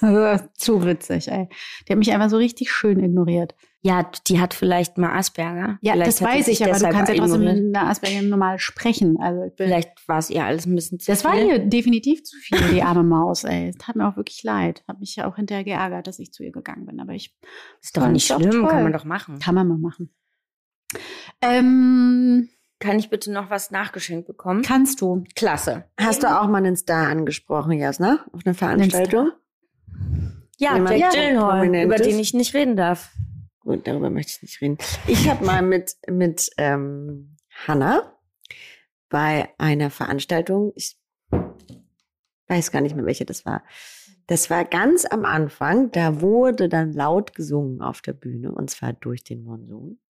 Zu 0.54 0.84
witzig, 0.84 1.30
ey. 1.30 1.48
Die 1.86 1.92
hat 1.92 1.98
mich 1.98 2.12
einfach 2.12 2.28
so 2.28 2.36
richtig 2.36 2.70
schön 2.70 3.02
ignoriert. 3.02 3.54
Ja, 3.80 4.08
die 4.28 4.38
hat 4.38 4.54
vielleicht 4.54 4.98
mal 4.98 5.16
Asperger. 5.16 5.78
Ja, 5.80 5.94
vielleicht 5.94 6.08
das 6.08 6.22
weiß 6.22 6.48
ich, 6.48 6.62
aber 6.62 6.78
du 6.78 6.88
kannst 6.90 7.12
ja 7.12 7.18
trotzdem 7.18 7.40
mit 7.40 7.76
einer 7.76 7.88
Asperger 7.88 8.22
normal 8.22 8.58
sprechen. 8.58 9.16
Also 9.20 9.52
Vielleicht 9.56 10.06
war 10.06 10.18
es 10.18 10.30
ihr 10.30 10.44
alles 10.44 10.66
ein 10.66 10.74
bisschen 10.74 11.00
zu 11.00 11.10
das 11.10 11.24
war 11.24 11.32
viel. 11.32 11.46
ihr 11.46 11.58
definitiv 11.58 12.22
zu 12.22 12.36
viel, 12.36 12.58
die 12.70 12.82
arme 12.82 13.02
Maus, 13.02 13.44
ey. 13.44 13.70
Es 13.70 13.78
tat 13.78 13.96
mir 13.96 14.06
auch 14.06 14.16
wirklich 14.16 14.42
leid. 14.44 14.84
Hat 14.86 15.00
mich 15.00 15.16
ja 15.16 15.26
auch 15.26 15.36
hinterher 15.36 15.64
geärgert, 15.64 16.06
dass 16.06 16.18
ich 16.18 16.32
zu 16.32 16.44
ihr 16.44 16.52
gegangen 16.52 16.86
bin. 16.86 17.00
Aber 17.00 17.12
ich 17.12 17.34
Ist 17.80 17.96
doch 17.96 18.06
nicht 18.08 18.26
schlimm, 18.26 18.68
kann 18.68 18.82
man 18.84 18.92
doch 18.92 19.04
machen. 19.04 19.38
Kann 19.38 19.54
man 19.54 19.66
mal 19.66 19.78
machen. 19.78 20.14
Ähm, 21.40 22.48
Kann 22.82 22.98
ich 22.98 23.10
bitte 23.10 23.30
noch 23.30 23.48
was 23.48 23.70
nachgeschenkt 23.70 24.26
bekommen? 24.26 24.62
kannst 24.62 25.00
du. 25.00 25.22
Klasse. 25.36 25.84
Hast 26.00 26.24
du 26.24 26.26
auch 26.26 26.48
mal 26.48 26.58
einen 26.58 26.74
Star 26.74 27.06
angesprochen, 27.06 27.78
Jasna? 27.78 28.26
Auf 28.32 28.40
einer 28.44 28.56
Veranstaltung? 28.56 29.30
Ja, 30.58 30.74
Jemand 30.74 30.98
Jack 30.98 31.12
Gyllenhaal, 31.12 31.84
über 31.84 31.96
den 31.96 32.18
ich 32.18 32.34
nicht 32.34 32.54
reden 32.54 32.74
darf. 32.74 33.12
Gut, 33.60 33.86
darüber 33.86 34.10
möchte 34.10 34.32
ich 34.32 34.42
nicht 34.42 34.60
reden. 34.60 34.78
Ich 35.06 35.28
habe 35.30 35.44
mal 35.44 35.62
mit, 35.62 35.94
mit 36.08 36.50
ähm, 36.58 37.36
Hannah 37.68 38.18
bei 39.08 39.48
einer 39.58 39.90
Veranstaltung, 39.90 40.72
ich 40.74 40.98
weiß 42.48 42.72
gar 42.72 42.80
nicht 42.80 42.96
mehr, 42.96 43.06
welche 43.06 43.24
das 43.24 43.46
war. 43.46 43.62
Das 44.26 44.50
war 44.50 44.64
ganz 44.64 45.04
am 45.04 45.24
Anfang, 45.24 45.92
da 45.92 46.20
wurde 46.20 46.68
dann 46.68 46.92
laut 46.92 47.32
gesungen 47.36 47.80
auf 47.80 48.00
der 48.00 48.14
Bühne, 48.14 48.50
und 48.50 48.70
zwar 48.70 48.92
durch 48.92 49.22
den 49.22 49.44
Monsun, 49.44 50.00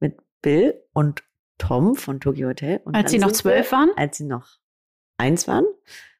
mit 0.00 0.18
Bill 0.42 0.74
und 0.92 1.22
Tom 1.60 1.94
von 1.94 2.18
Tokyo 2.20 2.48
Hotel. 2.48 2.80
Und 2.84 2.96
Als 2.96 3.10
sie 3.12 3.18
noch 3.18 3.30
zwölf 3.32 3.70
wir, 3.70 3.78
waren? 3.78 3.90
Als 3.96 4.16
sie 4.16 4.24
noch 4.24 4.48
eins 5.18 5.46
waren. 5.46 5.64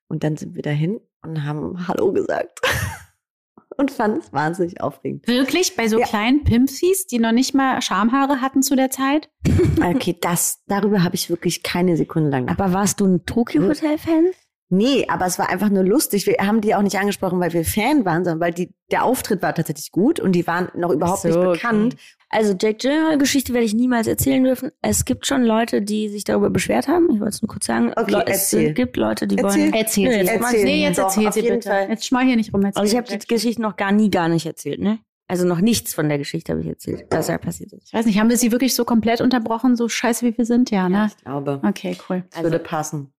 Und 0.08 0.22
dann 0.22 0.36
sind 0.36 0.54
wir 0.54 0.62
dahin 0.62 1.00
und 1.22 1.44
haben 1.44 1.88
Hallo 1.88 2.12
gesagt. 2.12 2.60
und 3.76 3.90
fanden 3.90 4.18
es 4.18 4.32
wahnsinnig 4.32 4.80
aufregend. 4.80 5.26
Wirklich? 5.26 5.74
Bei 5.76 5.88
so 5.88 5.98
Ja. 5.98 6.06
kleinen 6.06 6.44
Pimpsies, 6.44 7.06
die 7.06 7.18
noch 7.18 7.32
nicht 7.32 7.54
mal 7.54 7.80
Schamhaare 7.80 8.40
hatten 8.40 8.62
zu 8.62 8.76
der 8.76 8.90
Zeit? 8.90 9.30
Okay, 9.82 10.16
das, 10.20 10.62
darüber 10.66 11.02
habe 11.02 11.14
ich 11.14 11.30
wirklich 11.30 11.62
keine 11.62 11.96
Sekunde 11.96 12.28
lang 12.28 12.44
nachgedacht. 12.44 12.68
Aber 12.68 12.78
warst 12.78 13.00
du 13.00 13.06
ein 13.06 13.24
Tokyo 13.24 13.62
Hotel 13.62 13.96
Fan? 13.98 14.26
Nee, 14.68 15.06
aber 15.08 15.26
es 15.26 15.38
war 15.38 15.48
einfach 15.48 15.68
nur 15.70 15.82
lustig. 15.82 16.26
Wir 16.26 16.36
haben 16.46 16.60
die 16.60 16.74
auch 16.74 16.82
nicht 16.82 16.98
angesprochen, 16.98 17.40
weil 17.40 17.52
wir 17.52 17.64
Fan 17.64 18.04
waren, 18.04 18.24
sondern 18.24 18.40
weil 18.40 18.52
die, 18.52 18.74
der 18.90 19.04
Auftritt 19.04 19.42
war 19.42 19.54
tatsächlich 19.54 19.90
gut 19.90 20.20
und 20.20 20.32
die 20.32 20.46
waren 20.46 20.68
noch 20.74 20.90
überhaupt 20.92 21.22
So, 21.22 21.28
nicht 21.28 21.36
okay. 21.38 21.88
Also 22.32 22.54
Jack 22.58 22.78
Gyllenhaal 22.78 23.18
Geschichte 23.18 23.52
werde 23.52 23.66
ich 23.66 23.74
niemals 23.74 24.06
erzählen 24.06 24.42
dürfen. 24.44 24.70
Es 24.82 25.04
gibt 25.04 25.26
schon 25.26 25.42
Leute, 25.42 25.82
die 25.82 26.08
sich 26.08 26.22
darüber 26.22 26.48
beschwert 26.48 26.86
haben. 26.86 27.06
Ich 27.12 27.18
wollte 27.18 27.30
es 27.34 27.42
nur 27.42 27.48
kurz 27.48 27.66
sagen. 27.66 27.92
Okay, 27.96 28.12
Le- 28.12 28.24
es 28.28 28.52
erzähl. 28.52 28.72
gibt 28.72 28.96
Leute, 28.96 29.26
die 29.26 29.36
Erzähl. 29.36 29.62
wollen. 29.62 29.74
Erzähl 29.74 30.10
sie. 30.12 30.16
jetzt 30.18 30.30
erzähl. 30.30 30.64
Nee, 30.64 30.82
jetzt 30.82 30.98
Doch, 30.98 31.04
erzähl 31.06 31.26
auf 31.26 31.34
sie 31.34 31.42
bitte. 31.42 31.68
Fall. 31.68 31.88
Jetzt 31.90 32.06
schmau 32.06 32.20
hier 32.20 32.36
nicht 32.36 32.54
rum. 32.54 32.64
Erzähl 32.64 32.80
Also 32.82 32.92
ich 32.92 32.96
habe 33.02 33.18
die 33.18 33.26
Geschichte 33.26 33.60
noch 33.60 33.76
gar 33.76 33.90
nie 33.90 34.10
gar 34.10 34.28
nicht 34.28 34.46
erzählt, 34.46 34.80
ne? 34.80 35.00
Also 35.26 35.44
noch 35.46 35.60
nichts 35.60 35.92
von 35.94 36.08
der 36.08 36.18
Geschichte 36.18 36.52
habe 36.52 36.62
ich 36.62 36.68
erzählt, 36.68 37.06
was 37.10 37.26
da 37.28 37.38
passiert 37.38 37.72
ist. 37.72 37.88
Ich 37.88 37.92
weiß 37.94 38.06
nicht, 38.06 38.18
haben 38.20 38.30
wir 38.30 38.36
sie 38.36 38.50
wirklich 38.52 38.74
so 38.74 38.84
komplett 38.84 39.20
unterbrochen, 39.20 39.74
so 39.76 39.88
scheiße 39.88 40.24
wie 40.26 40.36
wir 40.38 40.44
sind? 40.44 40.70
Ja, 40.70 40.88
ne? 40.88 41.10
Ich 41.16 41.24
glaube, 41.24 41.60
Okay, 41.64 41.96
cool. 42.08 42.24
es 42.32 42.42
würde 42.42 42.58
passen. 42.60 43.12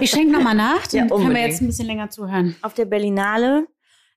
Ich 0.00 0.10
schenke 0.10 0.32
nochmal 0.32 0.54
nach, 0.56 0.86
dann 0.88 1.08
Ja, 1.08 1.16
können 1.16 1.34
wir 1.34 1.42
jetzt 1.46 1.60
ein 1.62 1.66
bisschen 1.66 1.86
länger 1.86 2.10
zuhören. 2.10 2.56
Auf 2.62 2.74
der 2.74 2.84
Berlinale, 2.86 3.66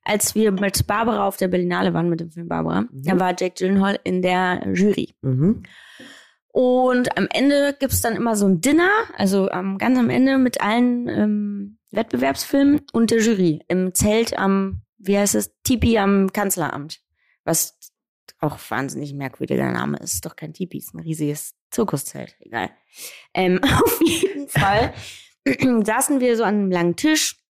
als 0.04 0.34
wir 0.34 0.52
mit 0.52 0.86
Barbara 0.86 1.26
auf 1.26 1.36
der 1.36 1.48
Berlinale 1.48 1.94
waren 1.94 2.08
mit 2.08 2.20
dem 2.20 2.30
Film 2.30 2.48
Barbara, 2.48 2.82
Mhm. 2.82 3.02
da 3.04 3.18
war 3.18 3.34
Jack 3.38 3.56
Gyllenhaal 3.56 3.98
in 4.04 4.22
der 4.22 4.62
Jury. 4.74 5.14
Mhm. 5.22 5.62
Und 6.52 7.18
am 7.18 7.26
Ende 7.32 7.74
gibt's 7.78 8.00
dann 8.00 8.14
immer 8.14 8.36
so 8.36 8.46
ein 8.46 8.60
Dinner, 8.60 8.90
also 9.16 9.50
am, 9.50 9.76
ganz 9.78 9.98
am 9.98 10.08
Ende 10.10 10.38
mit 10.38 10.60
allen 10.60 11.08
ähm, 11.08 11.78
Wettbewerbsfilmen 11.90 12.82
und 12.92 13.10
der 13.10 13.20
Jury 13.20 13.60
im 13.68 13.92
Zelt 13.94 14.38
am, 14.38 14.82
wie 14.98 15.18
heißt 15.18 15.34
es, 15.34 15.52
Tipi 15.64 15.98
am 15.98 16.32
Kanzleramt. 16.32 17.00
Was 17.44 17.76
auch 18.38 18.58
wahnsinnig 18.68 19.14
merkwürdiger 19.14 19.70
Name 19.72 19.96
ist. 19.98 20.14
Ist 20.14 20.26
Doch 20.26 20.36
kein 20.36 20.52
Tipi, 20.52 20.78
ist 20.78 20.94
ein 20.94 21.00
riesiges 21.00 21.54
Zirkuszelt. 21.70 22.36
Egal. 22.40 22.70
Ähm, 23.32 23.60
auf 23.84 24.00
jeden 24.04 24.48
Fall 24.48 24.92
saßen 25.84 26.20
wir 26.20 26.36
so 26.36 26.44
an 26.44 26.54
einem 26.54 26.70
langen 26.70 26.96
Tisch 26.96 27.43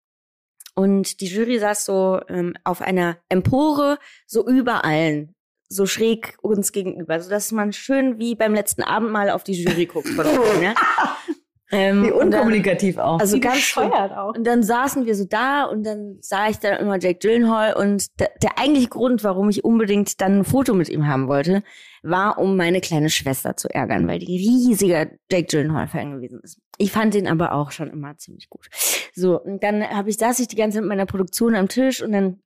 und 0.76 1.22
die 1.22 1.28
Jury 1.28 1.60
saß 1.60 1.86
so 1.86 2.20
ähm, 2.30 2.54
auf 2.64 2.82
einer 2.82 3.18
Empore, 3.30 3.98
so 4.28 4.48
über 4.48 4.84
allen, 4.86 5.36
so 5.70 5.86
schräg 5.86 6.36
uns 6.42 6.72
gegenüber, 6.72 7.20
so 7.20 7.30
dass 7.30 7.52
man 7.52 7.74
schön 7.74 8.20
wie 8.20 8.36
beim 8.36 8.54
letzten 8.54 8.84
Abendmahl 8.84 9.30
auf 9.30 9.44
die 9.44 9.54
Jury 9.54 9.86
guckt. 9.86 10.10
Von 10.10 10.26
oben, 10.26 10.60
ne? 10.60 10.76
ähm, 11.72 12.04
Wie 12.04 12.12
und 12.12 12.32
dann- 12.32 12.42
unkommunikativ 12.42 12.98
auch. 12.98 13.20
Also 13.20 13.38
Wie 13.38 13.40
ganz 13.40 13.56
bescheuert 13.58 14.12
auch. 14.12 14.36
und 14.36 14.46
dann 14.46 14.62
saßen 14.64 15.06
wir 15.06 15.16
so 15.16 15.26
da 15.26 15.64
und 15.66 15.84
dann 15.84 16.18
sah 16.22 16.48
ich 16.50 16.58
dann 16.60 16.78
immer 16.80 17.00
Jake 17.00 17.20
Gyllenhaal 17.20 17.74
und 17.74 18.20
der, 18.20 18.32
der 18.42 18.60
eigentliche 18.60 18.90
Grund, 18.90 19.24
warum 19.24 19.50
ich 19.50 19.64
unbedingt 19.64 20.22
dann 20.22 20.40
ein 20.40 20.44
Foto 20.44 20.74
mit 20.76 20.90
ihm 20.90 21.08
haben 21.08 21.28
wollte, 21.28 21.64
war, 22.04 22.38
um 22.38 22.58
meine 22.58 22.82
kleine 22.82 23.10
Schwester 23.10 23.56
zu 23.56 23.70
ärgern, 23.70 24.08
weil 24.08 24.20
die 24.20 24.36
riesiger 24.36 25.08
Jake 25.32 25.48
Gyllenhaal-Fan 25.48 26.12
gewesen 26.12 26.42
ist. 26.44 26.60
Ich 26.78 26.92
fand 26.92 27.14
den 27.14 27.28
aber 27.28 27.54
auch 27.54 27.72
schon 27.72 27.90
immer 27.90 28.18
ziemlich 28.18 28.50
gut. 28.50 28.68
So, 29.16 29.42
und 29.42 29.64
dann 29.64 29.82
hab 29.84 30.08
ich, 30.08 30.18
saß 30.18 30.40
ich 30.40 30.50
die 30.50 30.56
ganze 30.56 30.76
Zeit 30.76 30.84
mit 30.84 30.90
meiner 30.90 31.06
Produktion 31.06 31.56
am 31.56 31.70
Tisch 31.70 32.02
und 32.02 32.12
dann 32.12 32.44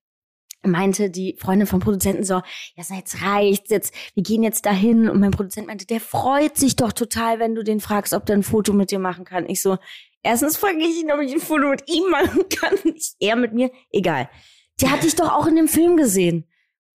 meinte 0.64 1.10
die 1.10 1.36
Freundin 1.40 1.68
vom 1.68 1.80
Produzenten 1.80 2.24
so, 2.24 2.36
ja, 2.36 2.84
jetzt 2.96 3.22
reicht's, 3.22 3.70
jetzt, 3.70 3.94
wir 4.14 4.24
gehen 4.24 4.44
jetzt 4.44 4.66
dahin. 4.66 5.10
Und 5.10 5.20
mein 5.20 5.32
Produzent 5.32 5.68
meinte, 5.68 5.86
der 5.86 6.00
freut 6.00 6.58
sich 6.58 6.76
doch 6.76 6.92
total, 6.92 7.40
wenn 7.40 7.56
du 7.56 7.64
den 7.64 7.80
fragst, 7.80 8.14
ob 8.14 8.26
der 8.26 8.38
ein 8.38 8.44
Foto 8.44 8.74
mit 8.74 8.92
dir 8.92 9.00
machen 9.00 9.26
kann. 9.26 9.48
Ich 9.48 9.62
so, 9.62 9.78
erstens 10.24 10.58
frage 10.58 10.80
ich 10.80 11.02
ihn, 11.02 11.12
ob 11.12 11.22
ich 11.22 11.34
ein 11.34 11.40
Foto 11.40 11.70
mit 11.70 11.84
ihm 11.88 12.10
machen 12.10 12.44
kann, 12.50 12.76
nicht 12.84 13.16
er 13.20 13.36
mit 13.36 13.54
mir. 13.54 13.72
Egal. 13.92 14.30
Der 14.82 14.92
hat 14.92 15.04
dich 15.04 15.16
doch 15.16 15.32
auch 15.32 15.48
in 15.48 15.56
dem 15.56 15.68
Film 15.68 15.98
gesehen. 15.98 16.46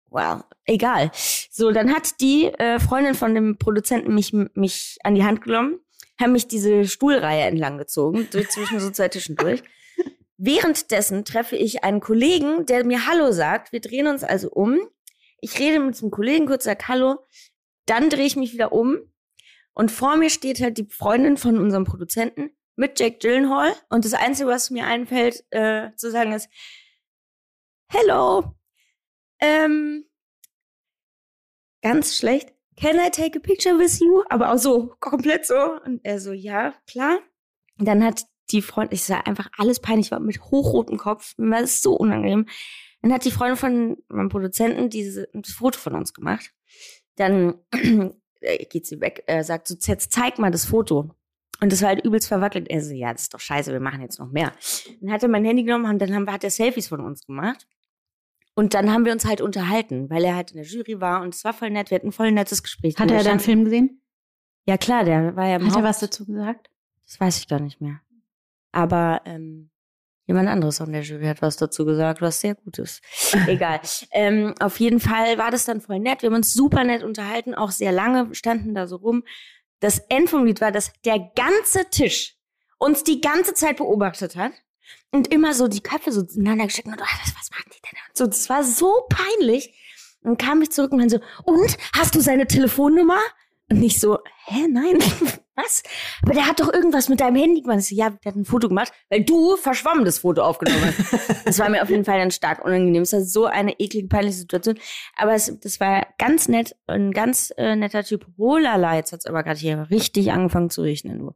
Wow, 0.09 0.43
egal. 0.65 1.11
So, 1.13 1.71
dann 1.71 1.93
hat 1.93 2.19
die 2.19 2.45
äh, 2.45 2.79
Freundin 2.79 3.15
von 3.15 3.35
dem 3.35 3.57
Produzenten 3.57 4.13
mich, 4.15 4.33
mich 4.33 4.97
an 5.03 5.15
die 5.15 5.23
Hand 5.23 5.41
genommen, 5.41 5.79
haben 6.19 6.31
mich 6.31 6.47
diese 6.47 6.85
Stuhlreihe 6.85 7.43
entlang 7.43 7.77
gezogen, 7.77 8.27
durch, 8.31 8.49
zwischen 8.49 8.79
so 8.79 8.89
zwei 8.89 9.07
Tischen 9.07 9.35
durch. 9.35 9.63
Währenddessen 10.37 11.25
treffe 11.25 11.57
ich 11.57 11.83
einen 11.83 11.99
Kollegen, 11.99 12.65
der 12.65 12.85
mir 12.85 13.05
Hallo 13.07 13.31
sagt. 13.31 13.71
Wir 13.71 13.81
drehen 13.81 14.07
uns 14.07 14.23
also 14.23 14.49
um. 14.49 14.79
Ich 15.41 15.59
rede 15.59 15.79
mit 15.79 15.95
diesem 15.95 16.11
Kollegen 16.11 16.45
kurz, 16.45 16.63
sag 16.63 16.87
Hallo. 16.87 17.17
Dann 17.85 18.09
drehe 18.09 18.25
ich 18.25 18.35
mich 18.35 18.53
wieder 18.53 18.71
um. 18.71 18.97
Und 19.73 19.91
vor 19.91 20.15
mir 20.15 20.29
steht 20.29 20.61
halt 20.61 20.77
die 20.77 20.87
Freundin 20.89 21.37
von 21.37 21.57
unserem 21.57 21.83
Produzenten 21.83 22.51
mit 22.75 22.99
Jack 22.99 23.19
Gyllenhaal. 23.19 23.73
Und 23.89 24.05
das 24.05 24.13
Einzige, 24.13 24.49
was 24.49 24.69
mir 24.69 24.85
einfällt 24.85 25.43
äh, 25.51 25.89
zu 25.95 26.09
sagen 26.09 26.31
ist, 26.31 26.49
Hello. 27.91 28.58
Ähm, 29.39 30.05
ganz 31.81 32.17
schlecht. 32.17 32.53
Can 32.75 32.95
I 32.95 33.09
take 33.09 33.37
a 33.37 33.41
picture 33.41 33.77
with 33.77 33.99
you? 33.99 34.23
Aber 34.29 34.53
auch 34.53 34.57
so, 34.57 34.95
komplett 34.99 35.45
so. 35.45 35.79
Und 35.85 35.99
er 36.03 36.19
so, 36.19 36.31
ja, 36.31 36.73
klar. 36.87 37.19
Dann 37.77 38.03
hat 38.03 38.25
die 38.51 38.61
Freundin, 38.61 38.95
ich 38.95 39.03
sah 39.03 39.19
einfach 39.19 39.49
alles 39.57 39.79
peinlich, 39.79 40.07
ich 40.07 40.11
war 40.11 40.19
mit 40.19 40.41
hochrotem 40.41 40.97
Kopf, 40.97 41.37
mir 41.37 41.51
war 41.51 41.61
das 41.61 41.81
so 41.81 41.95
unangenehm. 41.95 42.47
Dann 43.01 43.13
hat 43.13 43.25
die 43.25 43.31
Freundin 43.31 43.57
von 43.57 43.97
meinem 44.09 44.29
Produzenten 44.29 44.89
diese, 44.89 45.29
das 45.33 45.53
Foto 45.53 45.79
von 45.79 45.95
uns 45.95 46.13
gemacht. 46.13 46.51
Dann 47.15 47.55
äh, 48.41 48.65
geht 48.65 48.85
sie 48.85 48.99
weg, 49.01 49.23
äh, 49.27 49.43
sagt 49.43 49.67
so, 49.67 49.75
jetzt 49.79 50.11
zeig 50.11 50.39
mal 50.39 50.51
das 50.51 50.65
Foto. 50.65 51.15
Und 51.61 51.71
das 51.71 51.81
war 51.81 51.89
halt 51.89 52.05
übelst 52.05 52.27
verwackelt. 52.27 52.69
Er 52.69 52.81
so, 52.81 52.93
ja, 52.93 53.11
das 53.11 53.23
ist 53.23 53.33
doch 53.33 53.39
scheiße, 53.39 53.71
wir 53.71 53.81
machen 53.81 54.01
jetzt 54.01 54.19
noch 54.19 54.29
mehr. 54.31 54.53
Dann 55.01 55.11
hat 55.11 55.23
er 55.23 55.29
mein 55.29 55.45
Handy 55.45 55.63
genommen 55.63 55.85
und 55.85 55.99
dann 55.99 56.13
haben 56.13 56.31
hat 56.31 56.43
er 56.43 56.51
Selfies 56.51 56.87
von 56.87 57.01
uns 57.01 57.25
gemacht. 57.25 57.67
Und 58.59 58.73
dann 58.73 58.91
haben 58.91 59.05
wir 59.05 59.13
uns 59.13 59.23
halt 59.23 59.39
unterhalten, 59.39 60.09
weil 60.09 60.21
er 60.25 60.35
halt 60.35 60.51
in 60.51 60.57
der 60.57 60.65
Jury 60.65 60.99
war 60.99 61.21
und 61.21 61.33
es 61.33 61.45
war 61.45 61.53
voll 61.53 61.69
nett. 61.69 61.91
Wir 61.91 61.95
hatten 61.95 62.09
ein 62.09 62.11
voll 62.11 62.29
nettes 62.33 62.61
Gespräch. 62.61 62.93
Hat 62.99 63.09
er 63.09 63.23
deinen 63.23 63.39
Film 63.39 63.63
gesehen? 63.63 64.01
Ja 64.65 64.77
klar, 64.77 65.05
der 65.05 65.33
war 65.37 65.47
ja 65.47 65.55
im 65.55 65.61
Hat 65.65 65.71
er 65.71 65.75
Haupt- 65.75 65.83
was 65.85 65.99
dazu 65.99 66.25
gesagt? 66.25 66.69
Das 67.05 67.21
weiß 67.21 67.37
ich 67.37 67.47
gar 67.47 67.61
nicht 67.61 67.79
mehr. 67.79 68.01
Aber 68.73 69.21
ähm, 69.23 69.69
jemand 70.25 70.49
anderes 70.49 70.77
von 70.77 70.91
der 70.91 71.03
Jury 71.03 71.23
hat 71.27 71.41
was 71.41 71.55
dazu 71.55 71.85
gesagt, 71.85 72.21
was 72.21 72.41
sehr 72.41 72.55
gut 72.55 72.79
ist. 72.79 73.01
Egal. 73.47 73.79
Ähm, 74.11 74.53
auf 74.59 74.77
jeden 74.81 74.99
Fall 74.99 75.37
war 75.37 75.51
das 75.51 75.63
dann 75.63 75.79
voll 75.79 75.99
nett. 75.99 76.21
Wir 76.21 76.27
haben 76.27 76.35
uns 76.35 76.51
super 76.51 76.83
nett 76.83 77.01
unterhalten, 77.01 77.55
auch 77.55 77.71
sehr 77.71 77.93
lange 77.93 78.35
standen 78.35 78.75
da 78.75 78.87
so 78.87 78.97
rum. 78.97 79.23
Das 79.79 79.99
End 80.09 80.29
vom 80.29 80.43
Lied 80.43 80.59
war, 80.59 80.73
dass 80.73 80.91
der 81.05 81.31
ganze 81.33 81.89
Tisch 81.89 82.35
uns 82.77 83.05
die 83.05 83.21
ganze 83.21 83.53
Zeit 83.53 83.77
beobachtet 83.77 84.35
hat 84.35 84.51
und 85.11 85.31
immer 85.33 85.53
so 85.53 85.67
die 85.67 85.81
Köpfe 85.81 86.11
so 86.11 86.21
ineinander 86.21 86.65
gesteckt 86.65 86.87
und 86.87 86.99
was, 86.99 87.33
was 87.37 87.51
machen 87.51 87.71
die 87.73 87.81
denn? 87.81 87.99
Und 88.07 88.17
so, 88.17 88.25
das 88.25 88.49
war 88.49 88.63
so 88.63 89.07
peinlich. 89.09 89.73
Und 90.21 90.37
kam 90.37 90.61
ich 90.61 90.71
zurück 90.71 90.91
und 90.91 90.99
dann 90.99 91.09
so, 91.09 91.19
und 91.45 91.77
hast 91.95 92.15
du 92.15 92.19
seine 92.19 92.45
Telefonnummer? 92.45 93.19
Und 93.71 93.79
nicht 93.79 93.99
so, 93.99 94.17
hä, 94.45 94.67
nein, 94.67 94.97
was? 95.55 95.83
Aber 96.23 96.33
der 96.33 96.47
hat 96.47 96.59
doch 96.59 96.73
irgendwas 96.73 97.07
mit 97.07 97.19
deinem 97.19 97.35
Handy 97.35 97.61
gemacht. 97.61 97.81
So, 97.81 97.95
ja, 97.95 98.09
der 98.09 98.31
hat 98.31 98.35
ein 98.35 98.45
Foto 98.45 98.67
gemacht, 98.67 98.91
weil 99.09 99.23
du 99.23 99.55
verschwommen 99.57 100.05
das 100.05 100.19
Foto 100.19 100.41
aufgenommen 100.41 100.85
hast. 100.85 101.45
das 101.45 101.59
war 101.59 101.69
mir 101.69 101.83
auf 101.83 101.89
jeden 101.89 102.03
Fall 102.03 102.17
dann 102.17 102.31
stark 102.31 102.65
unangenehm. 102.65 103.03
Es 103.03 103.13
war 103.13 103.21
so 103.21 103.45
eine 103.45 103.79
eklige, 103.79 104.07
peinliche 104.07 104.37
Situation. 104.39 104.79
Aber 105.15 105.33
es, 105.33 105.55
das 105.59 105.79
war 105.79 106.07
ganz 106.17 106.47
nett, 106.47 106.75
ein 106.87 107.11
ganz 107.11 107.53
äh, 107.57 107.75
netter 107.75 108.03
Typ. 108.03 108.25
Oh 108.37 108.57
lala, 108.57 108.95
jetzt 108.95 109.11
hat's 109.11 109.27
aber 109.27 109.43
gerade 109.43 109.59
hier 109.59 109.87
richtig 109.91 110.31
angefangen 110.31 110.71
zu 110.71 110.81
regnen. 110.81 111.29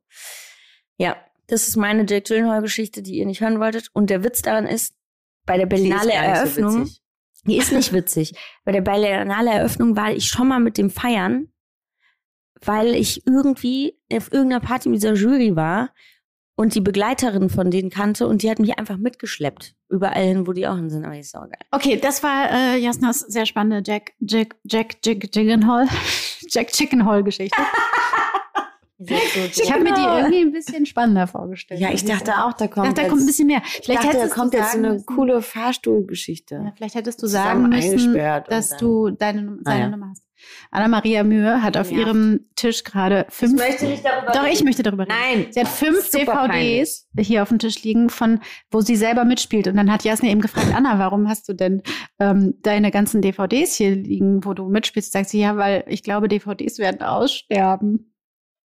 Ja, 0.98 1.16
das 1.48 1.68
ist 1.68 1.76
meine 1.76 2.06
Jake 2.08 2.24
Gyllenhaal-Geschichte, 2.24 3.02
die 3.02 3.18
ihr 3.18 3.26
nicht 3.26 3.42
hören 3.42 3.60
wolltet. 3.60 3.90
Und 3.94 4.10
der 4.10 4.24
Witz 4.24 4.42
daran 4.42 4.66
ist, 4.66 4.96
bei 5.46 5.58
der 5.58 5.66
Berlinale 5.66 6.04
so 6.04 6.10
Eröffnung, 6.12 6.82
witzig. 6.82 7.02
die 7.46 7.58
ist 7.58 7.72
nicht 7.72 7.94
witzig. 7.94 8.34
Bei 8.64 8.72
der 8.72 8.82
Berlinale 8.82 9.52
Eröffnung 9.52 9.96
war 9.98 10.12
ich 10.12 10.28
schon 10.28 10.48
mal 10.48 10.60
mit 10.60 10.78
dem 10.78 10.90
feiern, 10.90 11.50
weil 12.62 12.96
ich 12.96 13.28
irgendwie 13.28 14.00
auf 14.12 14.32
irgendeiner 14.32 14.62
Party 14.62 14.90
mit 14.90 14.98
dieser 14.98 15.16
Jury 15.16 15.56
war 15.56 15.94
und 16.56 16.76
die 16.76 16.82
Begleiterin 16.82 17.50
von 17.50 17.72
denen 17.72 17.90
kannte 17.90 18.28
und 18.28 18.44
die 18.44 18.50
hat 18.50 18.60
mich 18.60 18.78
einfach 18.78 18.98
mitgeschleppt. 18.98 19.76
Überall 19.90 20.24
hin, 20.24 20.48
wo 20.48 20.54
die 20.54 20.68
auch 20.68 20.76
hin 20.76 20.90
sind. 20.90 21.04
Aber 21.04 21.14
die 21.14 21.20
ist 21.22 21.36
auch 21.36 21.42
geil. 21.42 21.60
Okay, 21.72 22.00
das 22.00 22.24
war 22.24 22.52
äh, 22.52 22.78
Jasnas 22.78 23.20
sehr 23.20 23.46
spannende 23.46 23.84
Jack, 23.86 24.14
Jack, 24.20 24.56
Jack, 24.64 24.98
Jack, 25.04 25.32
Chickenhall, 25.32 25.88
Jack 26.50 26.72
Chickenhall-Geschichte. 26.72 27.62
Ich 29.10 29.72
habe 29.72 29.84
mir 29.84 29.94
die 29.94 30.02
irgendwie 30.02 30.42
ein 30.42 30.52
bisschen 30.52 30.86
spannender 30.86 31.28
vorgestellt. 31.28 31.80
Ja, 31.80 31.92
ich 31.92 32.06
dachte 32.06 32.32
auch, 32.44 32.54
da 32.54 32.66
Ich 32.66 32.72
kommt, 32.72 32.88
dachte, 32.88 33.02
da 33.02 33.08
kommt 33.08 33.22
ein 33.22 33.26
bisschen 33.26 33.48
mehr. 33.48 33.62
ich 33.66 33.82
Vielleicht 33.86 34.04
dachte, 34.04 34.18
da 34.18 34.28
kommt 34.28 34.54
du 34.54 34.58
jetzt 34.58 34.72
so 34.74 34.78
eine 34.78 34.94
müssen- 34.94 35.06
coole 35.06 35.42
Fahrstuhlgeschichte. 35.42 36.56
Ja, 36.56 36.74
vielleicht 36.76 36.96
hättest 36.96 37.22
du 37.22 37.28
sagen 37.28 37.70
müssen, 37.70 38.14
dass 38.50 38.78
du 38.78 39.10
deine, 39.12 39.58
Ah, 39.60 39.62
seine 39.66 39.80
ja. 39.82 39.90
Nummer 39.90 40.10
hast. 40.12 40.24
Anna-Maria 40.72 41.24
Mühe 41.24 41.64
hat 41.64 41.78
auf 41.78 41.90
Ja. 41.90 42.00
ihrem 42.00 42.42
Tisch 42.58 42.84
gerade 42.84 43.26
fünf. 43.30 43.54
nicht 43.54 44.04
darüber 44.04 44.32
Doch, 44.34 44.46
ich 44.46 44.62
möchte 44.64 44.84
darüber 44.84 45.04
reden. 45.04 45.14
Nein. 45.18 45.48
Sie 45.52 45.60
hat 45.62 45.70
fünf 45.70 46.10
DVDs 46.10 47.08
hier 47.18 47.44
auf 47.44 47.50
dem 47.50 47.60
Tisch 47.60 47.82
liegen, 47.84 48.10
von 48.10 48.42
wo 48.70 48.82
sie 48.82 48.98
selber 48.98 49.24
mitspielt. 49.24 49.68
Und 49.70 49.78
dann 49.78 49.90
hat 49.90 50.04
Jasna 50.04 50.28
eben 50.30 50.42
gefragt, 50.42 50.74
Anna, 50.76 51.00
warum 51.00 51.30
hast 51.30 51.48
du 51.48 51.54
denn 51.54 51.82
ähm, 52.20 52.56
deine 52.62 52.92
ganzen 52.92 53.22
DVDs 53.22 53.76
hier 53.76 53.92
liegen, 53.96 54.44
wo 54.44 54.54
du 54.54 54.68
mitspielst? 54.68 55.14
Sagt 55.14 55.30
sie, 55.30 55.40
ja, 55.40 55.56
weil 55.56 55.86
ich 55.88 56.04
glaube, 56.04 56.28
DVDs 56.28 56.78
werden 56.78 57.02
aussterben. 57.04 58.13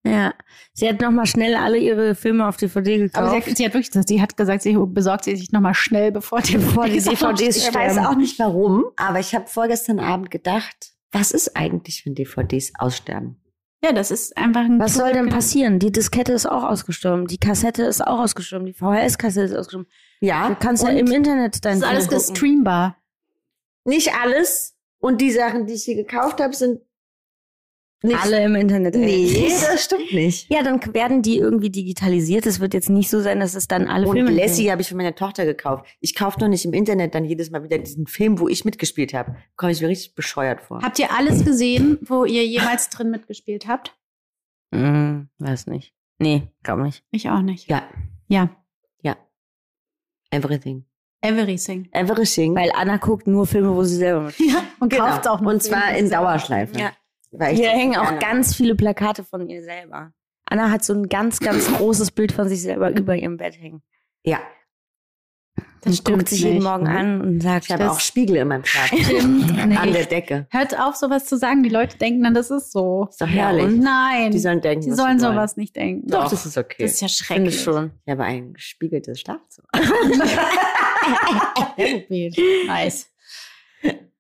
Ja, 0.10 0.34
sie 0.74 0.88
hat 0.88 1.02
nochmal 1.02 1.26
schnell 1.26 1.56
alle 1.56 1.78
ihre 1.78 2.16
Filme 2.16 2.48
auf 2.48 2.58
DVD 2.58 2.98
gekauft. 2.98 3.18
Aber 3.18 3.30
sie 3.32 3.38
hat, 3.52 3.58
sie 3.58 3.66
hat 3.66 3.74
wirklich, 3.74 3.92
sie 4.08 4.22
hat 4.22 4.38
gesagt, 4.38 4.62
sie 4.62 4.78
besorgt 4.80 5.24
sie 5.26 5.36
sich 5.36 5.52
nochmal 5.52 5.74
schnell, 5.74 6.12
bevor 6.12 6.42
die, 6.42 6.54
Bevor 6.54 6.86
die 6.86 7.00
DVDs 7.00 7.58
Ich 7.58 7.74
weiß 7.74 7.94
sterben. 7.94 8.06
auch 8.08 8.16
nicht 8.16 8.38
warum, 8.40 8.86
aber 8.96 9.20
ich 9.20 9.34
habe 9.36 9.48
vorgestern 9.48 10.00
Abend 10.00 10.32
gedacht, 10.32 10.94
was 11.12 11.32
ist 11.32 11.56
eigentlich, 11.58 12.06
wenn 12.06 12.16
DVDs 12.16 12.72
aussterben? 12.78 13.38
Ja, 13.84 13.92
das 13.94 14.10
ist 14.12 14.36
einfach 14.38 14.62
ein. 14.62 14.80
Was 14.80 14.96
soll 14.96 15.14
denn 15.14 15.30
passieren? 15.30 15.78
Die 15.80 15.92
Diskette 15.92 16.34
ist 16.34 16.48
auch 16.48 16.64
ausgestorben, 16.64 17.28
die 17.28 17.38
Kassette 17.38 17.84
ist 17.84 18.06
auch 18.06 18.20
ausgestorben, 18.20 18.66
die 18.66 18.74
VHS-Kassette 18.74 19.46
ist 19.46 19.56
ausgestorben. 19.56 19.88
Ja, 20.20 20.50
Du 20.50 20.56
kannst 20.56 20.84
ja 20.84 20.90
im 20.90 21.08
Internet 21.12 21.64
dein 21.64 21.80
Das 21.80 21.88
ist 21.90 21.96
alles 21.96 22.08
gucken. 22.08 22.18
gestreambar. 22.34 22.98
nicht 23.86 24.14
alles. 24.16 24.74
Und 25.00 25.22
die 25.22 25.32
Sachen, 25.32 25.68
die 25.68 25.74
ich 25.74 25.84
hier 25.84 25.96
gekauft 25.96 26.40
habe, 26.42 26.56
sind 26.56 26.82
nicht. 28.04 28.22
Alle 28.24 28.44
im 28.44 28.56
Internet. 28.56 28.96
Nee, 28.96 29.50
das 29.50 29.84
stimmt 29.86 30.14
nicht. 30.14 30.50
Ja, 30.52 30.62
dann 30.64 30.80
werden 30.94 31.22
die 31.24 31.38
irgendwie 31.38 31.70
digitalisiert. 31.72 32.46
Es 32.46 32.60
wird 32.60 32.74
jetzt 32.74 32.90
nicht 32.90 33.10
so 33.10 33.20
sein, 33.22 33.40
dass 33.40 33.56
es 33.56 33.68
dann 33.68 33.88
alle 33.88 34.08
Und 34.08 34.16
Filme 34.16 34.32
Lassie 34.32 34.72
habe 34.72 34.82
ich 34.82 34.88
für 34.90 34.96
meine 34.96 35.16
Tochter 35.16 35.46
gekauft. 35.46 35.86
Ich 36.00 36.16
kaufe 36.16 36.40
doch 36.40 36.48
nicht 36.48 36.64
im 36.66 36.74
Internet 36.74 37.16
dann 37.16 37.26
jedes 37.26 37.50
Mal 37.50 37.64
wieder 37.64 37.78
diesen 37.80 38.06
Film, 38.08 38.40
wo 38.40 38.48
ich 38.48 38.66
mitgespielt 38.66 39.14
habe. 39.14 39.36
Komme 39.56 39.72
ich 39.72 39.82
mir 39.82 39.88
richtig 39.90 40.14
bescheuert 40.16 40.62
vor. 40.62 40.82
Habt 40.84 41.00
ihr 41.00 41.12
alles 41.12 41.44
gesehen, 41.44 41.98
wo 42.04 42.24
ihr 42.26 42.46
jemals 42.46 42.90
drin 42.90 43.10
mitgespielt 43.10 43.68
habt? 43.68 43.98
Hm, 44.74 45.30
weiß 45.40 45.68
nicht. 45.68 45.94
Nee, 46.20 46.50
glaub 46.64 46.80
nicht. 46.80 47.04
Ich 47.12 47.30
auch 47.30 47.42
nicht. 47.42 47.68
Ja, 47.70 47.84
Ja. 48.28 48.50
everything. 50.32 50.86
Everything. 51.22 51.90
Everything. 51.94 52.56
Weil 52.56 52.72
Anna 52.76 52.98
guckt 52.98 53.28
nur 53.28 53.48
Filme, 53.48 53.74
wo 53.74 53.84
sie 53.84 53.96
selber 53.96 54.22
mit. 54.26 54.40
Ja. 54.40 54.64
Und 54.80 54.90
Genau. 54.90 55.06
kauft 55.08 55.28
auch 55.28 55.42
noch 55.42 55.52
Und 55.52 55.64
zwar 55.64 55.82
Filme, 55.82 55.98
in 55.98 56.06
die 56.06 56.10
selber- 56.10 56.24
Dauerschleife. 56.26 56.80
Ja. 56.80 56.92
Hier 57.32 57.70
hängen 57.70 57.96
auch 57.98 58.20
ganz 58.20 58.56
viele 58.56 58.76
Plakate 58.76 59.24
von 59.24 59.50
ihr 59.50 59.64
selber. 59.64 60.14
Anna 60.46 60.72
hat 60.72 60.84
so 60.84 60.94
ein 60.94 61.10
ganz, 61.10 61.40
ganz 61.40 61.72
großes 61.78 62.12
Bild 62.12 62.32
von 62.32 62.48
sich 62.48 62.62
selber 62.62 62.90
über 62.92 63.16
ihrem 63.16 63.38
Bett 63.38 63.60
hängen. 63.60 63.82
Ja, 64.24 64.40
Das 65.82 66.00
und 66.00 66.06
guckt 66.06 66.30
sich 66.30 66.42
jeden 66.42 66.56
nicht. 66.56 66.64
Morgen 66.64 66.84
Mhm. 66.86 66.96
an 66.98 67.22
und 67.22 67.42
sagt, 67.42 67.66
ich 67.66 67.72
habe 67.72 67.84
Das 67.84 67.98
auch 67.98 68.00
Spiegel 68.00 68.38
in 68.38 68.48
meinem. 68.48 68.64
Stimmt 68.66 69.58
An 69.78 69.92
der. 69.94 70.06
Decke. 70.06 70.48
Hört 70.52 70.80
auf, 70.80 70.96
sowas 70.96 71.26
zu 71.26 71.38
sagen. 71.38 71.64
Die 71.64 71.70
Leute 71.70 71.98
denken 71.98 72.24
dann, 72.24 72.34
das 72.34 72.50
ist 72.50 72.72
so. 72.72 73.08
Ist 73.10 73.22
doch 73.22 73.28
herrlich. 73.28 73.66
und 73.66 73.80
Nein. 73.80 74.32
Die 74.32 74.40
sollen 74.40 74.62
denken, 74.62 74.84
Sie 74.84 74.92
was 74.92 74.98
sollen 74.98 75.20
sie 75.20 75.26
wollen. 75.26 75.36
sowas 75.36 75.58
nicht 75.58 75.76
denken. 75.76 76.08
Doch, 76.10 76.30
das 76.30 76.46
ist 76.46 76.58
okay. 76.58 76.84
Das 76.84 76.94
ist 76.94 77.02
ja 77.02 77.08
finde 77.10 77.52
schrecklich. 77.52 77.56
ich 77.56 77.62
schon. 77.64 77.92
Ich 78.06 78.12
habe 78.12 78.24
ein 78.24 78.54
gespiegeltes 78.54 79.20
Schlafzimmer. 79.20 79.68
nice. 82.68 83.10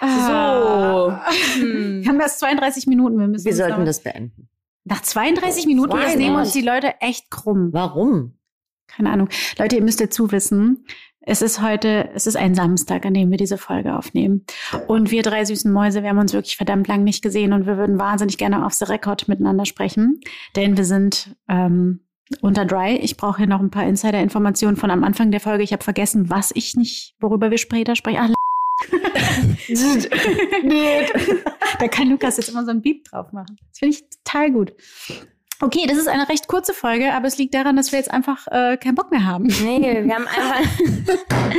So. 0.00 0.06
Ah. 0.06 1.30
Hm. 1.54 2.02
Wir 2.02 2.08
haben 2.08 2.20
erst 2.20 2.40
32 2.40 2.86
Minuten. 2.86 3.18
Wir 3.18 3.28
müssen 3.28 3.44
Wir 3.44 3.54
sollten 3.54 3.84
das 3.84 4.02
beenden. 4.02 4.48
Nach 4.84 5.02
32 5.02 5.66
Minuten, 5.66 5.96
das 5.96 6.14
nehmen 6.14 6.36
uns 6.36 6.52
32. 6.52 6.52
die 6.52 6.68
Leute 6.68 7.00
echt 7.00 7.30
krumm. 7.30 7.70
Warum? 7.72 8.38
Keine 8.86 9.10
Ahnung. 9.10 9.28
Leute, 9.58 9.76
ihr 9.76 9.82
müsst 9.82 10.00
dazu 10.00 10.30
wissen, 10.30 10.86
es 11.28 11.42
ist 11.42 11.60
heute, 11.60 12.10
es 12.14 12.28
ist 12.28 12.36
ein 12.36 12.54
Samstag, 12.54 13.04
an 13.04 13.12
dem 13.12 13.32
wir 13.32 13.36
diese 13.36 13.58
Folge 13.58 13.96
aufnehmen. 13.96 14.46
Und 14.86 15.10
wir 15.10 15.24
drei 15.24 15.44
süßen 15.44 15.72
Mäuse, 15.72 16.04
wir 16.04 16.10
haben 16.10 16.18
uns 16.18 16.32
wirklich 16.32 16.56
verdammt 16.56 16.86
lang 16.86 17.02
nicht 17.02 17.20
gesehen 17.20 17.52
und 17.52 17.66
wir 17.66 17.76
würden 17.76 17.98
wahnsinnig 17.98 18.38
gerne 18.38 18.64
auf 18.64 18.74
the 18.74 18.84
record 18.84 19.26
miteinander 19.26 19.64
sprechen. 19.64 20.20
Denn 20.54 20.76
wir 20.76 20.84
sind 20.84 21.36
ähm, 21.48 22.00
unter 22.42 22.64
Dry. 22.64 22.96
Ich 22.98 23.16
brauche 23.16 23.38
hier 23.38 23.48
noch 23.48 23.60
ein 23.60 23.70
paar 23.70 23.88
Insider-Informationen 23.88 24.76
von 24.76 24.92
am 24.92 25.02
Anfang 25.02 25.32
der 25.32 25.40
Folge. 25.40 25.64
Ich 25.64 25.72
habe 25.72 25.82
vergessen, 25.82 26.30
was 26.30 26.52
ich 26.54 26.76
nicht, 26.76 27.16
worüber 27.18 27.50
wir 27.50 27.58
später 27.58 27.96
sprechen. 27.96 28.18
Ach, 28.20 28.34
da 31.78 31.88
kann 31.88 32.10
Lukas 32.10 32.36
jetzt 32.36 32.48
immer 32.50 32.64
so 32.64 32.70
ein 32.70 32.82
Beep 32.82 33.04
drauf 33.04 33.32
machen. 33.32 33.58
Das 33.70 33.78
finde 33.78 33.96
ich 33.96 34.04
total 34.24 34.52
gut. 34.52 34.72
Okay, 35.60 35.86
das 35.88 35.96
ist 35.96 36.08
eine 36.08 36.28
recht 36.28 36.48
kurze 36.48 36.74
Folge, 36.74 37.14
aber 37.14 37.26
es 37.26 37.38
liegt 37.38 37.54
daran, 37.54 37.76
dass 37.76 37.90
wir 37.90 37.98
jetzt 37.98 38.10
einfach 38.10 38.46
äh, 38.48 38.76
keinen 38.76 38.94
Bock 38.94 39.10
mehr 39.10 39.24
haben. 39.24 39.46
Nee, 39.46 40.04
wir 40.04 40.14
haben 40.14 40.26
einfach. 40.26 40.60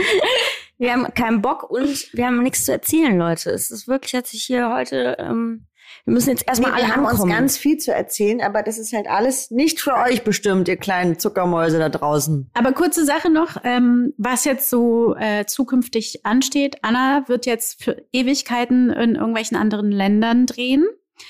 wir 0.78 0.94
haben 0.94 1.12
keinen 1.16 1.42
Bock 1.42 1.68
und 1.70 2.14
wir 2.14 2.28
haben 2.28 2.44
nichts 2.44 2.66
zu 2.66 2.72
erzählen, 2.72 3.18
Leute. 3.18 3.50
Es 3.50 3.72
ist 3.72 3.88
wirklich, 3.88 4.14
hat 4.14 4.28
sich 4.28 4.44
hier 4.44 4.72
heute. 4.72 5.18
Ähm, 5.20 5.66
wir 6.08 6.14
müssen 6.14 6.30
jetzt 6.30 6.48
erstmal 6.48 6.72
wir 6.72 6.78
alle 6.78 6.88
haben 6.88 7.06
ankommen. 7.06 7.24
uns 7.24 7.38
ganz 7.38 7.58
viel 7.58 7.78
zu 7.80 7.94
erzählen, 7.94 8.40
aber 8.40 8.64
das 8.64 8.78
ist 8.78 8.94
halt 8.94 9.10
alles 9.10 9.52
nicht 9.52 9.82
für 9.82 9.94
euch 9.94 10.24
bestimmt, 10.24 10.70
ihr 10.70 10.78
kleinen 10.78 11.20
Zuckermäuse 11.20 11.80
da 11.80 11.90
draußen. 11.90 12.50
Aber 12.54 12.72
kurze 12.72 13.04
Sache 13.04 13.30
noch, 13.30 13.58
ähm, 13.66 14.14
was 14.18 14.46
jetzt 14.46 14.70
so 14.70 15.18
äh, 15.18 15.46
zukünftig 15.46 16.26
ansteht. 16.26 16.78
Anna 16.82 17.26
wird 17.28 17.46
jetzt 17.46 17.84
für 17.84 18.02
Ewigkeiten 18.14 18.90
in 18.90 19.16
irgendwelchen 19.16 19.58
anderen 19.58 19.92
Ländern 19.92 20.46
drehen. 20.46 20.86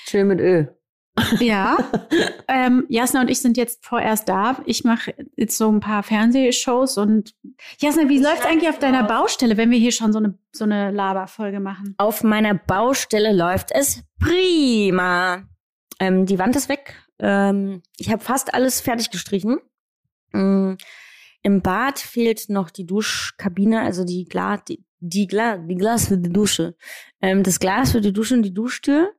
Chill 0.06 0.24
mit 0.24 0.38
Öl. 0.38 0.77
Ja. 1.40 1.76
ähm, 2.48 2.86
Jasna 2.88 3.20
und 3.20 3.30
ich 3.30 3.40
sind 3.40 3.56
jetzt 3.56 3.84
vorerst 3.84 4.28
da. 4.28 4.60
Ich 4.66 4.84
mache 4.84 5.14
jetzt 5.36 5.56
so 5.56 5.70
ein 5.70 5.80
paar 5.80 6.02
Fernsehshows 6.02 6.98
und 6.98 7.34
Jasna, 7.78 8.08
wie 8.08 8.18
läuft's 8.18 8.46
eigentlich 8.46 8.68
auf 8.68 8.78
deiner 8.78 9.04
Baustelle, 9.04 9.56
wenn 9.56 9.70
wir 9.70 9.78
hier 9.78 9.92
schon 9.92 10.12
so 10.12 10.18
eine 10.18 10.38
so 10.52 10.64
eine 10.64 10.90
Laberfolge 10.90 11.60
machen? 11.60 11.94
Auf 11.98 12.22
meiner 12.22 12.54
Baustelle 12.54 13.32
läuft 13.32 13.70
es 13.72 14.02
prima. 14.18 15.42
Ähm, 16.00 16.26
die 16.26 16.38
Wand 16.38 16.56
ist 16.56 16.68
weg. 16.68 16.94
Ähm, 17.18 17.82
ich 17.96 18.10
habe 18.10 18.22
fast 18.22 18.54
alles 18.54 18.80
fertig 18.80 19.10
gestrichen. 19.10 19.58
Mm, 20.32 20.74
Im 21.42 21.62
Bad 21.62 21.98
fehlt 21.98 22.48
noch 22.48 22.70
die 22.70 22.86
Duschkabine, 22.86 23.82
also 23.82 24.04
die 24.04 24.24
Glas, 24.24 24.60
die, 24.68 24.84
die, 25.00 25.26
Gla 25.26 25.58
die 25.58 25.76
Glas 25.76 26.08
für 26.08 26.18
die 26.18 26.32
Dusche. 26.32 26.76
Ähm, 27.20 27.42
das 27.42 27.60
Glas 27.60 27.92
für 27.92 28.00
die 28.00 28.12
Dusche 28.12 28.34
und 28.34 28.42
die 28.42 28.54
Duschtür. 28.54 29.12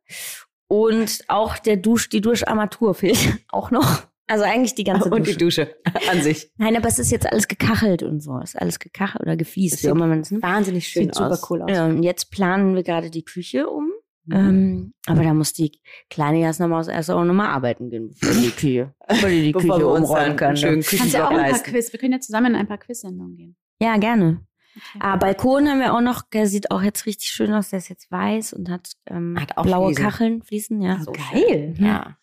Und 0.69 1.19
auch 1.27 1.57
der 1.57 1.77
Dusch, 1.77 2.09
die 2.09 2.21
Duscharmatur 2.21 2.93
fehlt 2.93 3.17
auch 3.49 3.71
noch. 3.71 4.03
Also 4.27 4.43
eigentlich 4.43 4.75
die 4.75 4.83
ganze 4.83 5.09
Und 5.09 5.21
Dusche. 5.21 5.31
die 5.31 5.37
Dusche 5.43 5.75
an 6.09 6.21
sich. 6.21 6.51
Nein, 6.57 6.75
aber 6.77 6.87
es 6.87 6.99
ist 6.99 7.11
jetzt 7.11 7.25
alles 7.25 7.47
gekachelt 7.47 8.03
und 8.03 8.21
so. 8.21 8.37
Ist 8.39 8.55
alles 8.55 8.77
gekachelt 8.79 9.23
oder 9.23 9.35
gefliest, 9.35 9.83
immer 9.83 10.05
man 10.05 10.19
es. 10.19 10.31
Wahnsinnig 10.31 10.87
schön 10.87 11.05
Sieht 11.05 11.15
super 11.15 11.31
aus. 11.31 11.49
cool 11.49 11.63
aus. 11.63 11.71
Ja, 11.71 11.87
und 11.87 12.03
jetzt 12.03 12.29
planen 12.29 12.75
wir 12.75 12.83
gerade 12.83 13.09
die 13.09 13.25
Küche 13.25 13.67
um. 13.67 13.89
Mhm. 14.25 14.35
Ähm, 14.35 14.93
aber 15.07 15.23
da 15.23 15.33
muss 15.33 15.53
die 15.53 15.71
kleine 16.11 16.41
Jasna 16.41 16.67
Maus 16.67 16.87
erst 16.87 17.09
auch 17.09 17.23
nochmal 17.23 17.47
arbeiten 17.47 17.89
gehen, 17.89 18.09
bevor 18.09 18.39
die 18.39 18.51
Küche, 18.51 18.93
bevor 19.07 19.29
die 19.29 19.41
die 19.41 19.51
Bevor 19.51 19.77
Küche 19.77 19.87
umräumen 19.87 20.57
schönen 20.57 20.79
ne? 20.79 20.85
Kannst 20.85 21.13
du 21.15 21.25
auch 21.25 21.31
ein 21.31 21.51
paar. 21.51 21.59
Quiz? 21.63 21.91
Wir 21.91 21.99
können 21.99 22.13
ja 22.13 22.19
zusammen 22.19 22.53
in 22.53 22.55
ein 22.55 22.67
paar 22.67 22.77
Quiz-Sendungen 22.77 23.35
gehen. 23.35 23.55
Ja, 23.81 23.97
gerne. 23.97 24.45
Okay. 24.79 24.99
Ah, 25.01 25.15
Balkon 25.17 25.67
haben 25.67 25.79
wir 25.79 25.93
auch 25.93 26.01
noch, 26.01 26.21
der 26.21 26.47
sieht 26.47 26.71
auch 26.71 26.81
jetzt 26.81 27.05
richtig 27.05 27.27
schön 27.29 27.53
aus. 27.53 27.69
Der 27.69 27.79
ist 27.79 27.89
jetzt 27.89 28.09
weiß 28.11 28.53
und 28.53 28.69
hat, 28.69 28.91
ähm, 29.07 29.37
Hat 29.39 29.57
auch 29.57 29.63
blaue 29.63 29.87
Fliesen. 29.87 30.03
Kacheln, 30.03 30.41
Fliesen, 30.43 30.81
ja. 30.81 30.99
So 31.03 31.11
geil. 31.11 31.75
schön. 31.75 31.85
Ja. 31.85 32.17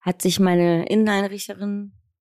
Hat 0.00 0.20
sich 0.20 0.38
meine 0.40 0.86
Inneneinrichterin, 0.86 1.92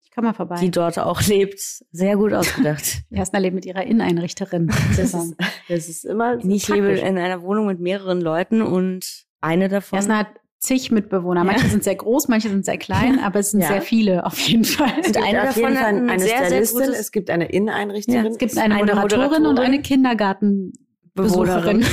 Ich 0.03 0.11
komm 0.11 0.25
mal 0.25 0.35
vorbei. 0.35 0.57
die 0.61 0.71
dort 0.71 0.99
auch 0.99 1.23
lebt, 1.23 1.61
sehr 1.93 2.17
gut 2.17 2.33
ausgedacht. 2.35 3.03
Jasna 3.11 3.39
lebt 3.39 3.55
mit 3.55 3.65
ihrer 3.65 3.85
Inneneinrichterin. 3.85 4.71
Das 4.97 5.15
ist, 5.15 5.35
das 5.69 5.89
ist 5.89 6.05
immer 6.05 6.41
so 6.41 6.49
ich 6.49 6.69
lebe 6.69 6.89
in 6.93 7.17
einer 7.19 7.43
Wohnung 7.43 7.67
mit 7.67 7.81
mehreren 7.81 8.21
Leuten 8.21 8.61
und 8.63 9.25
eine 9.41 9.69
davon. 9.69 9.97
Jasna 9.99 10.19
hat 10.19 10.29
zig 10.65 10.91
Mitbewohner. 10.91 11.45
Manche 11.45 11.69
sind 11.69 11.85
sehr 11.85 11.95
groß, 11.95 12.29
manche 12.29 12.49
sind 12.49 12.65
sehr 12.65 12.79
klein, 12.79 13.19
aber 13.21 13.41
es 13.41 13.51
sind 13.51 13.61
Ja. 13.61 13.69
sehr 13.69 13.83
viele 13.83 14.25
auf 14.25 14.39
jeden 14.39 14.65
Fall. 14.65 14.91
Es 15.01 15.13
gibt 15.13 15.23
eine 15.23 15.49
auf 15.49 15.57
jeden 15.57 15.75
Fall 15.77 15.85
ein 15.85 16.09
eine 16.09 16.19
sehr, 16.23 16.39
sehr 16.39 16.47
Stylistin, 16.47 16.81
gutes- 16.81 16.99
es 17.01 17.13
gibt 17.13 17.29
eine 17.31 17.47
Inneneinrichterin. 17.47 18.27
Es 18.27 18.39
gibt 18.39 18.57
eine, 18.57 18.75
eine 18.77 18.95
Moderatorin, 18.95 19.47
und 19.47 19.59
eine 19.61 19.83
Kindergartenbesucherin. 19.83 21.85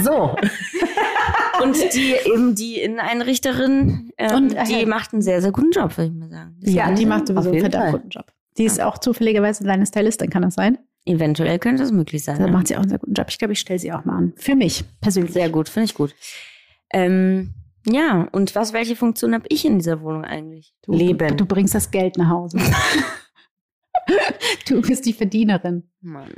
so. 0.00 0.34
und 1.62 1.76
die 1.94 2.14
eben 2.26 2.54
die 2.54 2.80
Inneneinrichterin, 2.80 4.10
äh, 4.16 4.34
Und, 4.34 4.56
die 4.68 4.82
äh, 4.82 4.86
macht 4.86 5.12
einen 5.12 5.22
sehr, 5.22 5.40
sehr 5.42 5.52
guten 5.52 5.70
Job, 5.70 5.96
würde 5.98 6.10
ich 6.12 6.18
mal 6.18 6.30
sagen. 6.30 6.56
Das 6.60 6.72
Ja, 6.72 6.90
die 6.92 7.06
macht 7.06 7.26
sowieso 7.28 7.50
einen 7.50 7.92
guten 7.92 8.08
Job. 8.08 8.26
Die 8.58 8.64
ist 8.64 8.80
auch 8.80 8.96
zufälligerweise 8.98 9.64
deine 9.64 9.84
Stylistin, 9.84 10.30
kann 10.30 10.42
das 10.42 10.54
sein? 10.54 10.78
Eventuell 11.04 11.58
könnte 11.58 11.82
das 11.82 11.92
möglich 11.92 12.24
sein. 12.24 12.38
Da 12.38 12.46
ja. 12.46 12.50
macht 12.50 12.68
sie 12.68 12.74
auch 12.76 12.80
einen 12.80 12.88
sehr 12.88 12.98
guten 12.98 13.12
Job. 13.12 13.26
Ich 13.28 13.38
glaube, 13.38 13.52
ich 13.52 13.60
stelle 13.60 13.78
sie 13.78 13.92
auch 13.92 14.04
mal 14.06 14.16
an. 14.16 14.32
Für 14.36 14.56
mich 14.56 14.82
persönlich. 15.00 15.32
Sehr 15.32 15.50
gut, 15.50 15.68
finde 15.68 15.84
ich 15.84 15.94
gut. 15.94 16.14
Ähm, 16.92 17.52
ja, 17.86 18.28
und 18.32 18.54
was, 18.54 18.72
welche 18.72 18.96
Funktion 18.96 19.34
habe 19.34 19.44
ich 19.48 19.64
in 19.64 19.78
dieser 19.78 20.00
Wohnung 20.02 20.24
eigentlich? 20.24 20.74
Du, 20.82 20.92
Leben. 20.92 21.36
Du, 21.36 21.46
bringst 21.46 21.74
das 21.74 21.90
Geld 21.90 22.16
nach 22.18 22.28
Hause. 22.30 22.58
du 24.68 24.80
bist 24.82 25.06
die 25.06 25.12
Verdienerin. 25.12 25.90
Mann. 26.00 26.32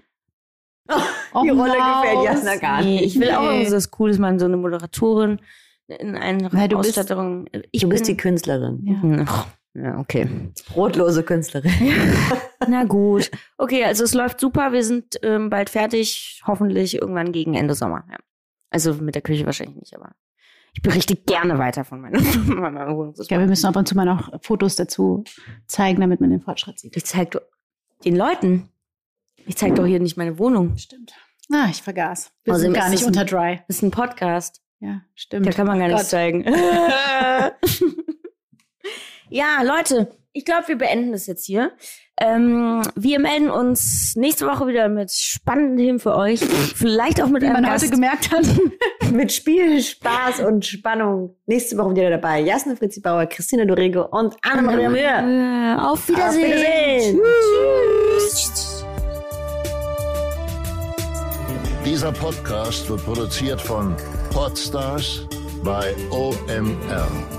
Oh, 1.34 1.42
Die 1.42 1.51
Rolle 1.51 1.78
Maus. 1.78 2.03
gefällt 2.03 2.24
Jasna 2.24 2.57
gar 2.57 2.82
Nee, 2.82 3.01
nicht. 3.01 3.05
ich 3.16 3.20
will 3.20 3.30
auch 3.32 3.42
Nee. 3.42 3.57
irgendwie 3.59 3.72
was 3.72 3.90
Cooles 3.90 4.18
machen, 4.18 4.38
so 4.38 4.46
eine 4.46 4.57
Moderatorin 4.57 5.40
in 5.86 6.16
einer 6.16 6.49
Nein, 6.53 6.68
du 6.70 6.78
bist- 6.78 6.99
Ausstattung. 6.99 7.46
ich 7.72 7.82
Du 7.82 7.88
bist 7.88 8.07
die 8.07 8.12
bin, 8.12 8.20
Künstlerin. 8.22 8.80
Ja. 9.05 9.46
Ja, 9.74 9.99
okay. 9.99 10.28
Brotlose 10.72 11.22
Künstlerin. 11.22 11.70
Na 12.68 12.84
gut. 12.84 13.30
Okay, 13.59 13.84
also 13.84 14.03
es 14.05 14.14
läuft 14.14 14.40
super. 14.40 14.72
Wir 14.72 14.82
sind 14.82 15.16
ähm, 15.22 15.51
bald 15.51 15.70
fertig. 15.70 16.42
Hoffentlich 16.46 16.94
irgendwann 16.96 17.32
gegen 17.32 17.55
Ende 17.55 17.74
Sommer. 17.74 18.05
Ja. 18.11 18.16
Also 18.70 18.94
mit 18.94 19.14
der 19.14 19.22
Küche 19.22 19.44
wahrscheinlich 19.46 19.76
nicht, 19.76 19.94
aber 19.94 20.12
ich 20.75 20.83
berichte 20.83 21.16
gerne 21.16 21.59
weiter 21.59 21.85
von 21.85 22.01
meiner, 22.01 22.21
meiner 22.47 22.97
Wohnung. 22.97 23.14
Ja, 23.29 23.39
wir 23.39 23.47
müssen 23.47 23.66
ab 23.66 23.77
und 23.77 23.89
zu 23.89 23.97
mal 23.97 24.05
noch 24.05 24.31
Fotos 24.43 24.77
dazu 24.77 25.25
zeigen, 25.66 26.01
damit 26.01 26.21
man 26.21 26.31
den 26.31 26.41
Fortschritt 26.41 26.79
sieht. 26.79 26.97
Ich 26.97 27.05
zeig 27.05 27.33
doch 27.33 27.43
den 28.05 28.16
Leuten. 28.16 28.69
Ich 29.47 29.57
zeig 29.57 29.75
doch 29.75 29.87
hier 29.87 30.01
nicht 30.01 30.16
meine 30.16 30.39
Wohnung. 30.39 30.77
Stimmt. 30.77 31.12
Ah, 31.53 31.66
ich 31.71 31.83
vergaß. 31.83 32.31
Wir 32.45 32.53
Außerdem 32.53 32.73
sind 32.73 32.81
gar 32.81 32.91
nicht 32.91 33.05
unter 33.05 33.25
Dry. 33.25 33.61
Das 33.66 33.77
ist 33.77 33.83
ein 33.83 33.91
Podcast. 33.91 34.62
Ja, 34.81 35.01
stimmt. 35.14 35.47
Da 35.47 35.51
kann 35.51 35.66
man 35.66 35.79
gar 35.79 35.89
Gott. 35.89 35.97
nichts 35.97 36.11
zeigen. 36.11 36.45
ja, 39.31 39.62
Leute, 39.62 40.11
ich 40.39 40.45
glaube, 40.45 40.68
wir 40.68 40.78
beenden 40.78 41.11
das 41.11 41.26
jetzt 41.26 41.45
hier. 41.47 41.72
Ähm, 42.20 42.82
wir 42.95 43.18
melden 43.18 43.51
uns 43.51 44.14
nächste 44.14 44.47
Woche 44.47 44.68
wieder 44.68 44.89
mit 44.89 45.11
spannenden 45.11 45.76
Themen 45.76 45.99
für 45.99 46.14
euch. 46.14 46.39
Vielleicht 46.41 47.20
auch 47.20 47.26
mit 47.26 47.43
Wie 47.43 47.47
einem 47.47 47.55
man 47.62 47.64
Gast. 47.64 47.84
heute 47.84 47.93
gemerkt 47.95 48.30
hat. 48.30 48.45
Mit 49.12 49.32
Spiel, 49.32 49.80
Spaß 49.82 50.41
und 50.41 50.66
Spannung. 50.66 51.34
Nächste 51.47 51.78
Woche 51.78 51.97
wieder 51.97 52.11
dabei. 52.11 52.41
Jasna 52.41 52.76
Fritzi 52.76 53.01
Bauer, 53.01 53.24
Christina 53.24 53.64
Dorego 53.64 54.03
und 54.03 54.36
Anna-Maria 54.43 54.91
Mühe. 54.91 55.01
Äh, 55.01 55.80
Auf 55.80 56.07
Wiedersehen. 56.09 56.45
Auf 56.45 56.59
Wiedersehen. 56.59 57.20
Tschüss. 58.30 58.84
Dieser 61.86 62.12
Podcast 62.12 62.89
wird 62.91 63.03
produziert 63.05 63.62
von 63.62 63.97
Podstars 64.30 65.26
bei 65.64 65.95
OMR. 66.11 67.38